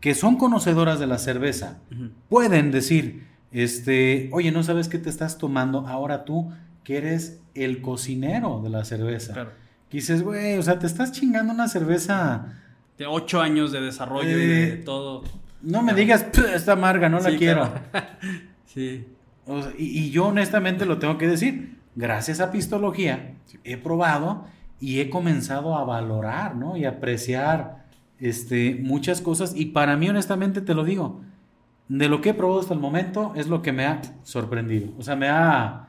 [0.00, 1.78] que son conocedoras de la cerveza
[2.28, 6.52] pueden decir, este, oye, no sabes qué te estás tomando, ahora tú
[6.84, 9.32] que eres el cocinero de la cerveza.
[9.32, 9.50] Claro.
[9.96, 12.44] Dices, güey, o sea, te estás chingando una cerveza,
[12.98, 15.22] De ocho años de desarrollo y de Eh, todo.
[15.62, 17.62] no me digas, "Pff, está amarga, no la quiero.
[17.90, 18.06] claro.
[18.66, 19.06] sí.
[19.46, 24.46] O sea, y, y yo honestamente lo tengo que decir, gracias a Pistología he probado
[24.80, 26.76] y he comenzado a valorar, ¿no?
[26.76, 27.86] Y apreciar
[28.18, 29.54] este, muchas cosas.
[29.56, 31.20] Y para mí, honestamente, te lo digo,
[31.88, 34.88] de lo que he probado hasta el momento es lo que me ha sorprendido.
[34.98, 35.85] O sea, me ha,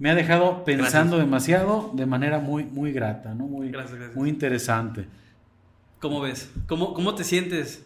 [0.00, 3.44] me ha dejado pensando demasiado de manera muy, muy grata, ¿no?
[3.46, 4.16] Muy, Gracias, gracias.
[4.16, 5.04] muy interesante.
[6.00, 6.50] ¿Cómo ves?
[6.66, 7.84] ¿Cómo, cómo te sientes?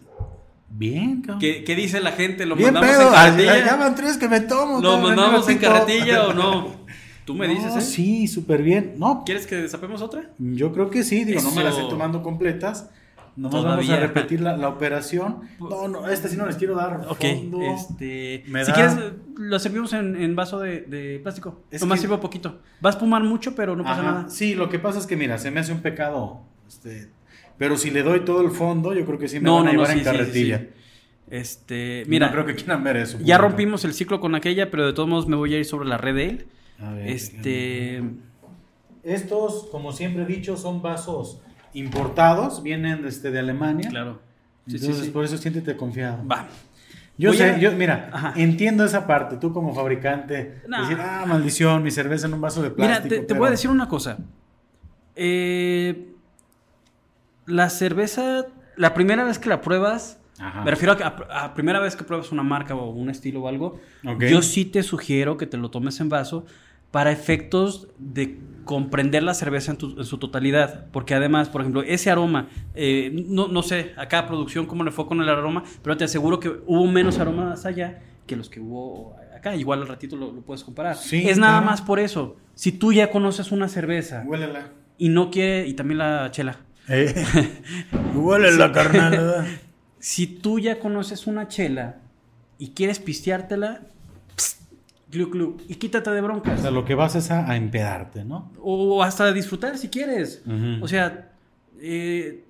[0.71, 1.41] Bien, cabrón.
[1.41, 2.47] ¿Qué, qué dice la gente?
[2.47, 3.09] ¿Lo Bien, mandamos pedo.
[3.09, 3.67] en carretilla?
[3.67, 4.81] Ya van tres que me tomo.
[4.81, 6.85] ¿Lo mandamos en carretilla o no?
[7.25, 7.81] Tú me No, dices, ¿eh?
[7.81, 8.95] Sí, súper bien.
[8.99, 10.31] No, ¿Quieres que desapemos otra?
[10.39, 11.83] Yo creo que sí, digo, no me las Eso.
[11.83, 12.91] estoy tomando completas.
[13.37, 13.95] No vamos Todavía.
[13.97, 15.41] a repetir la, la operación.
[15.59, 17.07] No, no, esta sí no les quiero dar.
[17.09, 17.61] Ok, fondo.
[17.63, 18.45] este...
[18.47, 18.97] Si da- quieres,
[19.37, 21.61] lo servimos en, en vaso de, de plástico.
[21.71, 22.61] Es Nomás que- sirve poquito.
[22.85, 24.11] Va a espumar mucho, pero no pasa Ajá.
[24.13, 24.29] nada.
[24.31, 26.43] Sí, lo que pasa es que, mira, se me hace un pecado.
[26.69, 27.11] Este,
[27.59, 29.73] pero si le doy todo el fondo, yo creo que sí me No, van a
[29.73, 30.59] no, no, llevar sí, en sí, sí, carretilla.
[30.59, 30.67] sí.
[31.31, 33.19] Este, mira, no creo que quieran ver eso.
[33.21, 35.89] ya rompimos el ciclo con aquella, pero de todos modos me voy a ir sobre
[35.89, 36.47] la red de él.
[36.79, 38.03] A ver, Este,
[39.03, 41.41] Estos, como siempre he dicho, son vasos
[41.75, 43.89] importados, vienen este, de Alemania.
[43.91, 44.21] claro.
[44.67, 45.11] Sí, Entonces, sí.
[45.11, 46.27] por eso siéntete confiado.
[46.27, 46.47] Va.
[47.19, 48.33] Yo Voy sé, a- yo, mira, Ajá.
[48.35, 50.81] entiendo esa parte, tú como fabricante, No.
[50.81, 53.09] decir, ah, maldición, mi cerveza en un vaso de Mira, plástico.
[53.15, 54.19] te, te pero- voy a decir una cosa.
[55.17, 56.09] Eh,
[57.47, 58.47] la cerveza,
[58.77, 60.65] la primera vez que la pruebas, Ajá.
[60.65, 61.09] me refiero a, que a,
[61.45, 63.79] a primera vez que pruebas una marca o un estilo o algo,
[64.31, 66.47] yo sí te sugiero que te lo tomes en vaso
[66.95, 70.87] para efectos de comprender la cerveza en, tu- en su totalidad.
[70.93, 72.47] Porque además, por ejemplo, ese aroma,
[72.77, 76.05] eh, no, no sé, a cada producción cómo le fue con el aroma, pero te
[76.05, 79.57] aseguro que hubo menos aromas allá que los que hubo acá.
[79.57, 80.95] Igual al ratito lo, lo puedes comparar.
[80.97, 81.67] Sí, es nada claro.
[81.67, 82.37] más por eso.
[82.55, 84.69] Si tú ya conoces una cerveza Huélela.
[84.97, 87.13] y no quiere, y también la chela, Eh.
[88.15, 89.47] Huélela, carnal.
[89.99, 91.97] si tú ya conoces una chela
[92.59, 93.81] y quieres pisteártela,
[95.15, 96.61] glu glu, y quítate de o broncas.
[96.61, 98.51] sea, lo que vas es a, a empedarte, ¿no?
[98.61, 100.43] O hasta disfrutar si quieres.
[100.83, 101.31] O sea,
[101.81, 102.45] eh,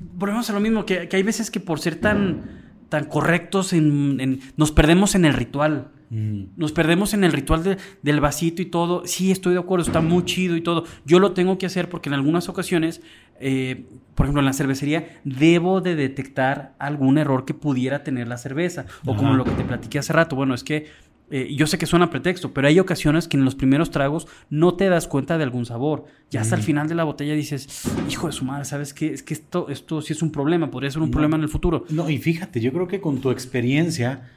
[0.00, 2.42] volvemos a lo mismo, que, que hay veces que por ser tan,
[2.88, 5.88] tan correctos en, en- nos perdemos en el ritual.
[6.10, 6.44] Mm.
[6.56, 9.02] Nos perdemos en el ritual de- del vasito y todo.
[9.06, 10.84] Sí, estoy de acuerdo, está muy chido y todo.
[11.06, 13.00] Yo lo tengo que hacer porque en algunas ocasiones,
[13.38, 13.86] eh,
[14.16, 18.86] por ejemplo, en la cervecería, debo de detectar algún error que pudiera tener la cerveza.
[19.06, 20.34] O como lo que te platiqué hace rato.
[20.34, 20.86] Bueno, es que
[21.30, 24.74] eh, yo sé que suena pretexto, pero hay ocasiones que en los primeros tragos no
[24.74, 26.04] te das cuenta de algún sabor.
[26.30, 26.64] Ya hasta el Mm.
[26.64, 29.12] final de la botella dices, hijo de su madre, ¿sabes qué?
[29.12, 31.12] Es que esto, esto sí es un problema, podría ser un No.
[31.12, 31.84] problema en el futuro.
[31.90, 34.28] No, y fíjate, yo creo que con tu experiencia,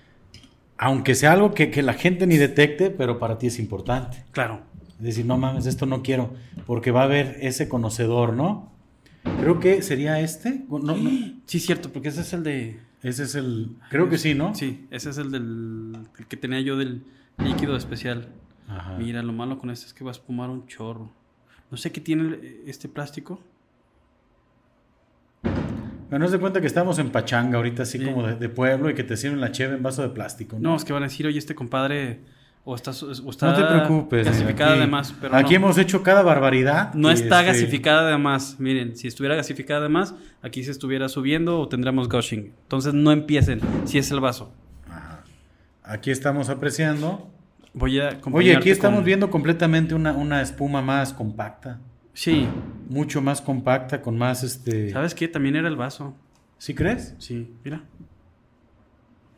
[0.78, 4.24] aunque sea algo que, que la gente ni detecte, pero para ti es importante.
[4.32, 4.62] Claro.
[5.00, 6.34] Es decir, no mames, esto no quiero,
[6.66, 8.72] porque va a haber ese conocedor, ¿no?
[9.40, 10.64] Creo que sería este.
[10.70, 10.96] No, no,
[11.46, 12.80] Sí, cierto, porque ese es el de...
[13.04, 13.76] ese es el.
[13.90, 14.56] Creo que sí, ¿no?
[14.56, 17.04] Sí, ese es el del el que tenía yo del
[17.38, 18.30] líquido especial.
[18.68, 18.98] Ajá.
[18.98, 21.12] Mira, lo malo con este es que va a espumar un chorro.
[21.70, 23.40] No sé qué tiene este plástico.
[25.42, 28.06] Pero no se cuenta que estamos en Pachanga ahorita, así Sí.
[28.06, 30.58] como de, de pueblo, y que te sirven la cheve en vaso de plástico.
[30.60, 32.20] No, es que van a decir, oye, este compadre
[32.66, 34.26] o está, o está No te preocupes.
[34.26, 35.56] gasificada aquí- además, pero aquí no.
[35.58, 36.94] hemos hecho cada barbaridad.
[36.94, 38.58] No está este, gasificada de más.
[38.60, 42.54] Miren, si estuviera gasificada de más, aquí se estuviera subiendo o tendríamos gushing.
[42.64, 44.54] Entonces no empiecen, si es el vaso.
[44.90, 45.24] ajá.
[45.84, 47.30] Aquí estamos apreciando.
[47.74, 51.80] Voy a Oye, aquí estamos con- viendo completamente una, una espuma más compacta.
[52.14, 52.48] Sí,
[52.90, 54.92] Mucho más compacta, con más este.
[54.92, 55.28] ¿sabes qué?
[55.28, 56.14] También era el vaso.
[56.60, 57.16] ¿Sí crees?
[57.18, 57.82] Sí, mira.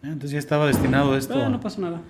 [0.04, 1.40] Ah, Entonces ya estaba destinado esto.
[1.42, 2.02] Ah, a- no pasa nada.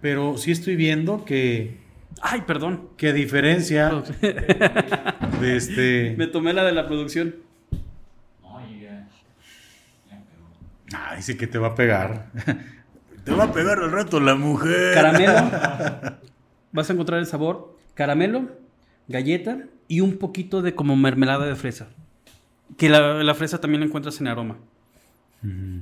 [0.00, 1.78] Pero sí estoy viendo que,
[2.20, 2.88] Ay, perdón.
[2.96, 3.90] que a diferencia
[5.40, 6.14] de este.
[6.16, 7.34] Me tomé la de la producción.
[10.94, 12.30] Ay, sí que te va a pegar.
[13.24, 14.94] te va a pegar al rato la mujer.
[14.94, 15.32] Caramelo.
[16.72, 17.76] Vas a encontrar el sabor.
[17.94, 18.56] Caramelo,
[19.08, 21.88] galleta y un poquito de como mermelada de fresa.
[22.76, 24.58] Que la, la fresa también la encuentras en aroma.
[25.42, 25.80] Mm.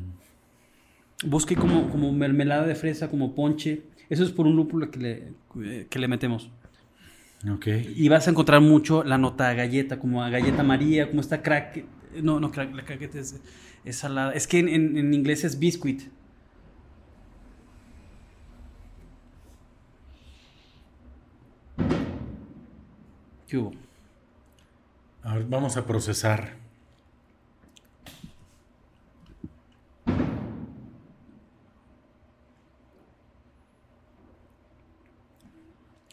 [1.25, 3.83] Busque como, como mermelada de fresa, como ponche.
[4.09, 5.33] Eso es por un lúpulo que le,
[5.65, 6.51] eh, que le metemos.
[7.53, 7.67] Ok.
[7.97, 11.43] Y vas a encontrar mucho la nota a galleta, como a galleta María, como esta
[11.43, 11.85] crack.
[12.23, 13.41] No, no, crack, la cracked es,
[13.85, 14.33] es salada.
[14.33, 16.03] Es que en, en- en inglés es biscuit.
[23.47, 23.73] ¿Qué hubo?
[25.23, 26.57] A ver, vamos a procesar.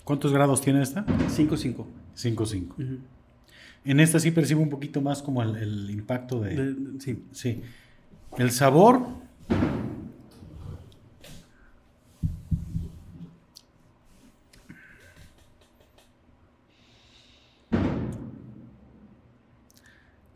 [0.04, 1.06] ¿Cuántos grados tiene esta?
[1.06, 1.86] 5-5.
[2.16, 2.68] 5.5.
[2.74, 2.98] Ujú.
[3.86, 6.56] En esta sí percibo un poquito más como el, el impacto de...
[6.56, 7.24] De- de- Sí.
[7.32, 7.62] Sí.
[8.38, 9.06] El sabor...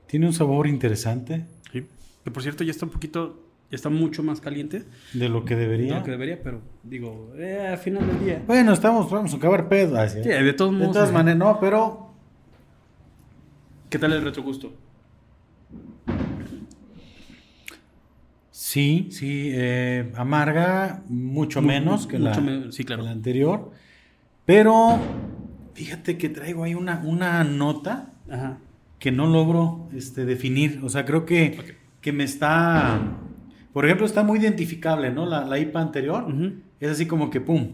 [0.08, 1.86] Tiene un sabor interesante Sí.
[2.24, 5.62] Que por cierto ya está un poquito, está mucho más caliente de lo que de
[5.62, 5.98] debería.
[6.00, 8.44] lo que debería, pero digo, eh, al final del día.
[8.48, 10.00] Bueno, estamos, vamos a acabar pedo.
[10.00, 10.24] así.
[10.24, 10.94] Sí, de todos de modos.
[10.94, 12.14] todas eh, maneras, no, pero
[13.90, 14.74] ¿Qué tal el retrogusto?
[18.52, 23.04] sí, sí, eh, amarga mucho Mu- menos que, la, me- sí, claro.
[23.04, 23.72] la anterior.
[24.46, 24.98] Pero
[25.74, 28.58] fíjate que traigo ahí una, una nota Ajá.
[29.00, 30.82] que no logro este, definir.
[30.84, 33.00] O sea, creo que, que me está.
[33.78, 35.28] Por ejemplo, está muy identificable, ¿no?
[35.28, 36.26] La, la IPA anterior
[36.80, 37.74] es así como que pum,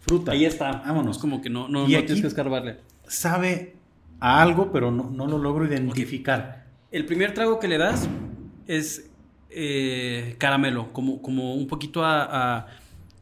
[0.00, 0.32] fruta.
[0.32, 0.82] Ahí está.
[0.86, 1.16] Vámonos.
[1.16, 2.78] Es como que no, no, Y no aquí- tienes que escarbarle.
[3.06, 3.76] Sabe
[4.18, 6.64] a algo, pero no, no lo logro identificar.
[6.90, 8.08] El primer trago que le das
[8.66, 9.10] es
[9.50, 12.22] eh, caramelo, como, como un poquito a,
[12.62, 12.66] a-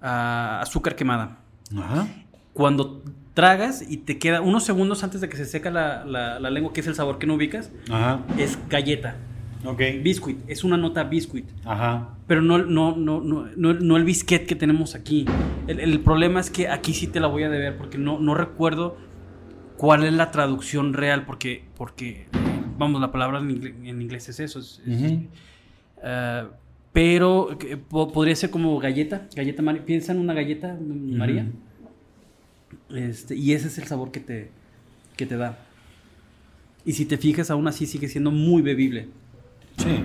[0.01, 1.39] a azúcar quemada.
[1.77, 2.07] Ajá.
[2.53, 3.03] Cuando
[3.35, 6.73] tragas y te queda unos segundos antes de que se seca la, la- la lengua,
[6.73, 8.21] que es el sabor que no ubicas, Ajá.
[8.39, 9.17] es galleta.
[9.65, 9.83] Ok.
[10.03, 11.47] Biscuit, es una nota biscuit.
[11.65, 12.15] Ajá.
[12.27, 15.27] Pero no, no, no, no, no, no el bisquet que tenemos aquí.
[15.67, 18.35] El, el problema es que aquí sí te la voy a deber porque no, no
[18.35, 18.97] recuerdo
[19.77, 22.27] cuál es la traducción real porque, porque
[22.79, 24.61] vamos, la palabra en inglés, en inglés es eso.
[24.61, 24.81] es-
[26.03, 26.49] ah,
[26.93, 27.57] pero
[27.89, 29.85] po- podría ser como galleta, galleta María.
[29.85, 31.47] Piensa en una galleta mm, María.
[32.95, 34.51] Este, y ese es el sabor que te,
[35.17, 35.59] que te da.
[36.85, 39.09] Y si te fijas, aún así sigue siendo muy bebible.
[39.83, 40.05] Sí.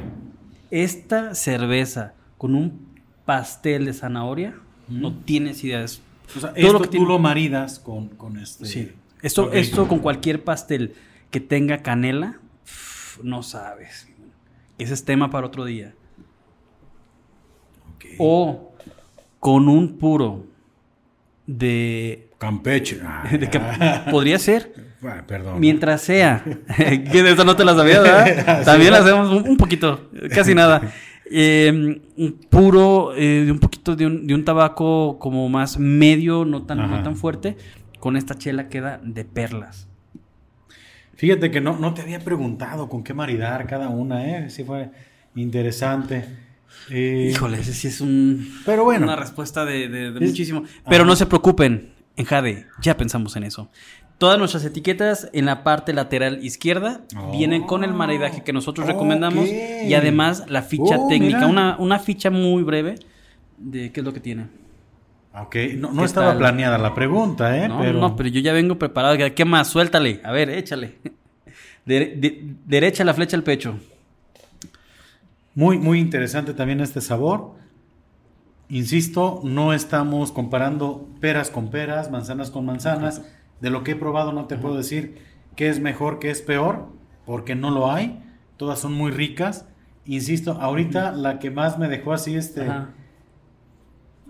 [0.71, 2.87] Esta cerveza con un
[3.25, 4.55] pastel de zanahoria,
[4.87, 5.01] Mm.
[5.01, 5.83] no tienes idea.
[5.83, 6.01] es-
[6.35, 8.65] O sea, Todo esto lo que tú tiene- lo maridas con, con este.
[8.65, 8.91] Sí.
[9.21, 10.93] Esto, esto con cualquier pastel
[11.31, 12.39] que tenga canela,
[13.23, 14.07] no sabes.
[14.77, 15.93] Ese es tema para otro día.
[18.17, 18.71] O
[19.39, 20.45] con un puro
[21.47, 22.29] de...
[22.37, 22.99] Campeche.
[23.03, 25.59] Ah, de podría ser, ah, perdón.
[25.59, 26.43] mientras sea.
[26.77, 28.63] que de esa no te la sabía, ¿verdad?
[28.65, 30.81] También la hacemos un, poquito, casi nada.
[31.31, 36.45] Eh, un puro, eh, de un poquito de un, de un tabaco como más medio,
[36.45, 37.57] no tan, no tan fuerte.
[37.99, 39.87] Con esta chela queda de perlas.
[41.15, 44.49] Fíjate que no, no te había preguntado con qué maridar cada una, ¿eh?
[44.49, 44.91] Sí fue
[45.35, 46.25] interesante.
[46.91, 49.05] Eh, Híjole, ese sí es un, Pero bueno.
[49.05, 50.63] una respuesta de, de- de Es- muchísimo.
[50.89, 51.05] Pero Ajá.
[51.05, 53.71] no se preocupen, en Jade, ya pensamos en eso.
[54.17, 57.31] Todas nuestras etiquetas en la parte lateral izquierda Oh.
[57.31, 61.99] vienen con el maridaje que nosotros recomendamos y además la ficha Oh, técnica, una, una
[61.99, 62.95] ficha muy breve
[63.57, 64.47] de qué es lo que tiene.
[65.37, 66.37] Ok, no, no ¿Qué estaba tal?
[66.37, 67.67] planeada la pregunta, ¿eh?
[67.67, 67.99] No, pero...
[67.99, 69.17] no, pero yo ya vengo preparado.
[69.35, 69.67] ¿Qué más?
[69.67, 70.21] Suéltale.
[70.23, 70.95] A ver, échale.
[71.85, 73.77] De- de- derecha la flecha al pecho.
[75.53, 77.51] Muy, muy interesante también este sabor.
[78.69, 83.21] Insisto, no estamos comparando peras con peras, manzanas con manzanas.
[83.61, 85.17] De lo que he probado no te puedo decir
[85.55, 86.87] qué es mejor, qué es peor,
[87.25, 88.21] porque no lo hay.
[88.57, 89.65] Todas son muy ricas.
[90.05, 92.67] Insisto, ahorita la que más me dejó así este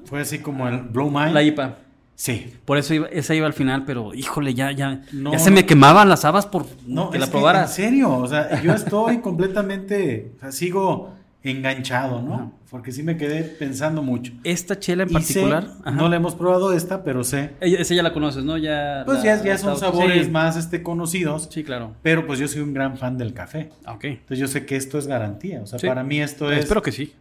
[0.05, 1.33] fue así como el blow mind.
[1.33, 1.77] La IPA.
[2.15, 2.53] Sí.
[2.63, 5.65] Por eso iba- esa iba al final, pero híjole, ya, ya, No, ya se me
[5.65, 7.77] quemaban las habas por No, que la que, probaras.
[7.77, 11.09] en serio, o sea, yo estoy completamente, o sea, sigo
[11.51, 12.33] enganchado, ¿no?
[12.35, 12.51] Ajá.
[12.69, 14.33] Porque sí me quedé pensando mucho.
[14.43, 17.51] Esta chela en Y particular, sé, no la hemos probado esta, pero sé.
[17.61, 18.57] Ella- esa ya la conoces, ¿no?
[18.57, 19.03] Ya.
[19.05, 20.31] Pues la- ya, ya son sabores sí.
[20.31, 21.93] más este, conocidos, Sí, claro.
[22.01, 23.69] pero pues yo soy un gran fan del café.
[23.85, 24.03] Ah, Ok.
[24.05, 25.87] Entonces yo sé que esto es garantía, o sea, Sí.
[25.87, 27.13] para mí esto es, Espero que sí.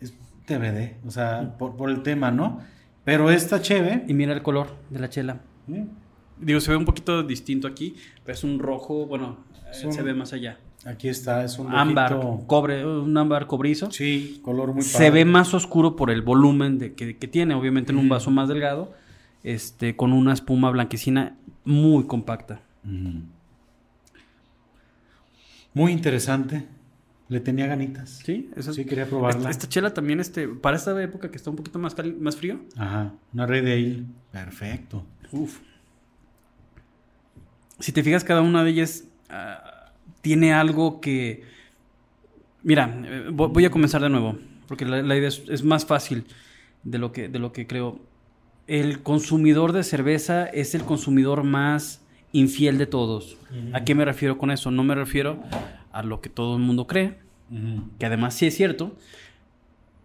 [0.00, 0.14] es
[0.46, 2.60] TBD, o sea, por, por el tema, ¿no?
[3.04, 5.40] Pero esta cheve, Y mira el color de la chela.
[5.72, 5.86] ¿eh?
[6.38, 9.38] Digo, se ve un poquito distinto aquí, pero es un rojo, bueno,
[9.72, 10.58] eh, se ve más allá.
[10.84, 13.90] Aquí está, es un Ámbar, cobre, un ámbar cobrizo.
[13.90, 15.10] Sí, color muy se padre.
[15.10, 18.48] ve más oscuro por el volumen de, que, que tiene, obviamente en un vaso más
[18.48, 18.92] delgado,
[19.42, 22.60] este, con una espuma blanquecina muy compacta.
[25.74, 26.66] Muy interesante.
[27.28, 28.10] Le tenía ganitas.
[28.24, 29.38] Sí, eso Sí, quería probarla.
[29.38, 32.36] Esta, esta chela también, este, para esta época que está un poquito más, cali- más
[32.36, 32.58] frío.
[32.76, 34.02] Ajá, una Red Ale.
[34.32, 35.04] Perfecto.
[35.30, 35.60] Uf.
[37.78, 39.69] Si te fijas, cada una de ellas ah,
[40.20, 41.44] tiene algo que.
[42.62, 44.36] Mira, eh, vo- voy a comenzar de nuevo,
[44.68, 46.24] porque la, la idea es, es más fácil
[46.82, 47.98] de lo, que, de lo que creo.
[48.66, 52.02] El consumidor de cerveza es el consumidor más
[52.32, 53.36] infiel de todos.
[53.72, 54.70] ¿A qué me refiero con eso?
[54.70, 55.42] No me refiero
[55.92, 57.16] a lo que todo el mundo cree,
[57.98, 58.94] que además sí es cierto,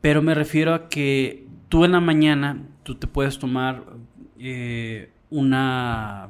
[0.01, 3.83] pero me refiero a que tú en la mañana, tú te puedes tomar
[4.39, 6.29] eh, una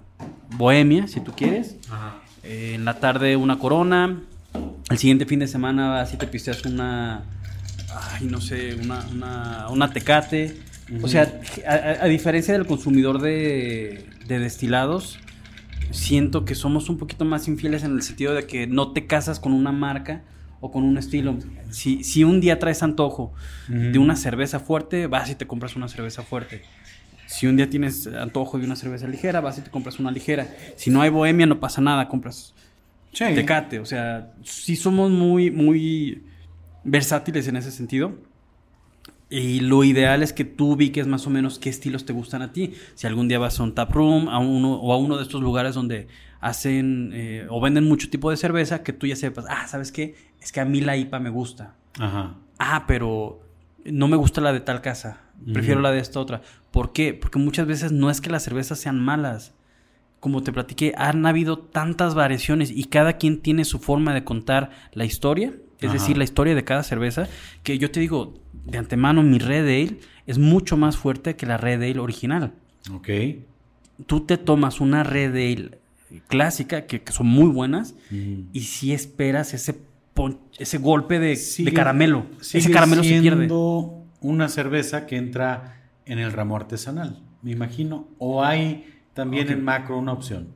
[0.57, 1.77] bohemia, si tú quieres,
[2.45, 4.21] eh, en la tarde una corona,
[4.89, 7.23] el siguiente fin de semana vas y te pisteas una,
[7.93, 10.57] ay, no sé, una, una, una tecate.
[11.01, 15.17] O sea, a, diferencia del consumidor de, de destilados,
[15.89, 19.39] siento que somos un poquito más infieles en el sentido de que no te casas
[19.39, 20.21] con una marca
[20.61, 21.37] o con un estilo.
[21.71, 23.33] Si, si un día traes antojo
[23.67, 26.61] de una cerveza fuerte, vas y te compras una cerveza fuerte.
[27.27, 30.47] Si un día tienes antojo de una cerveza ligera, vas y te compras una ligera.
[30.75, 32.53] Si no hay bohemia, no pasa nada, compras
[33.15, 33.23] Sí.
[33.33, 33.79] Tecate.
[33.79, 36.23] O sea, sí somos muy, muy
[36.83, 38.13] versátiles en ese sentido.
[39.29, 42.51] Y lo ideal es que tú ubiques más o menos qué estilos te gustan a
[42.51, 42.73] ti.
[42.93, 45.41] Si algún día vas a un tap room a uno, o a uno de estos
[45.41, 46.07] lugares donde
[46.41, 50.15] hacen eh, o venden mucho tipo de cerveza, que tú ya sepas, ah, ¿sabes qué?
[50.41, 51.73] Es que a mí la IPA me gusta.
[51.97, 52.35] Ajá.
[52.59, 53.41] Ah, pero
[53.85, 55.21] no me gusta la de tal casa.
[55.53, 56.41] Prefiero la de esta otra.
[56.75, 57.13] ¿Por qué?
[57.13, 59.53] Porque muchas veces no es que las cervezas sean malas.
[60.19, 64.71] Como te platiqué, han habido tantas variaciones y cada quien tiene su forma de contar
[64.91, 65.93] la historia, es Ajá.
[65.93, 67.29] decir, la historia de cada cerveza,
[67.63, 68.33] que yo te digo,
[68.65, 69.97] de antemano, mi Red Ale
[70.27, 72.51] es mucho más fuerte que la Red Ale original.
[72.91, 73.07] Ok.
[74.05, 75.79] Tú te tomas una Red Ale
[76.27, 78.49] clásica, que, que son muy buenas, Mm.
[78.51, 79.79] y si esperas ese,
[80.59, 82.25] ese golpe de, de caramelo.
[82.41, 83.47] Ese caramelo se pierde.
[84.21, 85.71] una cerveza que entra
[86.05, 88.07] en el ramo artesanal, me imagino.
[88.17, 90.49] O hay también en macro una opción.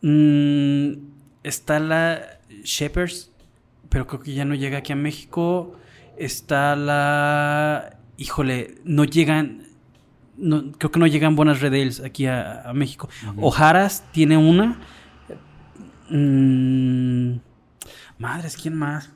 [0.00, 0.92] Mm,
[1.42, 3.30] está la Shepherds,
[3.88, 5.76] pero creo que ya no llega aquí a México.
[6.16, 7.98] Está la.
[8.16, 9.64] Híjole, no llegan.
[10.36, 13.08] No, creo que no llegan buenas Red Ales aquí a, a México.
[13.36, 14.80] Ojaras tiene una.
[16.08, 17.36] Mm,
[18.18, 19.10] madres, ¿quién más?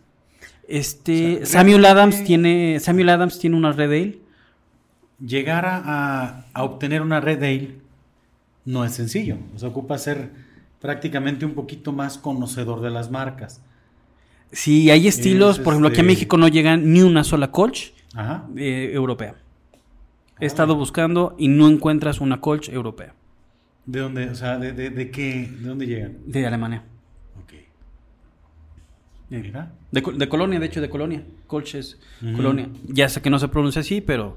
[0.69, 1.45] Este.
[1.47, 2.79] Samuel Adams tiene.
[2.81, 4.26] Samuel Adams tiene una Red Ale.
[5.25, 7.71] Llegar a, a- obtener una Red Ale
[8.65, 9.39] no es sencillo.
[9.55, 10.31] O sea, ocupa ser
[10.81, 13.63] prácticamente un poquito más conocedor de las marcas.
[14.53, 15.57] Sí, hay estilos.
[15.59, 17.93] Es, por ejemplo, aquí a este- México no llegan ni una sola Colch.
[18.57, 19.35] Eh, europea.
[20.39, 20.47] He Ah.
[20.47, 23.15] estado buscando y no encuentras una Colch europea
[23.87, 24.29] ¿De dónde?
[24.31, 25.49] O sea, ¿de, de, de qué?
[25.61, 26.17] ¿De dónde llegan?
[26.27, 26.83] de Alemania.
[27.43, 27.53] Ok.
[29.31, 29.73] Mira.
[29.91, 31.23] De, de Colonia, de hecho, de Colonia.
[31.47, 31.99] Colch es.
[32.37, 32.69] Colonia.
[32.87, 34.37] Ya sé que no se pronuncia así, pero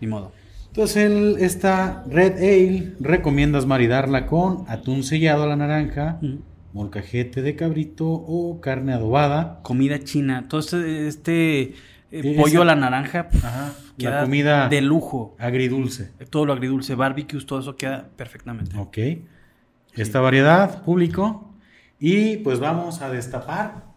[0.00, 0.32] ni modo.
[0.68, 6.38] Entonces, el- esta Red Ale recomiendas maridarla con atún sellado a la naranja, Ujú.
[6.72, 9.60] molcajete de cabrito o carne adobada.
[9.62, 10.46] Comida china.
[10.48, 11.74] Todo este, este,
[12.12, 13.72] eh, pollo a la naranja Ajá.
[13.98, 15.34] La comida de lujo.
[15.38, 16.10] agridulce.
[16.30, 18.76] Todo lo agridulce, barbecues, todo eso queda perfectamente.
[18.78, 18.98] Ok.
[19.94, 21.52] Esta variedad, público.
[21.98, 23.89] Y pues vamos a destapar.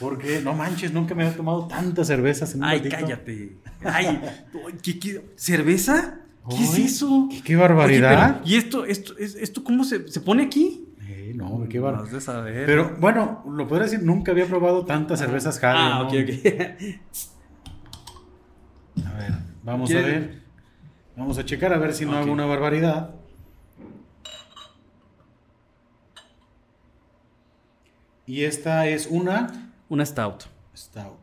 [0.00, 2.96] Porque no manches, nunca me había tomado tantas cervezas en un Ay, ratito.
[3.00, 3.56] cállate.
[3.84, 4.20] Ay,
[4.82, 7.28] ¿qué- qué- cerveza ¿Qué es eso?
[7.30, 8.12] qué- qué barbaridad.
[8.12, 10.88] Oye, pero, ¿Y esto, esto, es- esto cómo se, se pone aquí?
[11.06, 12.20] Eh, no, qué barbaridad.
[12.20, 12.66] Saber.
[12.66, 15.78] Pero bueno, lo podría decir, nunca había probado tantas cervezas Jade.
[15.78, 16.08] Ah, ¿no?
[16.08, 16.30] ok, ok.
[19.06, 20.42] A ver, vamos a ¿Quieres- ver.
[21.16, 23.14] Vamos a checar a ver si no hago una barbaridad.
[28.26, 30.44] Y esta es una Una stout.
[30.76, 31.18] stout.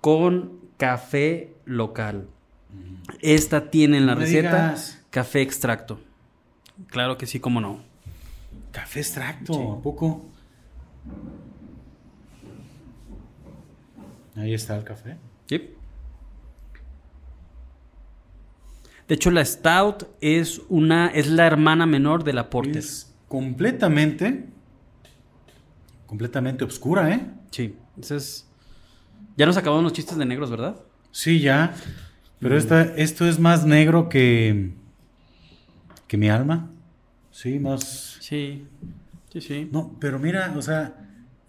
[0.00, 2.28] Con café local.
[3.20, 5.02] Esta tiene en la No receta digas.
[5.10, 5.98] café extracto.
[6.88, 7.80] Claro que sí, cómo no.
[8.70, 9.60] Café extracto, Sí.
[9.78, 10.24] ¿a poco?
[14.36, 15.16] Ahí está el café.
[15.48, 15.76] Yep.
[19.08, 22.76] De hecho, la Stout es una es la hermana menor de la Porter.
[22.76, 24.48] Es completamente,
[26.08, 27.20] completamente oscura, ¿eh?
[27.52, 28.48] Sí, esa es.
[29.36, 30.74] Ya nos acabaron los chistes de negros, ¿verdad?
[31.12, 31.72] Sí, ya.
[32.40, 34.72] Pero esta, esto es más negro que,
[36.08, 36.70] que mi alma.
[37.30, 38.16] Sí, más...
[38.20, 38.66] Sí,
[39.32, 39.68] sí, sí.
[39.70, 40.94] No, pero mira, o sea,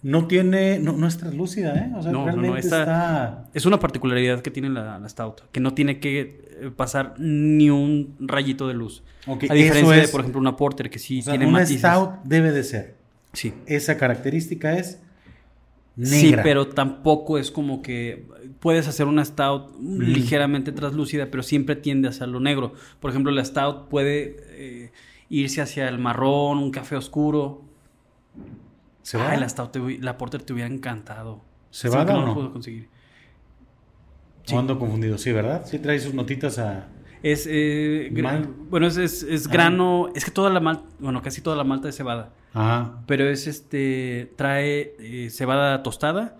[0.03, 1.91] no tiene, no, no es translúcida, ¿eh?
[1.95, 3.45] O sea, No, no, esta- está...
[3.53, 7.69] Es una particularidad que tiene la, la Stout, que no tiene que eh, pasar ni
[7.71, 9.03] un rayito de luz.
[9.27, 11.79] Ok, A diferencia de, por ejemplo, una Porter que sí o sea, tiene una matices.
[11.79, 12.98] stout debe de ser.
[13.39, 13.53] Sí.
[13.67, 14.99] Esa característica es
[16.03, 18.25] Sí, pero tampoco es como que
[18.59, 22.73] puedes hacer una stout ligeramente translúcida, pero siempre tiende a ser lo negro.
[22.99, 24.91] Por ejemplo, la stout puede eh,
[25.29, 27.63] irse hacia el marrón, un café oscuro.
[29.01, 29.35] ¿Se va?
[29.35, 31.41] la stout, la porter te hubiera encantado.
[31.69, 32.27] ¿Se va o no?
[32.27, 32.87] lo puedo conseguir.
[34.45, 34.55] Sí.
[34.55, 35.65] ando confundido, sí, ¿verdad?
[35.65, 36.87] Sí trae sus notitas a...
[37.21, 38.09] Es, eh,
[38.69, 41.97] bueno, es, es, grano, es que toda la malta, bueno, casi toda la malta es
[41.97, 42.31] cebada.
[42.53, 43.03] Ajá.
[43.05, 46.37] Pero es este, trae eh, cebada tostada,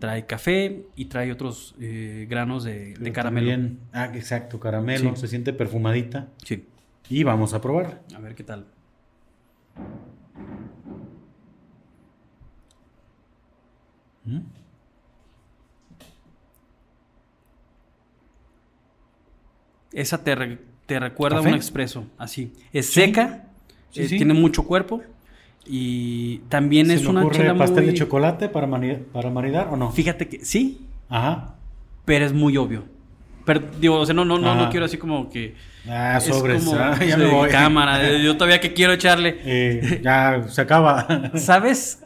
[0.00, 3.70] trae café y trae otros eh, granos de, caramelo.
[3.92, 6.28] Ah, exacto, caramelo, se siente perfumadita.
[6.44, 6.66] Sí.
[7.08, 8.02] Y vamos a probar.
[8.14, 8.66] A ver qué tal.
[14.24, 14.40] ¿Mm?
[19.92, 20.34] Esa te,
[20.98, 22.52] recuerda a un expreso, así.
[22.72, 23.48] Es seca,
[23.94, 25.02] eh, tiene mucho cuerpo
[25.66, 28.68] y también es una chela pastel de chocolate para,
[29.12, 29.92] para maridar o no?
[29.92, 30.86] Fíjate que sí.
[31.08, 31.54] Ajá.
[32.04, 32.84] Pero es muy obvio.
[33.44, 35.54] Pero digo, o sea, no, no, no, no quiero así como que.
[35.88, 36.66] Ah, sobres.
[36.72, 37.48] Ah, ya me voy.
[37.50, 39.40] Cámara, yo todavía que quiero echarle.
[39.44, 41.30] Eh, ya se acaba.
[41.34, 42.04] ¿Sabes?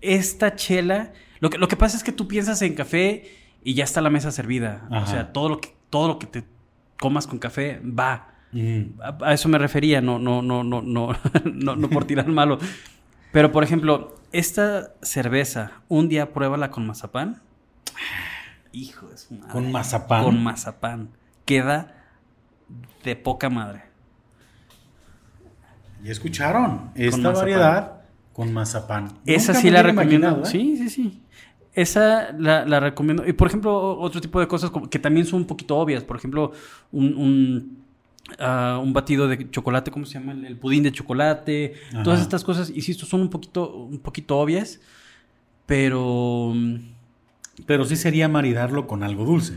[0.00, 1.12] Esta chela.
[1.38, 3.30] Lo que, lo que pasa es que tú piensas en café
[3.62, 4.88] y ya está la mesa servida.
[4.90, 6.44] O sea, todo lo que todo lo que te
[6.98, 8.29] comas con café va.
[9.00, 12.58] A, eso me refería, no, no, no, no, no, no, por tirar malo.
[13.32, 17.42] Pero, por ejemplo, esta cerveza, un día pruébala con mazapán.
[18.72, 19.52] Hijo su madre.
[19.52, 20.24] Con mazapán.
[20.24, 21.10] Con mazapán.
[21.44, 21.94] Queda
[23.04, 23.84] de poca madre.
[26.02, 26.90] ¿Y escucharon?
[26.94, 28.00] Esta variedad
[28.32, 29.18] con mazapán.
[29.26, 30.42] Esa sí la recomiendo.
[30.42, 30.46] ¿eh?
[30.46, 31.22] Sí, sí, sí.
[31.72, 33.26] Esa la, recomiendo.
[33.26, 36.02] Y por ejemplo, otro tipo de cosas que también son un poquito obvias.
[36.02, 36.52] Por ejemplo,
[36.92, 37.84] un,
[38.38, 40.32] ah, un, batido de chocolate, ¿cómo se llama?
[40.32, 41.74] El, pudín de chocolate.
[42.04, 44.80] Todas estas cosas, insisto, son un poquito, un poquito obvias.
[45.66, 46.54] Pero.
[47.66, 49.54] Pero sí sería maridarlo con algo dulce.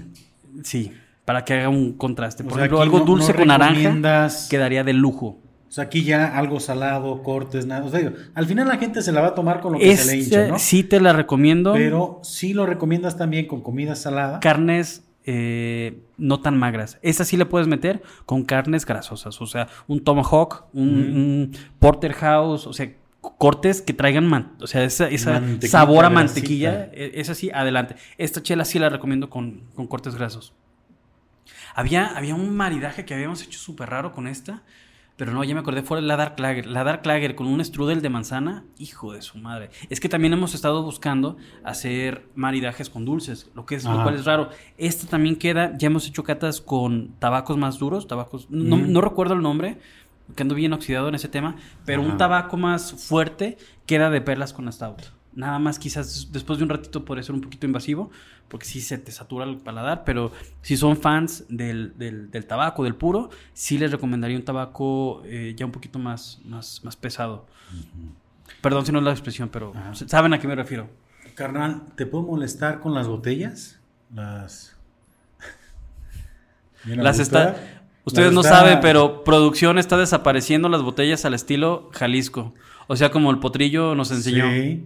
[0.64, 0.92] Sí,
[1.26, 2.44] para que haga un contraste.
[2.44, 5.40] Por ejemplo, algo dulce con naranja quedaría de lujo.
[5.74, 7.84] O sea, aquí ya algo salado, cortes, nada.
[7.84, 10.06] O sea, al final la gente se la va a tomar con lo que se
[10.06, 10.60] le hinche, ¿no?
[10.60, 11.74] Sí te la recomiendo.
[11.74, 14.40] Pero sí lo recomiendas también con comida salada.
[14.40, 17.00] Carnes eh, no tan magras.
[17.02, 19.42] Esa sí le puedes meter con carnes grasosas.
[19.42, 25.10] O sea, un tomahawk, un, porterhouse, o sea, cortes que traigan, o sea, esa,
[25.62, 26.90] sabor a mantequilla.
[26.94, 27.96] E, esa sí, adelante.
[28.18, 30.54] Esta chela sí la recomiendo con, con cortes grasos.
[31.76, 34.64] Había, había un maridaje que habíamos hecho súper raro con esta
[35.24, 36.66] pero no, ya me acordé, fue la Dark Lager.
[36.66, 39.70] La Dark Lager con un strudel de manzana, hijo de su madre.
[39.90, 44.16] Es que también hemos estado buscando hacer maridajes con dulces, lo que es, lo cual
[44.16, 44.50] es raro.
[44.78, 48.98] Esta también queda, ya hemos hecho catas con tabacos más duros, tabacos, no, mm.
[48.98, 49.80] recuerdo el nombre,
[50.36, 51.56] que ando bien oxidado en ese tema,
[51.86, 55.04] pero un tabaco más fuerte queda de perlas con stout.
[55.32, 58.12] Nada más quizás después de un ratito puede ser un poquito invasivo,
[58.54, 60.32] porque sí se te satura el paladar, pero
[60.62, 65.66] si son fans del, del, tabaco, del puro, sí les recomendaría un tabaco eh, ya
[65.66, 67.48] un poquito más, más, más pesado.
[68.62, 69.74] Perdón si no es la expresión, pero
[70.06, 70.88] saben a qué me refiero.
[71.34, 73.80] Carnal, ¿te puedo molestar con las botellas?
[74.14, 74.78] Las...
[76.86, 77.56] las está...
[78.04, 82.54] Ustedes no saben, pero producción está desapareciendo las botellas al estilo Jalisco.
[82.86, 84.46] O sea, como el potrillo nos enseñó.
[84.52, 84.86] Sí.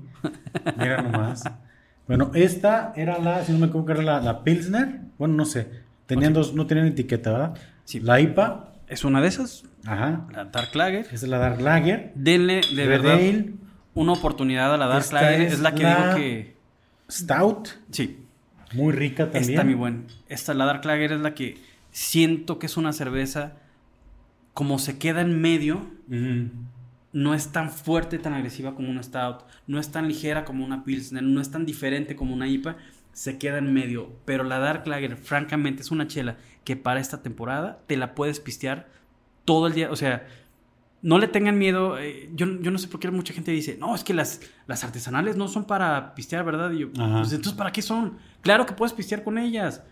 [0.77, 1.43] Mira nomás.
[2.07, 5.01] Bueno, esta era la, si no me equivoco, era la, Pilsner.
[5.17, 5.69] Bueno, no sé.
[6.05, 7.57] Tenían dos, no tenían etiqueta, ¿verdad?
[7.83, 7.99] Sí.
[7.99, 8.73] La IPA.
[8.87, 9.65] Es una de esas.
[9.85, 10.25] Ajá.
[10.31, 11.05] La Dark Lager.
[11.05, 12.13] Esa es la Dark Lager.
[12.15, 13.19] Denle de verdad
[13.93, 15.41] una oportunidad a la Dark Lager.
[15.41, 16.57] Es, la que digo que.
[17.11, 17.69] Stout.
[17.91, 18.23] Sí.
[18.73, 19.51] Muy rica también.
[19.51, 20.03] Está muy buena.
[20.29, 21.57] Esta, la Dark Lager, es la que
[21.91, 23.53] siento que es una cerveza.
[24.53, 25.85] Como se queda en medio
[27.17, 30.83] no es tan fuerte, tan agresiva como una Stout, no es tan ligera como una
[30.83, 32.77] Pilsner, no es tan diferente como una IPA,
[33.11, 34.11] se queda en medio.
[34.23, 38.39] Pero la Dark Lager, francamente, es una chela que para esta temporada te la puedes
[38.39, 38.87] pistear
[39.45, 39.89] todo el día.
[39.89, 40.27] O sea,
[41.01, 41.97] no le tengan miedo.
[41.97, 45.37] Eh, yo, no sé por qué mucha gente dice, no, es que las, las artesanales
[45.37, 46.69] no son para pistear, ¿verdad?
[46.69, 48.19] Y yo, pues entonces, ¿para qué son?
[48.41, 49.83] Claro que puedes pistear con ellas.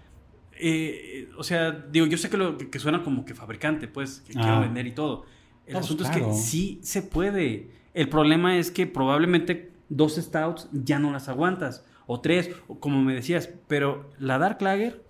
[0.60, 4.34] Eh, o sea, digo, yo sé que, lo, que, suena como que fabricante, pues, que
[4.34, 5.26] quiero vender y todo.
[5.68, 7.70] El asunto es que sí se puede.
[7.94, 11.86] El problema es que probablemente dos stouts ya no las aguantas.
[12.08, 13.50] O tres, o como me decías.
[13.68, 15.04] Pero la Dark Lager,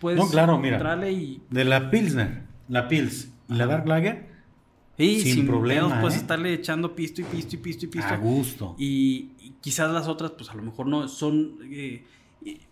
[0.00, 4.32] puedes no, claro, mira, De la Pilsner, la Pils y la Dark Lager.
[4.96, 6.00] Sí, sin, problemas.
[6.00, 6.20] Puedes ¿eh?
[6.20, 8.14] estarle echando pisto y pisto y pisto y pisto.
[8.14, 8.76] A gusto.
[8.78, 11.58] Y, quizás las otras, pues a lo mejor no son.
[11.70, 12.04] Eh,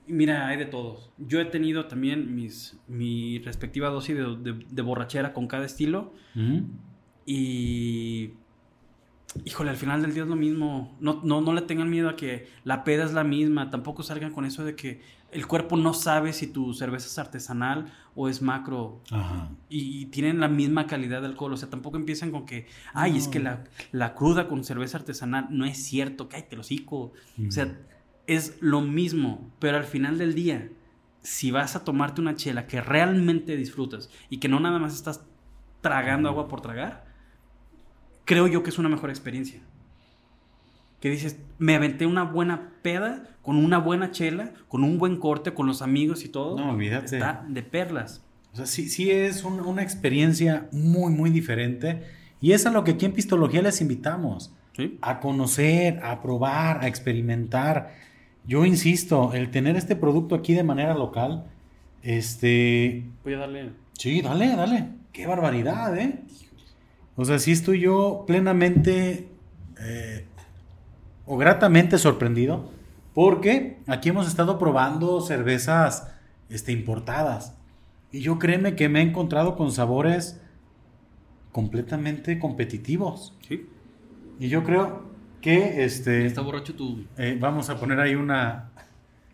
[0.06, 1.10] mira, hay de todos.
[1.18, 6.12] Yo he tenido también mis, mi respectiva dosis de, borrachera con cada estilo.
[7.32, 8.32] Y
[9.44, 10.96] Híjole, al final del día es lo mismo.
[10.98, 13.70] No, no, no le tengan miedo a que la peda es la misma.
[13.70, 15.00] Tampoco salgan con eso de que
[15.30, 19.00] el cuerpo no sabe si tu cerveza es artesanal o es macro.
[19.12, 19.50] Ajá.
[19.68, 21.52] Y, y tienen la misma calidad de alcohol.
[21.52, 23.62] O sea, tampoco empiezan con que, ay, es que la,
[23.92, 27.12] la cruda con cerveza artesanal no es cierto, cállate el hocico.
[27.46, 27.78] O sea,
[28.26, 29.48] es lo mismo.
[29.60, 30.70] Pero al final del día,
[31.22, 35.24] si vas a tomarte una chela que realmente disfrutas y que no nada más estás
[35.82, 37.09] tragando agua por tragar,
[38.30, 39.58] creo yo que es una mejor experiencia.
[41.00, 45.52] Que dices, me aventé una buena peda con una buena chela, con un buen corte,
[45.52, 46.56] con los amigos y todo.
[46.56, 47.16] No, olvídate.
[47.16, 48.22] Está de perlas.
[48.52, 52.02] O sea, sí, sí es un- una experiencia muy, muy diferente.
[52.40, 54.52] Y es a lo que aquí en Pistología les invitamos.
[54.76, 54.96] ¿Sí?
[55.02, 57.92] A conocer, a probar, a experimentar.
[58.46, 61.46] Yo insisto, el tener este producto aquí de manera local,
[62.02, 63.04] este...
[63.24, 63.70] Voy a darle.
[63.98, 64.86] Sí, dale, dale.
[65.12, 66.20] Qué barbaridad, ¿eh?
[67.20, 69.28] O sea, sí estoy yo plenamente
[69.78, 70.24] eh,
[71.26, 72.70] o gratamente sorprendido
[73.12, 76.10] porque aquí hemos estado probando cervezas
[76.48, 77.54] este, importadas
[78.10, 80.40] y yo créeme que me he encontrado con sabores
[81.52, 83.66] completamente competitivos Sí.
[84.38, 85.02] y yo creo
[85.42, 87.04] que este Está borracho tu.
[87.18, 88.70] eh, vamos a poner ahí una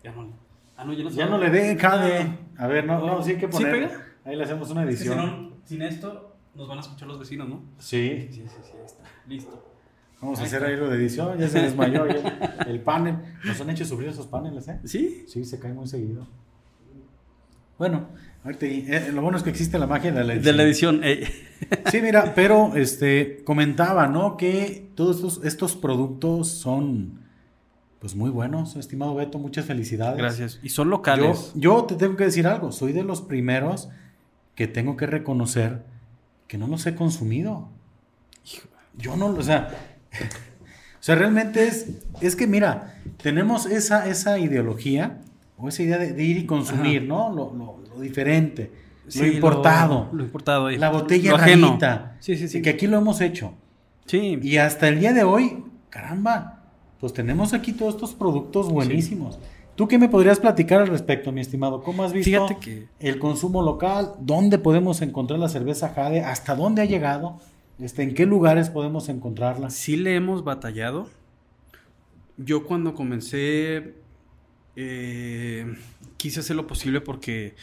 [0.03, 0.27] Ya no.
[0.75, 2.27] Ah, no, ya no ya no le dé Cade
[2.57, 4.01] a ver no no sí hay que ¿Sí poner pega?
[4.25, 5.17] ahí le hacemos una Es que si edición
[5.49, 6.26] no, sin esto,
[6.57, 7.61] nos van a escuchar los vecinos, ¿no?
[7.77, 9.03] sí Sí, sí, sí, ahí está.
[9.27, 9.63] Listo.
[10.19, 10.71] Vamos a hacer está.
[10.71, 13.15] ahí lo de edición, ya se desmayó ya el panel.
[13.45, 14.79] Nos han hecho sufrir esos paneles, ¿eh?
[14.83, 15.25] ¿Sí?
[15.27, 16.27] Sí, se cae muy seguido.
[17.77, 18.07] Bueno,
[18.43, 20.43] ahorita, eh, lo bueno es que existe la magia de la edición.
[20.43, 21.01] De la edición.
[21.03, 21.29] eh.
[21.91, 24.37] Sí, mira, pero este comentaba, ¿no?
[24.37, 27.21] Que todos estos, estos productos son
[27.99, 30.17] pues muy buenos, estimado Beto, muchas felicidades.
[30.19, 30.59] Gracias.
[30.61, 31.51] Y son Yo, locales.
[31.55, 33.89] yo te tengo que decir algo, soy de los primeros
[34.53, 35.83] que tengo que reconocer
[36.47, 37.69] que no los he consumido.
[38.97, 39.69] Yo no, o sea,
[40.99, 41.87] o sea, realmente es,
[42.21, 45.19] es que mira, tenemos esa, esa ideología
[45.57, 47.07] o esa idea de, de ir y consumir, Ajá.
[47.07, 47.29] ¿no?
[47.29, 48.71] Lo, lo- lo diferente,
[49.07, 50.69] Sí, lo importado, Lo, importado.
[50.69, 52.17] la botella rarita.
[52.19, 52.57] Sí, sí, sí.
[52.57, 53.53] Y que aquí lo hemos hecho.
[54.05, 54.37] Sí.
[54.43, 56.63] Y hasta el día de hoy, caramba,
[56.99, 59.39] pues tenemos aquí todos estos productos buenísimos.
[59.77, 61.81] ¿Tú qué me podrías platicar al respecto, mi estimado?
[61.83, 64.13] ¿Cómo has visto Fíjate que- el consumo local?
[64.19, 66.21] ¿Dónde podemos encontrar la cerveza Jade?
[66.21, 67.39] ¿Hasta dónde ha llegado?
[67.79, 69.69] Este, ¿En qué lugares podemos encontrarla?
[69.69, 71.07] Sí le hemos batallado.
[72.37, 73.93] Yo cuando comencé
[74.75, 75.75] eh,
[76.17, 77.55] quise hacer lo posible porque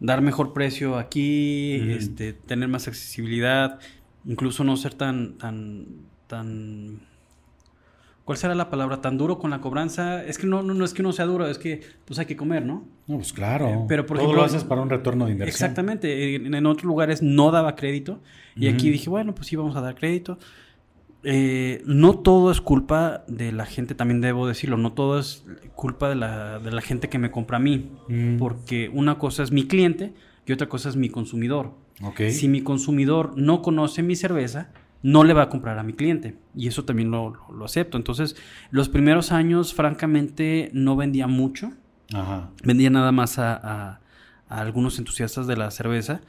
[0.00, 1.90] dar mejor precio aquí, Ujú.
[1.92, 3.78] este, tener más accesibilidad,
[4.26, 5.86] incluso no ser tan, tan,
[6.26, 7.00] tan,
[8.24, 9.00] ¿cuál será la palabra?
[9.00, 10.24] Tan duro con la cobranza.
[10.24, 12.36] Es que no, no, no es que uno sea duro, es que pues hay que
[12.36, 12.84] comer, ¿no?
[13.06, 13.68] No, pues claro.
[13.68, 15.52] Eh, pero, por Todo ejemplo, lo haces para un retorno de inversión.
[15.52, 16.34] Exactamente.
[16.36, 18.20] En, en otros lugares no daba crédito.
[18.56, 18.92] Y aquí Ujú.
[18.92, 20.38] dije, bueno, pues sí, vamos a dar crédito.
[21.26, 24.76] Eh, no todo es culpa de la gente, también debo decirlo.
[24.76, 25.44] No todo es
[25.74, 27.90] culpa de la, de la gente que me compra a mí.
[28.08, 28.36] Mm.
[28.36, 30.12] Porque una cosa es mi cliente
[30.46, 31.72] y otra cosa es mi consumidor.
[32.02, 32.22] Ok.
[32.30, 34.68] Si mi consumidor no conoce mi cerveza,
[35.04, 36.34] no le va a comprar a mi cliente.
[36.56, 37.96] Y eso también lo, lo- lo acepto.
[37.96, 38.34] Entonces,
[38.72, 41.70] los primeros años, francamente, no vendía mucho
[42.12, 42.50] Ajá.
[42.64, 44.00] vendía nada más a, a-
[44.48, 46.20] a algunos entusiastas de la cerveza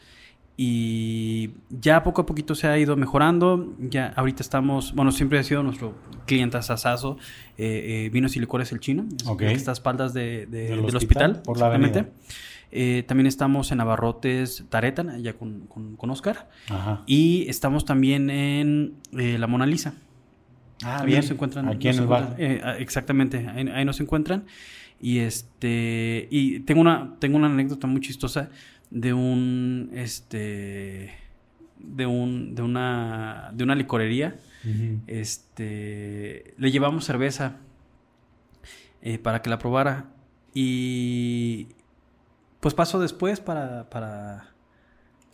[0.58, 3.74] y ya poco a poquito se ha ido mejorando.
[3.80, 5.94] Ya ahorita estamos, bueno, siempre ha sido nuestro
[6.26, 7.18] cliente asasazo,
[7.58, 9.42] eh, eh, Vinos y Licores El Chino, es Ok.
[9.44, 11.70] el que está a espaldas de- de- Del del, hospital, hospital, por la.
[12.78, 16.50] Eh, también estamos en Abarrotes Taretan, allá con, con, con Oscar.
[16.70, 17.04] Ajá.
[17.08, 19.94] Y estamos también en eh, La Mona Lisa.
[20.84, 21.22] Ah, Ahí bien.
[21.22, 21.70] nos encuentran.
[21.70, 22.36] Aquí en el bar.
[22.38, 24.44] eh, ah, exactamente, ahí, ahí nos encuentran.
[25.00, 26.28] Y este.
[26.30, 28.50] Y tengo una, tengo una anécdota muy chistosa
[28.90, 29.90] de un.
[29.94, 31.12] Este.
[31.80, 32.56] De un.
[32.56, 33.52] De una.
[33.54, 34.36] De una licorería.
[35.08, 36.54] Este.
[36.58, 37.58] Le llevamos cerveza.
[39.02, 40.08] eh, para que la probara.
[40.54, 41.68] Y.
[42.66, 43.88] Pues paso después para.
[43.92, 44.48] para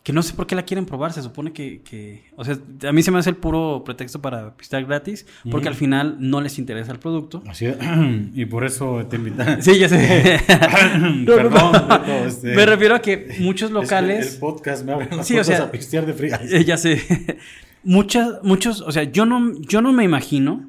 [0.04, 2.58] que no sé por qué la quieren probar, se supone que, que- o sea,
[2.90, 6.42] a mí se me hace el puro pretexto para pistear gratis, porque al final no
[6.42, 7.42] les interesa el producto.
[7.48, 7.78] Así es.
[8.34, 9.62] y por eso te invité.
[9.62, 10.42] Sí, ya sé.
[11.00, 12.00] No, no, Perdón, no.
[12.00, 15.38] Beto, este, Me refiero a que muchos locales, el podcast me abre las Sí, o
[15.38, 16.36] puertas sea, a pistear de frío.
[16.42, 17.38] Eh, ya sé,
[17.86, 20.68] muchas, muchos, o sea, yo no, yo no me imagino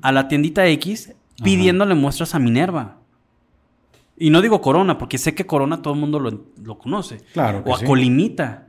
[0.00, 1.12] a la tiendita X
[1.42, 3.00] pidiéndole muestras a Minerva.
[4.18, 7.18] Y no digo Corona, porque sé que Corona todo el mundo lo, lo conoce.
[7.32, 7.84] Claro que O a sí.
[7.84, 8.68] Colimita.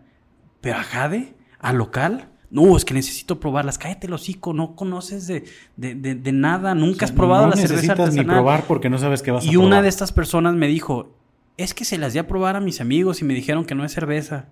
[0.62, 2.30] Pero a Jade, a local.
[2.50, 3.78] No, es que necesito probarlas.
[3.78, 5.44] Cállate el hocico, no conoces de,
[5.76, 6.74] de, de- de nada.
[6.76, 8.36] Nunca has probado no la cerveza necesitas ni artesanal.
[8.36, 9.68] probar porque no sabes qué vas a y probar.
[9.68, 11.16] una de estas personas me dijo,
[11.58, 13.84] es que se las di a probar a mis amigos y me dijeron que no
[13.86, 14.48] es cerveza.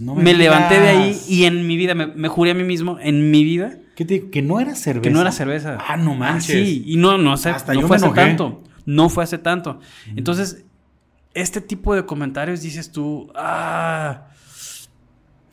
[0.00, 2.98] No me levanté de ahí y en mi vida, me, me juré a mí mismo,
[3.00, 4.30] en mi vida, ¿Qué te digo?
[4.32, 5.02] Que no era cerveza.
[5.02, 5.78] Que no era cerveza.
[5.86, 6.46] Ah, no manches.
[6.66, 8.62] sí, y no, no, Hasta no yo fue me hace tanto.
[8.86, 9.80] No fue hace tanto.
[10.16, 10.64] Entonces,
[11.34, 14.28] este tipo de comentarios dices tú, ah.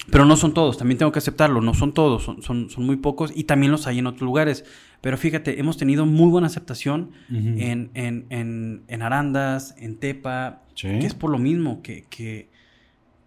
[0.10, 2.98] Pero no son todos, también tengo que aceptarlo, no son todos, son, son, son muy
[2.98, 4.66] pocos y también los hay en otros lugares.
[5.00, 10.88] Pero fíjate, hemos tenido muy buena aceptación en, en, en, en Arandas, en Tepa, Sí.
[11.00, 12.50] que es por lo mismo, que, que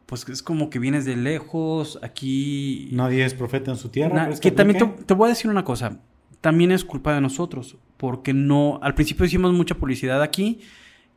[0.06, 2.89] pues es como que vienes de lejos, aquí...
[2.93, 4.14] Nadie es profeta en su tierra.
[4.14, 6.01] Na- ¿crees que también te voy a decir una cosa.
[6.45, 7.79] También es culpa de nosotros.
[7.97, 8.79] Porque no.
[8.83, 10.61] Al principio hicimos mucha publicidad aquí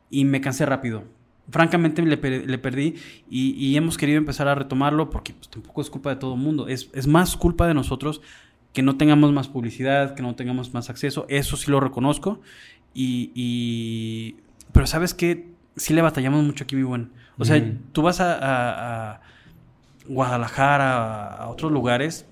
[0.08, 1.04] y me cansé rápido.
[1.50, 2.94] Francamente le, per- le perdí
[3.28, 6.40] y, y hemos querido empezar a retomarlo porque pues, tampoco es culpa de todo el
[6.40, 6.66] mundo.
[6.66, 8.22] Es, es más culpa de nosotros
[8.72, 11.26] que no tengamos más publicidad, que no tengamos más acceso.
[11.28, 12.40] Eso sí lo reconozco.
[12.94, 13.30] Y.
[13.34, 14.36] y-
[14.72, 17.10] pero sabes que sí le batallamos mucho aquí, mi buen.
[17.38, 19.20] O sea, tú vas a, a- a
[20.06, 22.26] Guadalajara, a otros lugares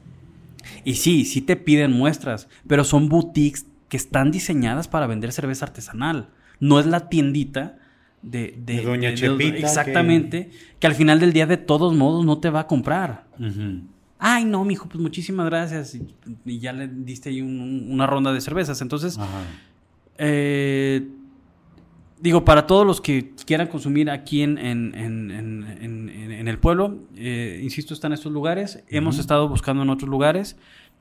[0.84, 5.66] y sí, sí te piden muestras, pero son boutiques que están diseñadas para vender cerveza
[5.66, 6.28] artesanal.
[6.60, 7.78] No es la tiendita
[8.22, 10.86] de, de- De Doña de- Chepita, exactamente, que...
[10.86, 13.26] al final del día de todos modos no te va a comprar.
[14.18, 15.94] Ay, no, mijo, pues muchísimas gracias.
[15.94, 16.06] Y,
[16.46, 18.80] y ya le diste ahí un- un- una ronda de cervezas.
[18.80, 19.28] Entonces, Ajá.
[20.18, 21.06] eh,
[22.20, 27.60] digo, para todos los que quieran consumir aquí en, en- en- en- el pueblo, eh,
[27.62, 28.82] insisto, están estos lugares.
[28.88, 30.56] Hemos estado buscando en otros lugares.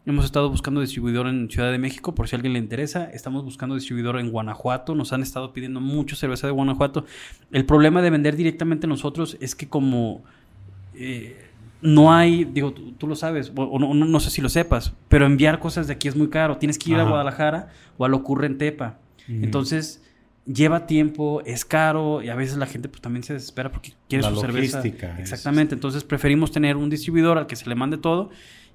[0.07, 3.05] Hemos estado buscando distribuidor en Ciudad de México, por si a alguien le interesa.
[3.05, 4.93] Estamos buscando distribuidor en Guanajuato.
[4.93, 7.05] Nos han estado pidiendo mucho cerveza de Guanajuato.
[7.51, 10.23] El problema de vender directamente nosotros es que como
[10.93, 11.37] eh,
[11.81, 14.93] no hay, digo, tú, tú lo sabes, o, o no, no- sé si lo sepas,
[15.07, 16.57] pero enviar cosas de aquí es muy caro.
[16.57, 17.03] Tienes que ir a.
[17.09, 18.99] Guadalajara o a lo ocurre en Tepa.
[19.27, 20.03] Entonces,
[20.45, 24.23] lleva tiempo, es caro y a veces la gente pues también se desespera porque quiere
[24.23, 24.79] La su cerveza.
[24.79, 25.73] es- Exactamente.
[25.75, 28.29] Entonces, preferimos tener un distribuidor al que se le mande todo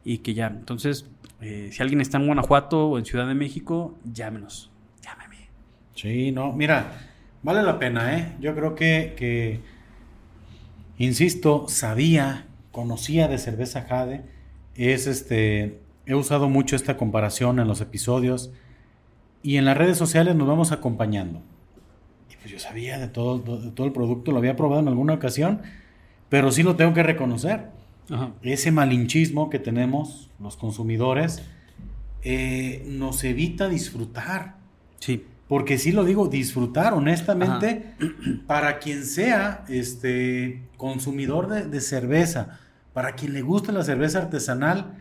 [0.04, 0.48] y que ya.
[0.48, 1.06] Entonces,
[1.40, 4.70] eh, si alguien está en Guanajuato o en Ciudad de México, llámenos.
[5.02, 5.48] Llámame.
[5.94, 6.92] Sí, no, mira,
[7.42, 8.36] vale la pena, ¿eh?
[8.40, 9.60] Yo creo que, que,
[10.98, 14.22] insisto, sabía, conocía de cerveza Jade,
[14.74, 18.50] es este, he usado mucho esta comparación en los episodios
[19.42, 21.42] y en las redes sociales nos vamos acompañando.
[22.40, 25.62] Pues yo sabía de todo, de todo el producto, lo había probado en alguna ocasión,
[26.28, 27.66] pero sí lo tengo que reconocer.
[28.10, 28.32] Ajá.
[28.42, 31.42] Ese malinchismo que tenemos los consumidores
[32.22, 34.56] eh, nos evita disfrutar.
[34.98, 35.24] Sí.
[35.48, 37.94] Porque sí lo digo, disfrutar honestamente
[38.46, 42.60] para quien sea este consumidor de, de cerveza,
[42.92, 44.94] para quien le guste la cerveza artesanal,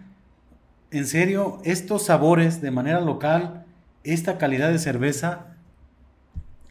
[0.91, 3.65] en serio, estos sabores de manera local,
[4.03, 5.48] esta calidad de cerveza,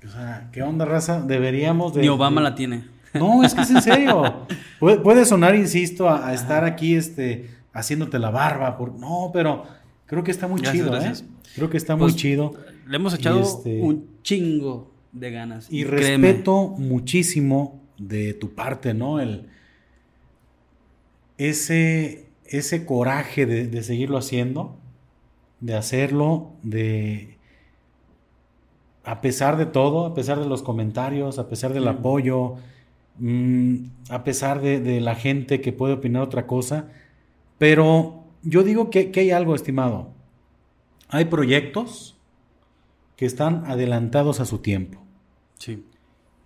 [0.06, 1.20] o sea, ¿qué onda raza?
[1.22, 2.02] Deberíamos de...
[2.02, 2.84] Ni Obama de- la tiene.
[3.14, 4.46] No, es que es en serio.
[4.80, 8.76] Puede, puede sonar, insisto, a, a estar aquí este, haciéndote la barba.
[8.76, 9.64] Por, no, pero
[10.06, 11.20] creo que está muy Gracias, chido, gracias.
[11.22, 11.26] ¿eh?
[11.56, 12.52] Creo que está Pues, muy chido.
[12.86, 15.66] Le hemos echado este- un chingo de ganas.
[15.70, 16.28] Y créeme.
[16.28, 19.18] respeto muchísimo de tu parte, ¿no?
[19.20, 19.48] El,
[21.38, 24.78] ese, ese coraje de, de seguirlo haciendo,
[25.60, 27.37] de hacerlo, de...
[29.08, 31.88] A pesar de todo, a pesar de los comentarios, a pesar del Mm.
[31.88, 32.56] apoyo,
[33.18, 33.74] mm,
[34.10, 36.88] a pesar de, de la gente que puede opinar otra cosa,
[37.56, 40.10] pero yo digo que, que hay algo, estimado.
[41.08, 42.18] Hay proyectos
[43.16, 45.00] que están adelantados a su tiempo.
[45.58, 45.84] Sí.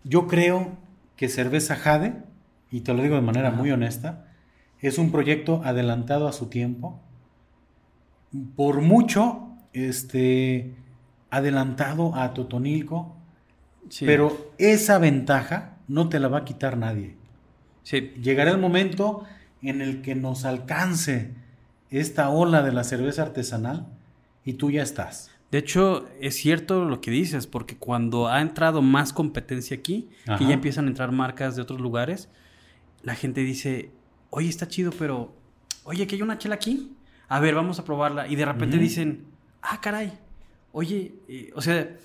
[0.04, 0.76] Yo creo
[1.16, 2.22] que Cerveza Jade,
[2.70, 3.56] y te lo digo de manera Ajá.
[3.56, 4.28] muy honesta,
[4.80, 7.00] es un proyecto adelantado a su tiempo.
[8.56, 10.74] Por mucho, este,
[11.32, 13.16] adelantado a Totonilco,
[13.88, 14.06] Sí.
[14.06, 17.16] pero esa ventaja no te la va a quitar nadie.
[17.82, 18.12] Sí.
[18.22, 19.24] Llegará el momento
[19.60, 21.34] en el que nos alcance
[21.90, 23.86] esta ola de la cerveza artesanal
[24.44, 25.30] y tú ya estás.
[25.50, 30.32] De hecho, es cierto lo que dices, porque cuando ha entrado más competencia aquí, que
[30.32, 30.44] Ajá.
[30.48, 32.28] ya empiezan a entrar marcas de otros lugares,
[33.02, 33.90] la gente dice,
[34.30, 35.34] oye, está chido, pero,
[35.84, 36.92] oye, que hay una chela aquí.
[37.28, 38.28] A ver, vamos a probarla.
[38.28, 39.24] Y de repente dicen,
[39.60, 40.12] ah, caray,
[40.72, 41.96] oye, eh, o sea,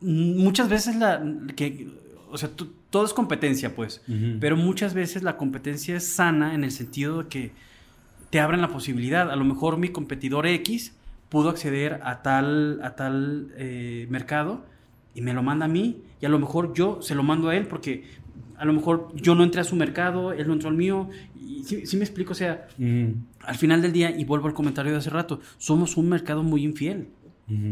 [0.00, 1.22] mm, muchas veces la,
[1.56, 1.88] que,
[2.30, 2.50] o sea,
[2.90, 4.02] todo es competencia, pues.
[4.40, 7.52] Pero muchas veces la competencia es sana en el sentido de que
[8.30, 9.30] te abren la posibilidad.
[9.30, 10.94] A lo mejor mi competidor X
[11.28, 14.64] pudo acceder a tal, a tal eh, mercado
[15.14, 17.56] y me lo manda a mí y a lo mejor yo se lo mando a
[17.56, 18.04] él porque
[18.60, 21.08] a lo mejor yo no entré a su mercado, él no entró al mío.
[21.40, 24.98] Y sí, me explico, o sea, al final del día, y vuelvo al comentario de
[24.98, 27.08] hace rato, somos un mercado muy infiel.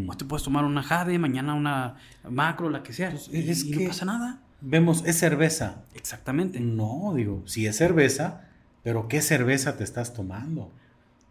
[0.08, 1.96] O te puedes tomar una Jade, mañana una
[2.28, 3.10] macro, la que sea.
[3.10, 4.40] Pues, es y que- no pasa nada.
[4.60, 5.84] Vemos, es cerveza.
[5.94, 6.58] Exactamente.
[6.60, 8.48] No, digo, sí es cerveza,
[8.82, 10.72] pero ¿qué cerveza te estás tomando?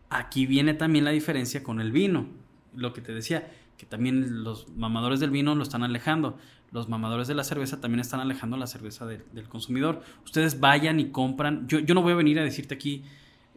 [0.09, 2.27] Aquí viene también la diferencia con el vino.
[2.73, 6.37] Lo que te decía, que también los mamadores del vino lo están alejando.
[6.71, 10.01] Los mamadores de la cerveza también están alejando la cerveza del, del consumidor.
[10.23, 11.67] Ustedes vayan y compran.
[11.67, 13.03] Yo, yo no voy a venir a decirte aquí.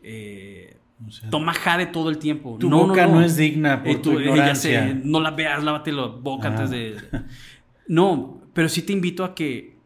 [0.03, 0.77] Eh,
[1.07, 2.57] O sea, Toma jade todo el tiempo.
[2.59, 4.89] tu boca no, es digna por Eh, tu eh, ya ignorancia.
[4.89, 6.51] sé, no la veas, lávate la boca Ah.
[6.53, 6.97] antes de.
[7.89, 9.77] No, pero sí te invito a que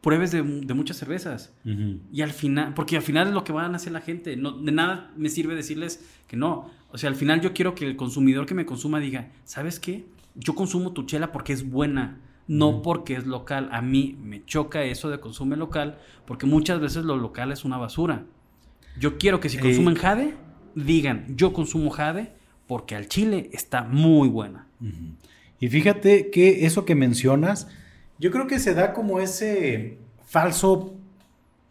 [0.00, 1.54] pruebes de, de muchas cervezas.
[2.12, 4.36] Y al final, porque al final es lo que van a hacer la gente.
[4.36, 6.70] No, de nada me sirve decirles que no.
[6.90, 10.06] O sea, al final yo quiero que el consumidor que me consuma diga, ¿sabes qué?
[10.36, 13.68] Yo consumo tu chela porque es buena, no porque es local.
[13.72, 17.76] A mí me choca eso de consume local, porque muchas veces lo local es una
[17.78, 18.24] basura.
[18.98, 20.34] Yo quiero que si Eh, consumen jade,
[20.74, 22.32] digan, yo consumo jade
[22.66, 24.66] porque al chile está muy buena.
[25.58, 27.68] Y fíjate que eso que mencionas,
[28.18, 30.94] yo creo que se da como ese falso,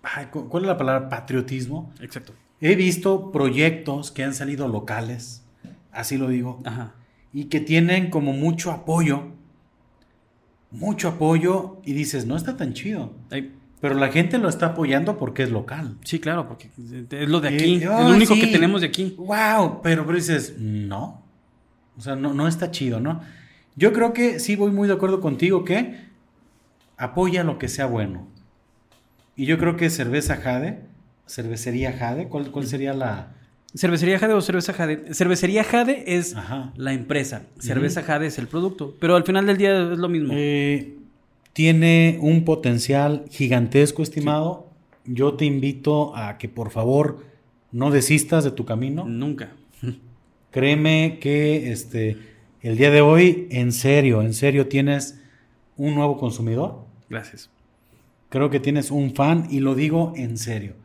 [0.03, 1.09] ay, ¿cuál es la palabra?
[1.09, 1.93] Patriotismo.
[2.01, 2.33] Exacto.
[2.61, 5.43] He visto proyectos que han salido locales,
[5.91, 6.93] así lo digo, Ajá.
[7.31, 9.29] y que tienen como mucho apoyo,
[10.71, 13.13] mucho apoyo, y dices, no está tan chido.
[13.31, 15.95] Ay, Pero la gente lo está apoyando porque es local.
[16.03, 16.69] sí, claro, porque
[17.11, 17.75] es lo de Eh, aquí.
[17.75, 18.41] es ah, lo único sí.
[18.41, 19.15] que tenemos de aquí.
[19.17, 21.23] Wow, pero, pero dices, no.
[21.97, 23.21] O sea, no, no está chido, ¿no?
[23.75, 25.95] Yo creo que sí voy muy de acuerdo contigo que
[26.97, 28.27] apoya lo que sea bueno.
[29.37, 30.81] Y yo creo que cerveza Jade,
[31.25, 33.33] cervecería Jade, ¿cuál, cuál sería la...?
[33.73, 35.13] ¿Cervecería Jade o cerveza Jade?
[35.13, 36.73] Cervecería Jade es Ajá.
[36.75, 37.43] la empresa.
[37.59, 38.95] Cerveza Jade es el producto.
[38.99, 40.33] Pero al final del día es lo mismo.
[40.35, 40.97] Eh,
[41.59, 44.69] tiene un potencial gigantesco, estimado.
[45.03, 47.25] Yo te invito a que por favor
[47.73, 49.03] no desistas de tu camino.
[49.03, 49.51] Nunca.
[50.51, 52.17] Créeme que este,
[52.61, 55.19] el día de hoy, en serio, en serio, tienes
[55.75, 56.85] un nuevo consumidor.
[57.09, 57.49] Gracias.
[58.29, 60.75] Creo que tienes un fan y lo digo en serio.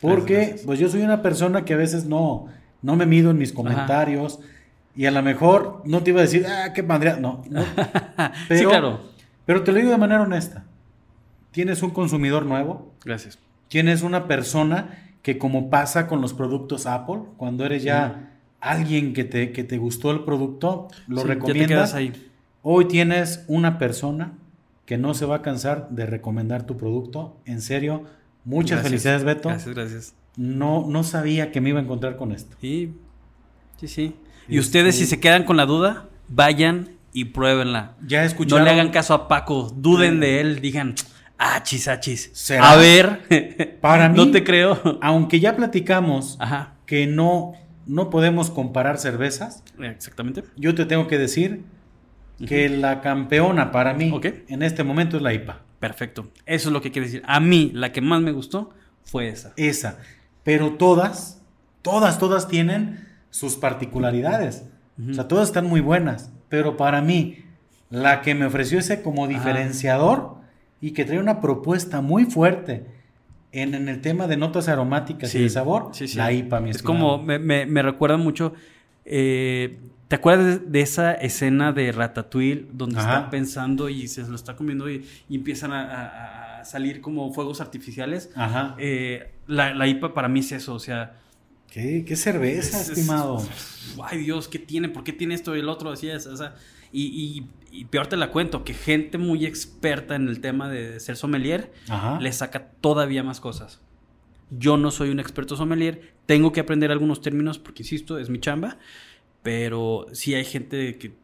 [0.00, 0.66] Porque Gracias, gracias.
[0.66, 2.46] pues yo soy una persona que a veces no,
[2.80, 4.40] no me mido en mis comentarios
[4.96, 7.20] y a lo mejor no te iba a decir, ah, qué madre.
[7.20, 7.62] No, no.
[8.48, 9.12] sí, claro.
[9.46, 10.64] Pero te lo digo de manera honesta.
[11.50, 13.38] Tienes un consumidor nuevo, Gracias.
[13.68, 19.24] tienes una persona que como pasa con los productos Apple, cuando eres ya alguien que
[19.24, 21.68] te, que te gustó el producto, lo Sí, Ya te recomiendas.
[21.68, 22.12] quedas ahí.
[22.62, 24.32] Hoy tienes una persona
[24.86, 27.36] que no se va a cansar de recomendar tu producto.
[27.46, 28.04] En serio,
[28.44, 28.88] muchas Gracias.
[28.90, 29.48] felicidades, Beto.
[29.50, 30.14] Gracias, gracias.
[30.36, 32.56] No, no sabía que me iba a encontrar con esto.
[32.60, 32.94] Sí,
[33.78, 34.02] sí, sí.
[34.48, 37.96] Y Este- ustedes, si se quedan con la duda, vayan y pruébenla.
[38.06, 38.64] Ya No escucharon.
[38.64, 40.94] le hagan caso a Paco, duden de él, digan,
[41.38, 42.28] achis, achis.
[42.34, 42.72] ¿Será?
[42.72, 44.98] A ver, Para mí, no te creo.
[45.00, 47.52] aunque ya platicamos Ajá, que no,
[47.86, 50.44] no podemos comparar cervezas, exactamente.
[50.56, 51.64] yo te tengo que decir
[52.46, 54.26] que la campeona para mí Ok.
[54.48, 55.60] en este momento es la IPA.
[55.78, 56.28] Perfecto.
[56.46, 57.22] Eso es lo que quiere decir.
[57.26, 58.70] A mí, la que más me gustó
[59.04, 59.52] fue esa.
[59.56, 59.98] Esa.
[60.42, 61.40] Pero todas,
[61.82, 64.64] todas, todas tienen sus particularidades.
[65.10, 66.32] O sea, todas están muy buenas.
[66.54, 67.38] Pero para mí,
[67.90, 70.36] la que me ofreció ese como diferenciador
[70.80, 72.84] y que trae una propuesta muy fuerte
[73.52, 76.16] en, en el tema de notas aromáticas Sí, y de sabor, sí, sí.
[76.16, 76.98] la IPA, mi Es estimado.
[77.16, 78.52] como, me, me- me recuerda mucho.
[79.04, 79.78] eh,
[80.08, 83.14] ¿Te acuerdas de, de esa escena de Ratatouille donde Ajá.
[83.16, 87.32] está pensando y se lo está comiendo y, y empiezan a, a- a salir como
[87.32, 88.30] fuegos artificiales?
[88.36, 88.76] Ajá.
[88.78, 91.14] Eh, la, la IPA para mí es eso, o sea.
[91.74, 93.44] ¿Qué, qué cerveza, es- es- estimado?
[94.04, 94.88] ay Dios, ¿qué tiene?
[94.88, 95.90] ¿Por qué tiene esto y el otro?
[95.90, 96.54] Así es, o sea,
[96.92, 97.46] y, y-
[97.80, 101.72] y peor te la cuento, que gente muy experta en el tema de ser sommelier
[101.88, 102.20] Ajá.
[102.20, 103.80] le saca todavía más cosas.
[104.50, 108.38] Yo no soy un experto sommelier, tengo que aprender algunos términos porque, insisto, es mi
[108.38, 108.78] chamba,
[109.42, 111.14] pero sí hay gente que,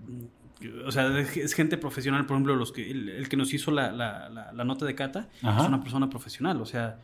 [0.59, 3.71] que- o sea, es gente profesional, por ejemplo, los que, el, el que nos hizo
[3.71, 5.63] la, la- la- la nota de cata Ajá.
[5.63, 6.99] es una persona profesional, o sea,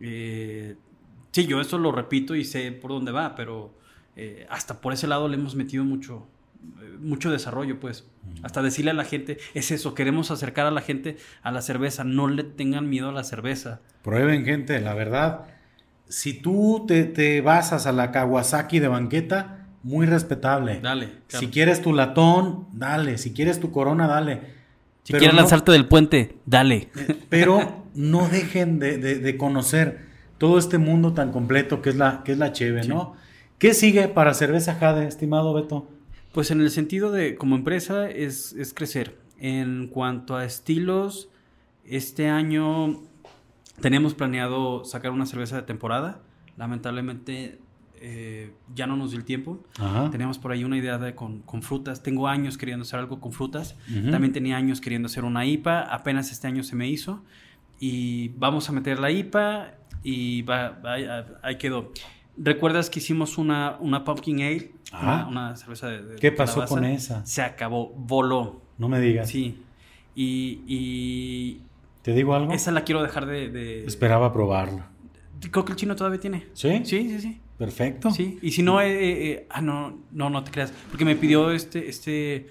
[0.00, 0.74] eh,
[1.32, 3.74] sí, yo esto lo repito y sé por dónde va, pero
[4.16, 6.26] eh, hasta por ese lado le hemos metido mucho,
[6.82, 8.06] eh, mucho desarrollo, pues.
[8.42, 12.04] Hasta decirle a la gente, es eso, queremos acercar a la gente a la cerveza,
[12.04, 13.80] no le tengan miedo a la cerveza.
[14.02, 15.46] Prueben, gente, la verdad.
[16.08, 20.80] Si tú te, te basas a la Kawasaki de banqueta, muy respetable.
[20.80, 21.06] Dale.
[21.26, 21.40] claro.
[21.46, 23.16] Si quieres tu latón, dale.
[23.18, 24.40] Si quieres tu corona, dale.
[25.04, 26.88] Si Pero quieres no- lanzarte del puente, dale.
[27.30, 30.07] Pero no dejen de, de- de conocer
[30.38, 32.88] todo este mundo tan completo que es la, que es la cheve, Sí.
[32.88, 33.14] ¿no?
[33.58, 35.88] ¿Qué sigue para Cerveza Jade, estimado Beto?
[36.32, 39.18] Pues en el sentido de, como empresa, es, es crecer.
[39.40, 41.28] En cuanto a estilos,
[41.84, 43.02] este año
[43.80, 46.20] teníamos planeado sacar una cerveza de temporada.
[46.56, 47.58] Lamentablemente
[48.00, 49.64] eh, ya no nos dio el tiempo.
[49.78, 50.10] Ajá.
[50.10, 52.02] Teníamos por ahí una idea de con, con frutas.
[52.02, 53.74] Tengo años queriendo hacer algo con frutas.
[54.10, 55.80] También tenía años queriendo hacer una IPA.
[55.82, 57.22] Apenas este año se me hizo.
[57.80, 61.92] Y vamos a meter la IPA y va, va- ahí quedó.
[62.36, 64.72] ¿Recuerdas que hicimos una, una pumpkin ale?
[64.92, 65.26] Ajá.
[65.28, 66.74] Una, una cerveza de, de ¿Qué pasó calabaza?
[66.74, 67.26] con esa?
[67.26, 68.62] Se acabó, voló.
[68.78, 69.28] No me digas.
[69.28, 69.60] Sí.
[70.14, 71.60] Y, y
[72.02, 72.52] ¿Te digo algo?
[72.52, 74.84] esa la quiero dejar de, de- Esperaba probarlo.
[75.50, 76.46] Creo que el chino todavía tiene.
[76.52, 76.80] ¿Sí?
[76.84, 77.40] Sí, sí, sí.
[77.58, 78.10] Perfecto.
[78.10, 78.38] Sí.
[78.42, 80.72] Y si no, eh, eh, eh, ah, no, no, no te creas.
[80.90, 82.48] Porque me pidió este, este,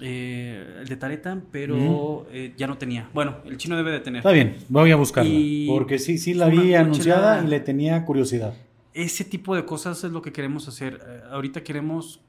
[0.00, 3.08] eh, el de Tareta, pero eh, ya no tenía.
[3.14, 4.18] Bueno, el chino debe de tener.
[4.18, 5.30] Está bien, voy a buscarla.
[5.30, 8.54] Y- Porque sí, sí la vi anunciada y le tenía curiosidad.
[8.94, 11.00] Ese tipo de cosas es lo que queremos hacer.
[11.06, 12.20] Eh, ahorita queremos,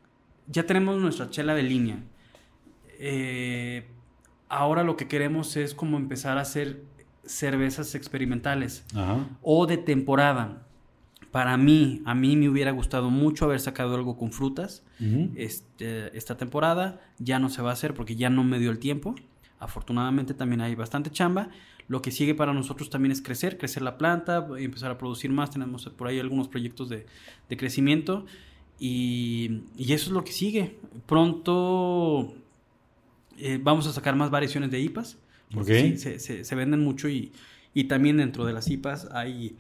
[0.48, 2.04] ya tenemos nuestra chela de línea.
[4.50, 6.82] Ahora lo que queremos es como empezar a hacer
[7.26, 9.28] cervezas experimentales Ajá.
[9.44, 10.66] o de temporada.
[11.32, 14.84] Para mí, a mí me hubiera gustado mucho haber sacado algo con frutas
[15.36, 17.00] este, esta temporada.
[17.20, 19.16] Ya no se va a hacer porque ya no me dio el tiempo.
[19.60, 21.50] Afortunadamente también hay bastante chamba.
[21.88, 25.32] Lo que sigue para nosotros también es crecer, crecer la planta, y empezar a producir
[25.32, 25.50] más.
[25.52, 27.06] Tenemos por ahí algunos proyectos de,
[27.50, 28.26] de crecimiento
[28.80, 30.78] y, y eso es lo que sigue.
[31.06, 32.34] Pronto
[33.38, 35.18] eh, vamos a sacar más variaciones de IPAs.
[35.54, 35.80] porque Ok.
[35.92, 37.32] sí, se, se- se venden mucho y,
[37.74, 39.58] y también dentro de las IPAs hay,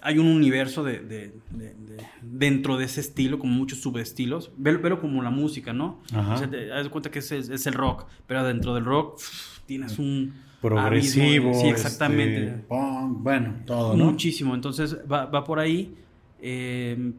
[0.00, 4.52] hay un universo de, de- de- de- dentro de ese estilo, como muchos subestilos.
[4.56, 6.00] Velo, velo como la música, ¿no?
[6.12, 6.34] Ajá.
[6.34, 9.16] O sea, te das cuenta que es, el- es el rock, pero dentro del rock
[9.18, 11.48] pff, tienes un Progresivo.
[11.48, 12.44] abismo Sí, exactamente.
[12.46, 14.04] este, punk, bueno, todo, ¿no?
[14.06, 14.54] Muchísimo.
[14.54, 15.94] Entonces va, va por ahí.
[16.40, 17.12] eh,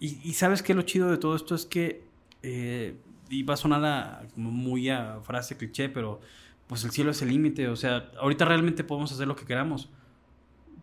[0.00, 2.04] y, y sabes que lo chido de todo esto es que,
[2.42, 2.96] eh,
[3.30, 6.20] y va a sonar a- como muy a frase cliché, pero
[6.66, 7.68] pues el cielo es el límite.
[7.68, 9.88] O sea, ahorita realmente podemos hacer lo que queramos.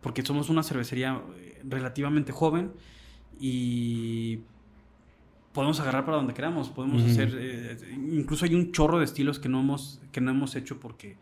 [0.06, 2.70] Porque somos una cervecería eh, relativamente joven
[3.40, 4.38] y
[5.52, 6.68] podemos agarrar para donde queramos.
[6.70, 7.76] Podemos hacer, eh,
[8.12, 11.16] incluso hay un chorro de estilos que no hemos, que no hemos hecho porque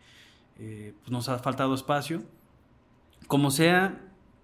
[0.59, 2.21] eh, pues nos ha faltado espacio.
[3.25, 4.01] Como sea,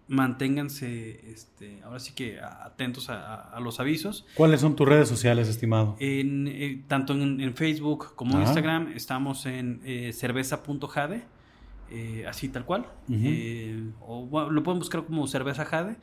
[0.08, 4.26] manténganse, este, ahora sí que atentos a, a- a los avisos.
[4.34, 5.96] ¿Cuáles son tus redes sociales, estimado?
[6.00, 8.42] En, eh, tanto en, en Facebook como en.
[8.42, 9.82] Instagram estamos en
[10.14, 11.26] cerveza.jade,
[11.92, 12.86] eh, así tal cual.
[13.10, 15.98] Eh, o bueno, lo pueden buscar como cerveza jade.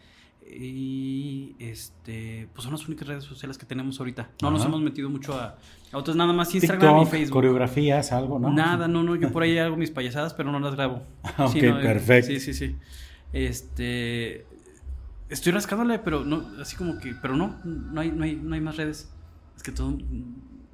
[0.51, 4.31] Y este, pues son las únicas redes sociales que tenemos ahorita.
[4.41, 5.59] No nos hemos metido mucho a,
[5.93, 7.35] a otras, nada más Instagram y Facebook.
[7.35, 8.51] coreografías, algo, ¿no?
[8.51, 11.03] Nada, no, no, yo por ahí hago mis payasadas, pero no las grabo.
[11.37, 12.29] Ok, Sí, no, eh, perfecto.
[12.29, 12.77] Sí, sí, sí.
[13.33, 14.47] Este.
[15.29, 18.61] Estoy rascándole, pero no, así como que, pero no, no hay, no hay, no hay
[18.63, 19.13] más redes.
[19.55, 19.99] Es que todo,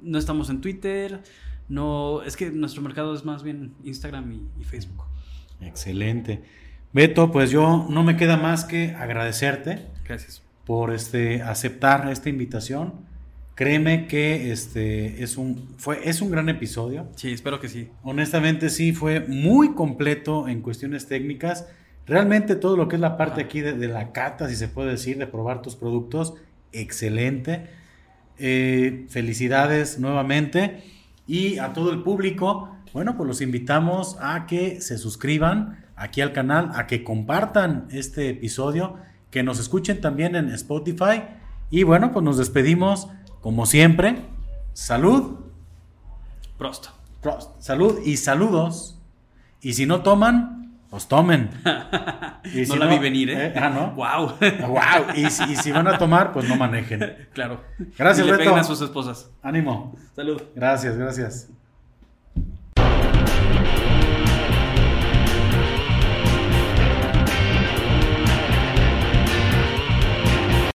[0.01, 1.21] no estamos en Twitter,
[1.67, 5.05] no, es que nuestro mercado es más bien Instagram y, y Facebook.
[5.61, 6.41] Excelente.
[6.93, 10.43] Beto, pues yo no me queda más que agradecerte Gracias.
[10.65, 12.93] por este, aceptar esta invitación.
[13.55, 17.07] Créeme que este es un, fue, es un gran episodio.
[17.15, 17.89] Sí, espero que sí.
[18.03, 21.67] Honestamente sí, fue muy completo en cuestiones técnicas.
[22.05, 23.47] Realmente todo lo que es la parte Ajá.
[23.49, 26.35] aquí de, de la cata, si se puede decir, de probar tus productos,
[26.71, 27.67] excelente.
[28.37, 30.83] Eh, felicidades nuevamente.
[31.27, 36.33] Y a todo el público, bueno, pues los invitamos a que se suscriban aquí al
[36.33, 38.97] canal, a que compartan este episodio,
[39.31, 41.23] que nos escuchen también en Spotify.
[41.69, 43.07] Y bueno, pues nos despedimos
[43.41, 44.25] como siempre.
[44.73, 45.39] Salud.
[46.57, 46.87] Prost.
[47.21, 47.61] Prost.
[47.61, 48.99] Salud y saludos.
[49.61, 50.64] Y si no toman,
[50.95, 51.49] pues tomen.
[52.53, 53.53] Y no si la vi venir, ¿eh?
[53.57, 53.91] Ah, ¿no?
[53.95, 54.35] Wow.
[54.67, 55.15] Wow.
[55.15, 57.27] Y si, y si van a tomar, pues no manejen.
[57.33, 57.63] claro.
[57.97, 58.43] Gracias, y le Beto.
[58.45, 59.29] peguen a sus esposas.
[59.41, 59.95] Ánimo.
[60.15, 60.41] Salud.
[60.55, 61.49] Gracias, gracias.